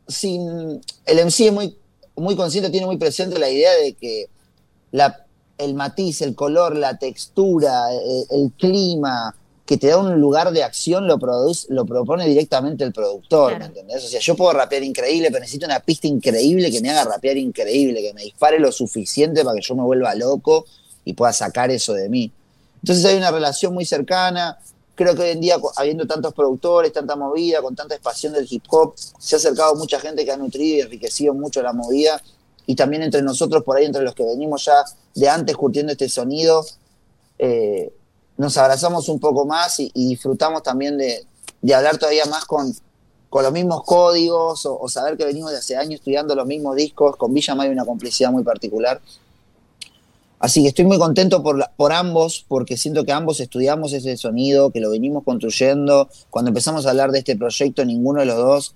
sin, 0.08 0.80
el 1.06 1.26
MC 1.26 1.40
es 1.46 1.52
muy, 1.52 1.76
muy 2.16 2.36
consciente, 2.36 2.70
tiene 2.70 2.86
muy 2.86 2.98
presente 2.98 3.38
la 3.38 3.48
idea 3.48 3.72
de 3.74 3.94
que 3.94 4.28
la, 4.90 5.24
el 5.58 5.74
matiz, 5.74 6.20
el 6.22 6.34
color, 6.34 6.76
la 6.76 6.98
textura, 6.98 7.92
el, 7.92 8.26
el 8.30 8.52
clima, 8.52 9.34
que 9.64 9.78
te 9.78 9.86
da 9.86 9.98
un 9.98 10.20
lugar 10.20 10.52
de 10.52 10.62
acción 10.62 11.06
lo, 11.06 11.18
produce, 11.18 11.66
lo 11.70 11.86
propone 11.86 12.26
directamente 12.26 12.84
el 12.84 12.92
productor, 12.92 13.58
¿me 13.58 13.66
entendés? 13.66 14.04
O 14.04 14.08
sea, 14.08 14.20
yo 14.20 14.34
puedo 14.34 14.52
rapear 14.52 14.82
increíble, 14.82 15.28
pero 15.28 15.40
necesito 15.40 15.66
una 15.66 15.80
pista 15.80 16.08
increíble 16.08 16.70
que 16.70 16.80
me 16.80 16.90
haga 16.90 17.04
rapear 17.04 17.36
increíble, 17.36 18.02
que 18.02 18.12
me 18.12 18.22
dispare 18.22 18.58
lo 18.58 18.72
suficiente 18.72 19.44
para 19.44 19.56
que 19.56 19.62
yo 19.62 19.74
me 19.74 19.82
vuelva 19.82 20.14
loco 20.14 20.66
y 21.04 21.14
pueda 21.14 21.32
sacar 21.32 21.70
eso 21.70 21.94
de 21.94 22.08
mí. 22.08 22.30
Entonces 22.82 23.04
hay 23.04 23.16
una 23.16 23.30
relación 23.30 23.74
muy 23.74 23.84
cercana. 23.84 24.58
Creo 24.94 25.14
que 25.14 25.22
hoy 25.22 25.30
en 25.30 25.40
día, 25.40 25.56
habiendo 25.76 26.06
tantos 26.06 26.34
productores, 26.34 26.92
tanta 26.92 27.16
movida, 27.16 27.62
con 27.62 27.74
tanta 27.74 27.96
pasión 27.98 28.32
del 28.32 28.46
hip 28.48 28.64
hop, 28.68 28.94
se 28.96 29.36
ha 29.36 29.38
acercado 29.38 29.74
mucha 29.76 29.98
gente 30.00 30.24
que 30.24 30.32
ha 30.32 30.36
nutrido 30.36 30.78
y 30.78 30.80
enriquecido 30.80 31.32
mucho 31.32 31.62
la 31.62 31.72
movida. 31.72 32.20
Y 32.66 32.74
también 32.74 33.02
entre 33.02 33.22
nosotros, 33.22 33.64
por 33.64 33.76
ahí, 33.76 33.86
entre 33.86 34.02
los 34.02 34.14
que 34.14 34.24
venimos 34.24 34.64
ya 34.64 34.84
de 35.14 35.28
antes 35.28 35.56
curtiendo 35.56 35.92
este 35.92 36.08
sonido, 36.08 36.64
eh, 37.38 37.92
nos 38.36 38.56
abrazamos 38.56 39.08
un 39.08 39.20
poco 39.20 39.46
más 39.46 39.78
y, 39.80 39.90
disfrutamos 39.94 40.62
también 40.62 40.98
de, 40.98 41.26
hablar 41.74 41.98
todavía 41.98 42.24
más 42.26 42.44
con, 42.44 42.72
con 43.28 43.42
los 43.42 43.52
mismos 43.52 43.82
códigos 43.84 44.66
o, 44.66 44.88
saber 44.88 45.16
que 45.16 45.24
venimos 45.24 45.50
de 45.50 45.58
hace 45.58 45.76
años 45.76 45.94
estudiando 45.94 46.34
los 46.34 46.46
mismos 46.46 46.76
discos. 46.76 47.16
Con 47.16 47.32
Villa 47.32 47.54
hay 47.58 47.70
una 47.70 47.84
complicidad 47.84 48.30
muy 48.30 48.44
particular. 48.44 49.00
Así 50.42 50.60
que 50.62 50.68
estoy 50.68 50.84
muy 50.86 50.98
contento 50.98 51.40
por, 51.40 51.64
por 51.76 51.92
ambos, 51.92 52.44
porque 52.48 52.76
siento 52.76 53.04
que 53.04 53.12
ambos 53.12 53.38
estudiamos 53.38 53.92
ese 53.92 54.16
sonido, 54.16 54.72
que 54.72 54.80
lo 54.80 54.90
venimos 54.90 55.22
construyendo. 55.22 56.08
Cuando 56.30 56.48
empezamos 56.48 56.84
a 56.84 56.90
hablar 56.90 57.12
de 57.12 57.20
este 57.20 57.36
proyecto, 57.36 57.84
ninguno 57.84 58.18
de 58.18 58.26
los 58.26 58.36
dos 58.36 58.74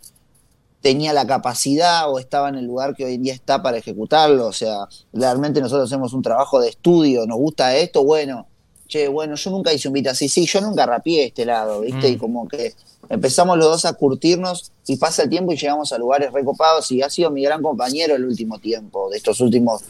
tenía 0.81 1.13
la 1.13 1.27
capacidad 1.27 2.09
o 2.09 2.21
estaba 2.21 2.51
en 2.51 2.55
el 2.55 2.67
lugar 2.67 2.95
que 2.95 3.05
hoy 3.05 3.15
en 3.15 3.25
día 3.25 3.35
está 3.35 3.65
para 3.65 3.79
ejecutarlo. 3.79 4.47
O 4.47 4.53
sea, 4.53 4.87
realmente 5.13 5.61
nosotros 5.61 5.91
hacemos 5.91 6.13
un 6.13 6.23
trabajo 6.23 6.61
de 6.61 6.69
estudio, 6.69 7.27
nos 7.27 7.39
gusta 7.39 7.77
esto, 7.77 8.05
bueno, 8.05 8.47
che, 8.87 9.09
bueno, 9.09 9.35
yo 9.35 9.51
nunca 9.51 9.73
hice 9.73 9.89
un 9.89 9.95
beat 9.95 10.07
así, 10.07 10.29
sí, 10.29 10.47
yo 10.47 10.61
nunca 10.61 10.87
rapié 10.87 11.25
este 11.25 11.45
lado, 11.45 11.81
¿viste? 11.81 12.09
Y 12.09 12.15
mm. 12.15 12.21
como 12.21 12.47
que 12.47 12.75
empezamos 13.09 13.59
los 13.59 13.67
dos 13.67 13.85
a 13.87 13.95
curtirnos 13.95 14.71
y 14.87 14.95
pasa 14.99 15.25
el 15.25 15.31
tiempo 15.31 15.53
y 15.53 15.57
llegamos 15.57 15.93
a 15.93 15.99
lugares 15.99 16.33
recopados 16.33 16.93
y 16.93 17.03
ha 17.03 17.11
sido 17.11 17.33
mi 17.33 17.43
gran 17.43 17.61
compañero 17.61 18.15
el 18.15 18.25
último 18.25 18.61
tiempo, 18.61 19.11
de 19.11 19.17
estos 19.17 19.41
últimos 19.41 19.83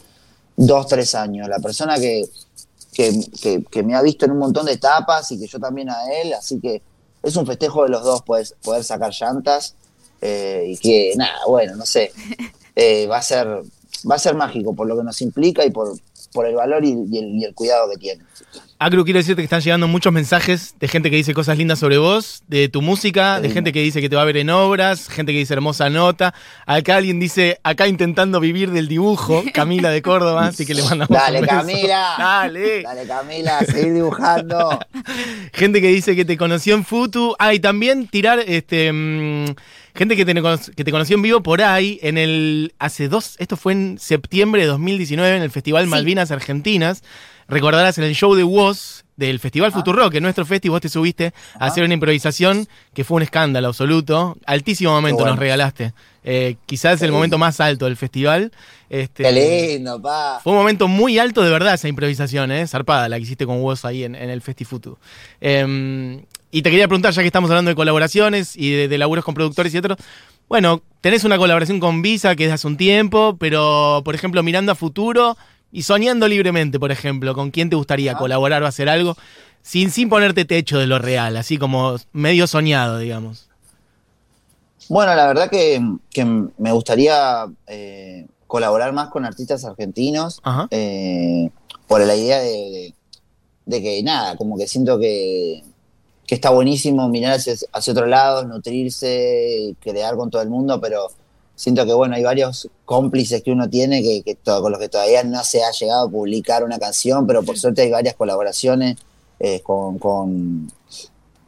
dos, 0.57 0.87
tres 0.87 1.15
años, 1.15 1.47
la 1.47 1.59
persona 1.59 1.97
que, 1.97 2.27
que, 2.91 3.83
me 3.83 3.95
ha 3.95 4.01
visto 4.01 4.25
en 4.25 4.31
un 4.31 4.39
montón 4.39 4.65
de 4.65 4.73
etapas 4.73 5.31
y 5.31 5.39
que 5.39 5.47
yo 5.47 5.59
también 5.59 5.89
a 5.89 6.11
él, 6.21 6.33
así 6.33 6.59
que 6.59 6.81
es 7.23 7.35
un 7.35 7.45
festejo 7.45 7.83
de 7.83 7.89
los 7.89 8.03
dos 8.03 8.23
pues, 8.23 8.55
poder 8.63 8.83
sacar 8.83 9.13
llantas 9.13 9.75
eh, 10.19 10.65
y 10.67 10.77
que 10.77 11.13
nada, 11.15 11.39
bueno, 11.47 11.75
no 11.75 11.85
sé, 11.85 12.11
eh, 12.75 13.07
va 13.07 13.17
a 13.17 13.21
ser 13.21 13.63
va 14.09 14.15
a 14.15 14.19
ser 14.19 14.35
mágico 14.35 14.73
por 14.75 14.87
lo 14.87 14.97
que 14.97 15.03
nos 15.03 15.21
implica 15.21 15.65
y 15.65 15.71
por, 15.71 15.97
por 16.37 16.45
el 16.45 16.53
valor 16.53 16.85
y, 16.85 16.91
el, 16.91 17.51
cuidado 17.55 17.89
que 17.89 17.97
tiene. 17.97 18.23
Acru, 18.77 19.03
quiero 19.03 19.17
decirte 19.17 19.41
que 19.41 19.45
están 19.45 19.61
llegando 19.61 19.87
muchos 19.87 20.13
mensajes 20.13 20.75
de 20.79 20.87
gente 20.87 21.09
que 21.09 21.15
dice 21.15 21.33
cosas 21.33 21.57
lindas 21.57 21.79
sobre 21.79 21.97
vos, 21.97 22.43
de 22.47 22.69
tu 22.69 22.83
música, 22.83 23.41
de 23.41 23.49
gente 23.49 23.73
que 23.73 23.81
dice 23.81 24.01
que 24.01 24.07
te 24.07 24.15
va 24.15 24.21
a 24.21 24.25
ver 24.25 24.37
en 24.37 24.51
obras, 24.51 25.09
gente 25.09 25.31
que 25.31 25.39
dice 25.39 25.55
hermosa 25.55 25.89
nota. 25.89 26.35
Acá 26.67 26.97
alguien 26.97 27.19
dice, 27.19 27.59
acá 27.63 27.87
intentando 27.87 28.39
vivir 28.39 28.69
del 28.69 28.87
dibujo, 28.87 29.43
Camila 29.51 29.89
de 29.89 30.03
Córdoba, 30.03 30.45
así 30.45 30.63
que 30.67 30.75
le 30.75 30.83
mandamos 30.83 31.09
Dale, 31.09 31.41
Camila. 31.41 32.13
Dale. 32.19 32.83
Dale, 32.83 33.07
Camila, 33.07 33.59
seguir 33.61 33.95
dibujando. 33.95 34.79
gente 35.53 35.81
que 35.81 35.87
dice 35.87 36.15
que 36.15 36.23
te 36.23 36.37
conoció 36.37 36.75
en 36.75 36.85
Futu. 36.85 37.35
Ah, 37.39 37.55
y 37.55 37.59
también 37.59 38.07
tirar 38.07 38.37
este. 38.45 38.93
Mm, 38.93 39.55
gente 39.97 40.15
que 40.15 40.25
te, 40.25 40.33
que 40.33 40.83
te 40.83 40.91
conoció 40.91 41.15
en 41.15 41.21
vivo 41.21 41.41
por 41.41 41.61
ahí, 41.61 41.99
en 42.01 42.17
el. 42.17 42.73
Hace 42.79 43.09
dos. 43.09 43.35
Esto 43.39 43.57
fue 43.57 43.73
en 43.73 43.97
septiembre 43.99 44.61
de 44.61 44.67
2019, 44.67 45.35
en 45.35 45.43
el 45.43 45.51
Festival 45.51 45.87
Malvinas 45.87 46.31
Argentinas. 46.31 47.03
Recordarás 47.47 47.97
en 47.97 48.03
el 48.03 48.13
show 48.13 48.35
de 48.35 48.43
Woz 48.43 49.05
del 49.15 49.39
Festival 49.39 49.71
ah. 49.73 49.77
Futuro 49.77 50.09
que 50.09 50.21
nuestro 50.21 50.45
festival, 50.45 50.75
vos 50.75 50.81
te 50.81 50.89
subiste 50.89 51.33
a 51.59 51.65
hacer 51.65 51.83
una 51.83 51.93
improvisación 51.93 52.67
que 52.93 53.03
fue 53.03 53.15
un 53.17 53.23
escándalo 53.23 53.69
absoluto. 53.69 54.37
Altísimo 54.45 54.91
momento 54.91 55.25
nos 55.25 55.39
regalaste. 55.39 55.93
Eh, 56.23 56.57
quizás 56.65 57.01
el 57.01 57.11
momento 57.11 57.37
más 57.37 57.59
alto 57.61 57.85
del 57.85 57.95
festival. 57.95 58.51
Este, 58.89 59.23
Qué 59.23 59.77
lindo, 59.77 60.01
pa. 60.01 60.39
Fue 60.43 60.51
un 60.51 60.59
momento 60.59 60.87
muy 60.87 61.17
alto 61.19 61.41
de 61.41 61.49
verdad 61.49 61.73
esa 61.73 61.87
improvisación, 61.87 62.51
¿eh? 62.51 62.67
Zarpada, 62.67 63.07
la 63.07 63.15
que 63.17 63.23
hiciste 63.23 63.45
con 63.45 63.61
Woz 63.61 63.85
ahí 63.85 64.03
en, 64.03 64.15
el 64.15 64.41
Festifutu. 64.41 64.97
Eh, 65.39 66.21
y 66.51 66.61
te 66.61 66.69
quería 66.69 66.87
preguntar, 66.87 67.13
ya 67.13 67.21
que 67.21 67.27
estamos 67.27 67.49
hablando 67.49 67.69
de 67.69 67.75
colaboraciones 67.75 68.55
y 68.55 68.71
de, 68.71 68.87
de 68.87 68.97
laburos 68.97 69.25
con 69.25 69.35
productores 69.35 69.73
y 69.73 69.77
otros, 69.77 69.97
bueno, 70.47 70.81
tenés 71.01 71.23
una 71.23 71.37
colaboración 71.37 71.79
con 71.79 72.01
Visa 72.01 72.35
que 72.35 72.45
es 72.45 72.51
hace 72.51 72.67
un 72.67 72.77
tiempo, 72.77 73.35
pero 73.39 74.01
por 74.05 74.15
ejemplo, 74.15 74.43
mirando 74.43 74.71
a 74.71 74.75
futuro 74.75 75.37
y 75.71 75.83
soñando 75.83 76.27
libremente, 76.27 76.79
por 76.79 76.91
ejemplo, 76.91 77.33
¿con 77.33 77.51
quién 77.51 77.69
te 77.69 77.75
gustaría 77.75 78.13
ah. 78.13 78.17
colaborar 78.17 78.63
o 78.63 78.67
hacer 78.67 78.87
algo? 78.89 79.17
Sin, 79.61 79.91
sin 79.91 80.07
ponerte 80.07 80.45
techo 80.45 80.79
de 80.79 80.87
lo 80.87 80.99
real, 80.99 81.35
así 81.35 81.57
como 81.57 81.97
medio 82.13 82.47
soñado, 82.47 82.99
digamos. 82.99 83.49
Bueno, 84.89 85.13
la 85.15 85.27
verdad 85.27 85.49
que, 85.49 85.81
me 86.57 86.71
gustaría 86.71 87.45
eh, 87.67 88.25
colaborar 88.47 88.93
más 88.93 89.09
con 89.09 89.25
artistas 89.25 89.65
argentinos 89.65 90.41
eh, 90.71 91.49
por 91.87 91.99
la 92.05 92.15
idea 92.15 92.39
de, 92.39 92.93
que 93.69 94.01
nada, 94.03 94.37
como 94.37 94.57
que 94.57 94.67
siento 94.67 94.97
que, 94.97 95.63
que 96.27 96.35
está 96.35 96.49
buenísimo 96.49 97.07
mirar 97.07 97.37
hacia, 97.37 97.55
hacia 97.71 97.93
otro 97.93 98.05
lado, 98.05 98.43
nutrirse, 98.45 99.73
crear 99.79 100.15
con 100.17 100.29
todo 100.29 100.41
el 100.41 100.49
mundo, 100.49 100.79
pero 100.81 101.07
siento 101.55 101.85
que 101.85 101.93
bueno, 101.93 102.15
hay 102.15 102.23
varios 102.23 102.69
cómplices 102.85 103.41
que 103.41 103.51
uno 103.51 103.69
tiene 103.69 104.03
que, 104.03 104.37
con 104.43 104.71
los 104.71 104.79
que 104.79 104.89
todavía 104.89 105.23
no 105.23 105.43
se 105.43 105.63
ha 105.63 105.71
llegado 105.71 106.07
a 106.07 106.11
publicar 106.11 106.63
una 106.63 106.77
canción, 106.77 107.25
pero 107.25 107.43
por 107.43 107.57
suerte 107.57 107.81
hay 107.81 107.91
varias 107.91 108.15
colaboraciones 108.15 108.97
eh, 109.39 109.61
con, 109.61 109.97
con, 109.97 110.69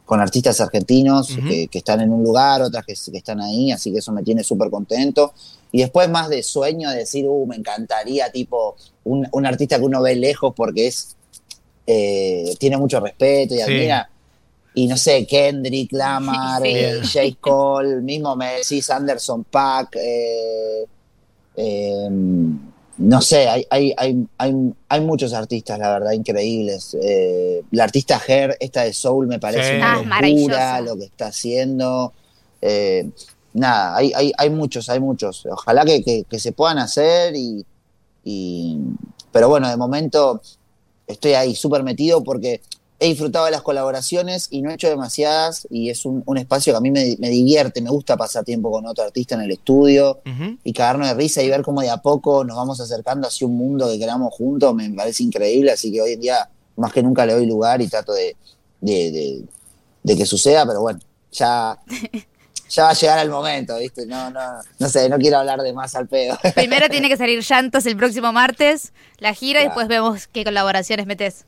artistas 0.08 0.60
argentinos 0.60 1.28
que, 1.48 1.68
están 1.70 2.00
en 2.00 2.12
un 2.12 2.24
lugar, 2.24 2.62
otras 2.62 2.84
que, 2.84 2.94
están 2.94 3.40
ahí, 3.40 3.70
así 3.70 3.92
que 3.92 3.98
eso 3.98 4.10
me 4.10 4.24
tiene 4.24 4.42
súper 4.42 4.68
contento. 4.68 5.32
Y 5.70 5.78
después 5.82 6.10
más 6.10 6.28
de 6.28 6.42
sueño 6.42 6.90
de 6.90 6.96
decir, 6.96 7.28
uh, 7.28 7.46
me 7.46 7.54
encantaría, 7.54 8.32
tipo, 8.32 8.74
un, 9.04 9.28
un 9.30 9.46
artista 9.46 9.78
que 9.78 9.84
uno 9.84 10.02
ve 10.02 10.16
lejos 10.16 10.52
porque 10.56 10.88
es 10.88 11.16
eh, 11.86 12.54
tiene 12.58 12.76
mucho 12.76 13.00
respeto 13.00 13.54
y 13.54 13.60
admira 13.60 14.08
y 14.74 14.86
no 14.86 14.96
sé, 14.96 15.26
Kendrick, 15.26 15.92
Lamar, 15.92 16.62
eh, 16.64 17.00
J. 17.02 17.36
Cole, 17.40 18.00
mismo 18.00 18.36
me 18.36 18.58
decís 18.58 18.88
Anderson 18.90 19.44
Pack, 19.44 19.96
eh, 19.96 20.84
em, 21.56 22.58
no 22.98 23.20
sé, 23.20 23.48
hay, 23.48 23.66
hay, 23.70 23.94
hay, 23.96 24.74
hay, 24.88 25.00
muchos 25.00 25.32
artistas, 25.32 25.78
la 25.78 25.90
verdad, 25.90 26.12
increíbles. 26.12 26.96
Eh, 27.02 27.62
la 27.72 27.84
artista 27.84 28.20
Her, 28.24 28.56
esta 28.60 28.82
de 28.82 28.92
Soul, 28.92 29.26
me 29.26 29.40
parece 29.40 29.76
una 29.76 29.94
ah, 29.94 30.20
locura 30.20 30.80
lo 30.82 30.96
que 30.96 31.04
está 31.04 31.28
haciendo. 31.28 32.12
nada, 33.54 33.96
hay, 33.96 34.12
hay, 34.14 34.32
hay 34.36 34.50
muchos, 34.50 34.88
hay 34.88 35.00
muchos. 35.00 35.46
Ojalá 35.46 35.84
que, 35.84 36.24
que, 36.28 36.38
se 36.38 36.52
puedan 36.52 36.78
hacer 36.78 37.34
y, 37.34 37.64
y... 38.22 38.78
Pero 39.32 39.48
bueno, 39.48 39.68
de 39.68 39.76
momento 39.76 40.42
estoy 41.06 41.32
ahí 41.32 41.54
súper 41.54 41.82
metido 41.82 42.22
porque 42.22 42.60
he 43.00 43.06
disfrutado 43.06 43.46
de 43.46 43.50
las 43.50 43.62
colaboraciones 43.62 44.48
y 44.50 44.60
no 44.60 44.70
he 44.70 44.74
hecho 44.74 44.88
demasiadas 44.90 45.66
y 45.70 45.88
es 45.88 46.04
un, 46.04 46.22
espacio 46.36 46.74
que 46.74 46.76
a 46.76 46.80
mí 46.80 46.90
me, 46.90 47.16
divierte, 47.16 47.80
me 47.80 47.88
gusta 47.88 48.14
pasar 48.18 48.44
tiempo 48.44 48.70
con 48.70 48.86
otro 48.86 49.04
artista 49.04 49.34
en 49.36 49.40
el 49.40 49.50
estudio 49.52 50.20
y 50.62 50.72
cagarnos 50.74 51.08
de 51.08 51.14
risa 51.14 51.42
y 51.42 51.48
ver 51.48 51.62
cómo 51.62 51.80
de 51.80 51.88
a 51.88 51.96
poco 51.96 52.44
nos 52.44 52.58
vamos 52.58 52.78
acercando 52.78 53.26
hacia 53.26 53.46
un 53.46 53.56
mundo 53.56 53.88
que 53.88 53.98
queramos 53.98 54.34
juntos, 54.34 54.74
me 54.74 54.88
parece 54.90 55.22
increíble, 55.22 55.72
así 55.72 55.90
que 55.90 56.02
hoy 56.02 56.12
en 56.12 56.20
día 56.20 56.50
más 56.76 56.92
que 56.92 57.02
nunca 57.02 57.24
le 57.24 57.32
doy 57.32 57.46
lugar 57.46 57.80
y 57.80 57.88
trato 57.88 58.12
de, 58.12 58.36
que 60.06 60.26
suceda, 60.26 60.66
pero 60.66 60.82
bueno, 60.82 61.00
ya... 61.32 61.78
ya 62.68 62.84
va 62.84 62.90
a 62.90 62.94
llegar 62.94 63.18
el 63.18 63.30
momento, 63.30 63.76
¿viste? 63.78 64.06
No, 64.06 64.30
no, 64.30 64.40
no 64.78 64.88
sé, 64.88 65.08
no 65.08 65.18
quiero 65.18 65.38
hablar 65.38 65.60
de 65.60 65.72
más 65.72 65.96
al 65.96 66.06
pedo. 66.06 66.38
Primero 66.54 66.88
tiene 66.88 67.08
que 67.08 67.16
salir 67.16 67.42
Llantos 67.42 67.84
el 67.86 67.96
próximo 67.96 68.32
martes, 68.32 68.92
la 69.18 69.34
gira, 69.34 69.60
y 69.60 69.64
después 69.64 69.88
vemos 69.88 70.28
qué 70.28 70.44
colaboraciones 70.44 71.04
metes. 71.04 71.46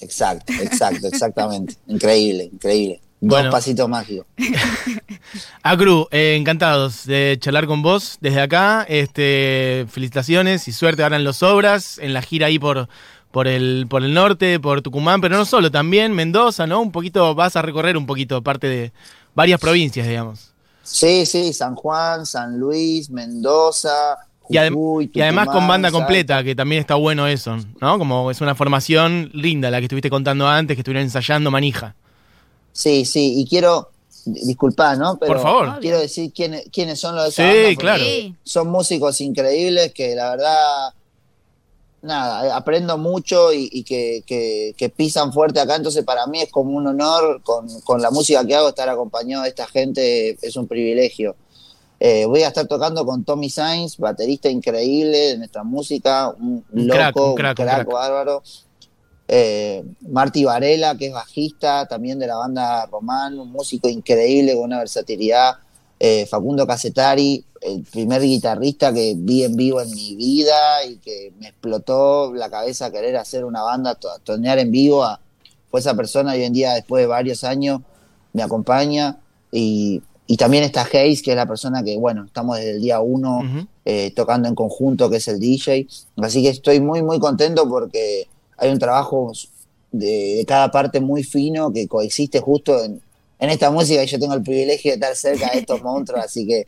Exacto, 0.00 0.52
exacto, 0.60 1.06
exactamente. 1.06 1.74
increíble, 1.86 2.50
increíble. 2.52 3.00
Dos 3.20 3.46
pasitos 3.52 3.88
mágicos. 3.88 4.26
Acru, 5.62 6.08
eh, 6.10 6.34
encantados 6.36 7.06
de 7.06 7.36
charlar 7.38 7.68
con 7.68 7.80
vos 7.80 8.18
desde 8.20 8.40
acá. 8.40 8.84
Este, 8.88 9.86
felicitaciones 9.88 10.66
y 10.66 10.72
suerte 10.72 11.04
ahora 11.04 11.16
en 11.16 11.24
los 11.24 11.40
obras, 11.44 11.98
en 11.98 12.14
la 12.14 12.22
gira 12.22 12.48
ahí 12.48 12.58
por, 12.58 12.88
por, 13.30 13.46
el, 13.46 13.86
por 13.88 14.02
el 14.02 14.12
norte, 14.12 14.58
por 14.58 14.82
Tucumán, 14.82 15.20
pero 15.20 15.36
no 15.36 15.44
solo, 15.44 15.70
también 15.70 16.12
Mendoza, 16.12 16.66
¿no? 16.66 16.80
Un 16.80 16.90
poquito, 16.90 17.32
vas 17.36 17.54
a 17.54 17.62
recorrer 17.62 17.96
un 17.96 18.06
poquito 18.06 18.42
parte 18.42 18.66
de 18.66 18.92
varias 19.34 19.60
provincias, 19.60 20.08
digamos. 20.08 20.52
Sí, 20.82 21.24
sí, 21.24 21.52
San 21.52 21.76
Juan, 21.76 22.26
San 22.26 22.58
Luis, 22.58 23.08
Mendoza, 23.08 24.16
y, 24.52 25.20
además 25.20 25.48
con 25.48 25.66
banda 25.66 25.90
completa, 25.90 26.42
que 26.44 26.54
también 26.54 26.80
está 26.80 26.94
bueno 26.94 27.26
eso, 27.26 27.56
¿no? 27.80 27.98
Como 27.98 28.30
es 28.30 28.40
una 28.40 28.54
formación 28.54 29.30
linda 29.32 29.70
la 29.70 29.78
que 29.78 29.86
estuviste 29.86 30.10
contando 30.10 30.46
antes, 30.48 30.76
que 30.76 30.80
estuvieron 30.80 31.04
ensayando 31.04 31.50
manija. 31.50 31.94
Sí, 32.72 33.04
sí, 33.04 33.40
y 33.40 33.46
quiero, 33.46 33.90
disculpar, 34.24 34.98
¿no? 34.98 35.18
Pero 35.18 35.32
Por 35.32 35.42
favor. 35.42 35.80
Quiero 35.80 36.00
decir 36.00 36.32
quiénes, 36.32 36.64
quiénes 36.72 36.98
son 37.00 37.16
los 37.16 37.34
de 37.36 37.70
Sí, 37.70 37.76
claro. 37.76 38.04
Son 38.44 38.68
músicos 38.68 39.20
increíbles 39.20 39.92
que 39.92 40.14
la 40.14 40.30
verdad 40.30 40.94
nada, 42.02 42.56
aprendo 42.56 42.98
mucho 42.98 43.52
y, 43.52 43.84
que, 43.84 44.24
que, 44.26 44.88
pisan 44.90 45.32
fuerte 45.32 45.60
acá, 45.60 45.76
entonces 45.76 46.04
para 46.04 46.26
mí 46.26 46.42
es 46.42 46.50
como 46.50 46.76
un 46.76 46.86
honor 46.86 47.40
con, 47.42 47.68
con, 47.82 48.02
la 48.02 48.10
música 48.10 48.44
que 48.44 48.56
hago 48.56 48.68
estar 48.68 48.88
acompañado 48.88 49.44
de 49.44 49.50
esta 49.50 49.66
gente, 49.66 50.36
es 50.42 50.56
un 50.56 50.66
privilegio. 50.66 51.36
Eh, 52.04 52.26
voy 52.26 52.42
a 52.42 52.48
estar 52.48 52.66
tocando 52.66 53.06
con 53.06 53.22
Tommy 53.22 53.48
Sainz, 53.48 53.96
baterista 53.96 54.48
increíble 54.48 55.18
de 55.18 55.38
nuestra 55.38 55.62
música, 55.62 56.30
un, 56.30 56.64
loco, 56.72 57.30
un 57.30 57.36
crack, 57.36 57.86
bárbaro. 57.86 58.42
Eh, 59.28 59.84
Marty 60.08 60.42
Varela, 60.42 60.96
que 60.96 61.06
es 61.06 61.12
bajista 61.12 61.86
también 61.86 62.18
de 62.18 62.26
la 62.26 62.34
banda 62.34 62.86
Román, 62.86 63.38
un 63.38 63.52
músico 63.52 63.88
increíble 63.88 64.56
con 64.56 64.64
una 64.64 64.78
versatilidad. 64.78 65.58
Eh, 66.00 66.26
Facundo 66.26 66.66
Casetari, 66.66 67.44
el 67.60 67.84
primer 67.84 68.20
guitarrista 68.20 68.92
que 68.92 69.14
vi 69.16 69.44
en 69.44 69.54
vivo 69.54 69.80
en 69.80 69.92
mi 69.92 70.16
vida 70.16 70.84
y 70.84 70.96
que 70.96 71.32
me 71.38 71.50
explotó 71.50 72.34
la 72.34 72.50
cabeza 72.50 72.90
querer 72.90 73.16
hacer 73.16 73.44
una 73.44 73.62
banda, 73.62 73.96
tonear 74.24 74.58
en 74.58 74.72
vivo. 74.72 75.06
fue 75.70 75.78
esa 75.78 75.94
persona 75.94 76.36
y 76.36 76.40
hoy 76.40 76.46
en 76.46 76.52
día, 76.52 76.74
después 76.74 77.04
de 77.04 77.06
varios 77.06 77.44
años, 77.44 77.80
me 78.32 78.42
acompaña. 78.42 79.20
Y, 79.52 80.02
también 80.38 80.64
está 80.64 80.88
Hayes, 80.92 81.22
que 81.22 81.32
es 81.32 81.36
la 81.36 81.46
persona 81.46 81.82
que, 81.82 81.98
bueno, 81.98 82.24
estamos 82.24 82.56
desde 82.56 82.72
el 82.72 82.82
día 82.82 83.00
uno 83.00 83.40
eh, 83.84 84.12
tocando 84.16 84.48
en 84.48 84.54
conjunto, 84.54 85.10
que 85.10 85.16
es 85.16 85.28
el 85.28 85.38
DJ. 85.38 85.86
Así 86.16 86.42
que 86.42 86.48
estoy 86.48 86.80
muy, 86.80 87.02
muy 87.02 87.18
contento 87.18 87.68
porque 87.68 88.28
hay 88.56 88.70
un 88.70 88.78
trabajo 88.78 89.32
de, 89.90 90.44
cada 90.48 90.70
parte 90.70 91.00
muy 91.00 91.22
fino 91.22 91.72
que 91.72 91.86
coexiste 91.86 92.40
justo 92.40 92.82
en, 92.82 93.00
en 93.38 93.50
esta 93.50 93.70
música 93.70 94.02
y 94.02 94.06
yo 94.06 94.18
tengo 94.18 94.34
el 94.34 94.42
privilegio 94.42 94.92
de 94.92 94.94
estar 94.94 95.16
cerca 95.16 95.50
de 95.50 95.60
estos 95.60 95.82
monstruos, 95.82 96.24
así 96.24 96.46
que 96.46 96.66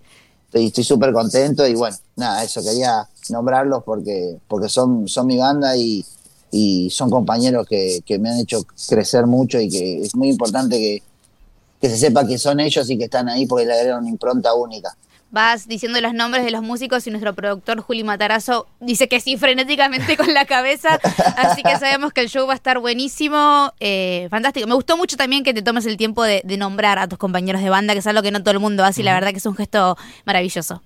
estoy 0.53 0.85
súper 0.85 1.13
contento 1.13 1.67
y 1.67 1.75
bueno, 1.75 1.97
nada, 2.17 2.45
eso 2.45 2.63
quería 2.63 3.09
nombrarlos 3.31 3.83
porque, 3.85 4.37
porque 4.47 4.69
son, 4.69 5.09
son 5.09 5.27
mi 5.27 5.37
banda 5.37 5.77
y, 5.77 6.05
son 6.91 7.11
compañeros 7.11 7.67
que, 7.67 8.03
me 8.21 8.31
han 8.31 8.39
hecho 8.39 8.65
crecer 8.89 9.27
mucho 9.27 9.59
y 9.61 9.69
que 9.69 10.03
es 10.03 10.15
muy 10.15 10.29
importante 10.29 10.79
que, 10.79 11.03
que 11.85 11.91
se 11.91 11.99
sepa 11.99 12.27
que 12.27 12.39
son 12.39 12.61
ellos 12.61 12.89
y 12.89 12.97
que 12.97 13.05
están 13.05 13.29
ahí 13.29 13.45
porque 13.45 13.67
le 13.67 13.75
agregan 13.75 14.01
una 14.01 14.09
impronta 14.09 14.55
única 14.55 14.97
vas 15.31 15.69
diciendo 15.69 16.01
los 16.01 16.15
nombres 16.15 16.45
de 16.45 16.51
los 16.51 16.63
músicos 16.63 17.07
y 17.07 17.11
nuestro 17.11 17.35
productor 17.35 17.81
Juli 17.81 18.05
Matarazo 18.05 18.67
dice 18.81 19.07
que 19.07 19.21
sí 19.21 19.37
frenéticamente 19.37 20.17
con 20.17 20.33
la 20.33 20.47
cabeza, 20.47 20.99
así 21.37 21.63
que 21.63 21.77
sabemos 21.77 22.15
que 22.15 22.23
el 22.23 22.29
show 22.29 22.47
va 22.47 22.53
a 22.53 22.57
estar 22.57 22.79
buenísimo, 22.79 23.73
eh, 23.81 24.29
fantástico. 24.31 24.67
Me 24.69 24.75
gustó 24.75 24.97
mucho 24.97 25.17
también 25.17 25.43
que 25.43 25.53
te 25.53 25.61
tomes 25.61 25.85
el 25.87 25.97
tiempo 25.97 26.23
de, 26.23 26.43
nombrar 26.57 27.01
a 27.01 27.09
tus 27.09 27.19
compañeros 27.19 27.61
de 27.63 27.69
banda, 27.69 27.93
que 27.93 27.99
es 27.99 28.07
algo 28.07 28.23
que 28.23 28.31
no 28.31 28.41
todo 28.43 28.53
el 28.53 28.61
mundo 28.61 28.85
hace 28.85 29.03
y 29.03 29.05
la 29.05 29.13
verdad 29.13 29.33
que 29.33 29.39
es 29.39 29.47
un 29.47 29.57
gesto 29.57 29.99
maravilloso. 30.25 30.81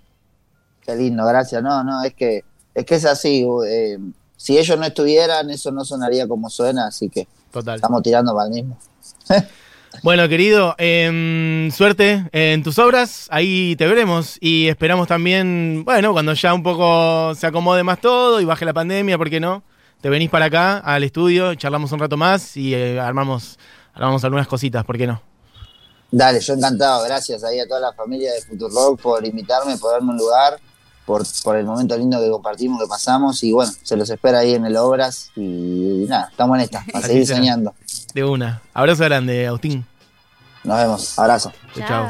Qué 0.81 0.97
lindo, 0.97 1.27
gracias. 1.27 1.63
No, 1.63 1.85
no, 1.85 2.03
es 2.03 2.15
que 2.15 2.43
es 2.75 2.87
que 2.87 2.95
es 2.95 3.05
así. 3.05 3.47
Eh, 3.67 3.99
si 4.37 4.57
ellos 4.57 4.79
no 4.79 4.87
estuvieran, 4.87 5.51
eso 5.51 5.71
no 5.71 5.85
sonaría 5.85 6.27
como 6.27 6.49
suena, 6.49 6.87
así 6.87 7.11
que 7.11 7.29
estamos 7.55 8.03
tirando 8.03 8.35
para 8.35 8.49
el 8.49 8.55
mismo. 8.55 8.79
Bueno, 10.03 10.29
querido, 10.29 10.75
em, 10.79 11.71
suerte 11.73 12.29
en 12.33 12.63
tus 12.63 12.79
obras, 12.79 13.27
ahí 13.31 13.75
te 13.77 13.87
veremos 13.87 14.39
y 14.41 14.69
esperamos 14.69 15.09
también, 15.09 15.83
bueno, 15.85 16.13
cuando 16.13 16.35
ya 16.35 16.55
un 16.55 16.63
poco 16.63 17.35
se 17.35 17.47
acomode 17.47 17.83
más 17.83 18.01
todo 18.01 18.41
y 18.41 18.45
baje 18.45 18.65
la 18.65 18.73
pandemia, 18.73 19.19
¿por 19.19 19.29
qué 19.29 19.41
no? 19.41 19.65
Te 20.01 20.09
venís 20.09 20.31
para 20.31 20.47
acá 20.47 20.79
al 20.79 21.03
estudio, 21.03 21.55
charlamos 21.57 21.91
un 21.91 21.99
rato 21.99 22.17
más 22.17 22.57
y 22.57 22.75
eh, 22.75 23.01
armamos, 23.01 23.59
armamos 23.93 24.23
algunas 24.23 24.47
cositas, 24.47 24.85
¿por 24.85 24.97
qué 24.97 25.09
no? 25.09 25.21
Dale, 26.11 26.41
yo 26.41 26.55
encantado, 26.55 27.05
gracias 27.05 27.43
ahí 27.43 27.59
a 27.59 27.67
toda 27.67 27.81
la 27.81 27.93
familia 27.93 28.33
de 28.33 28.69
Rock 28.69 29.01
por 29.01 29.27
invitarme, 29.27 29.77
por 29.79 29.93
darme 29.93 30.13
un 30.13 30.19
lugar, 30.19 30.59
por, 31.05 31.25
por 31.43 31.57
el 31.57 31.67
momento 31.67 31.97
lindo 31.99 32.21
que 32.21 32.31
compartimos, 32.31 32.81
que 32.81 32.87
pasamos 32.87 33.43
y 33.43 33.53
bueno, 33.53 33.73
se 33.83 33.97
los 33.97 34.09
espera 34.09 34.41
ahí 34.41 34.55
en 34.55 34.65
el 34.65 34.77
Obras 34.77 35.31
y, 35.35 36.07
nada, 36.09 36.29
estamos 36.31 36.57
en 36.59 36.65
esta, 36.65 36.85
a 36.95 37.01
seguir 37.03 37.27
soñando. 37.27 37.75
De 38.15 38.25
una. 38.25 38.63
Abrazo 38.75 39.05
grande, 39.05 39.47
Agustín. 39.47 39.85
Nos 40.65 40.77
vemos. 40.79 41.19
Abrazo. 41.19 41.53
Chao. 41.87 42.09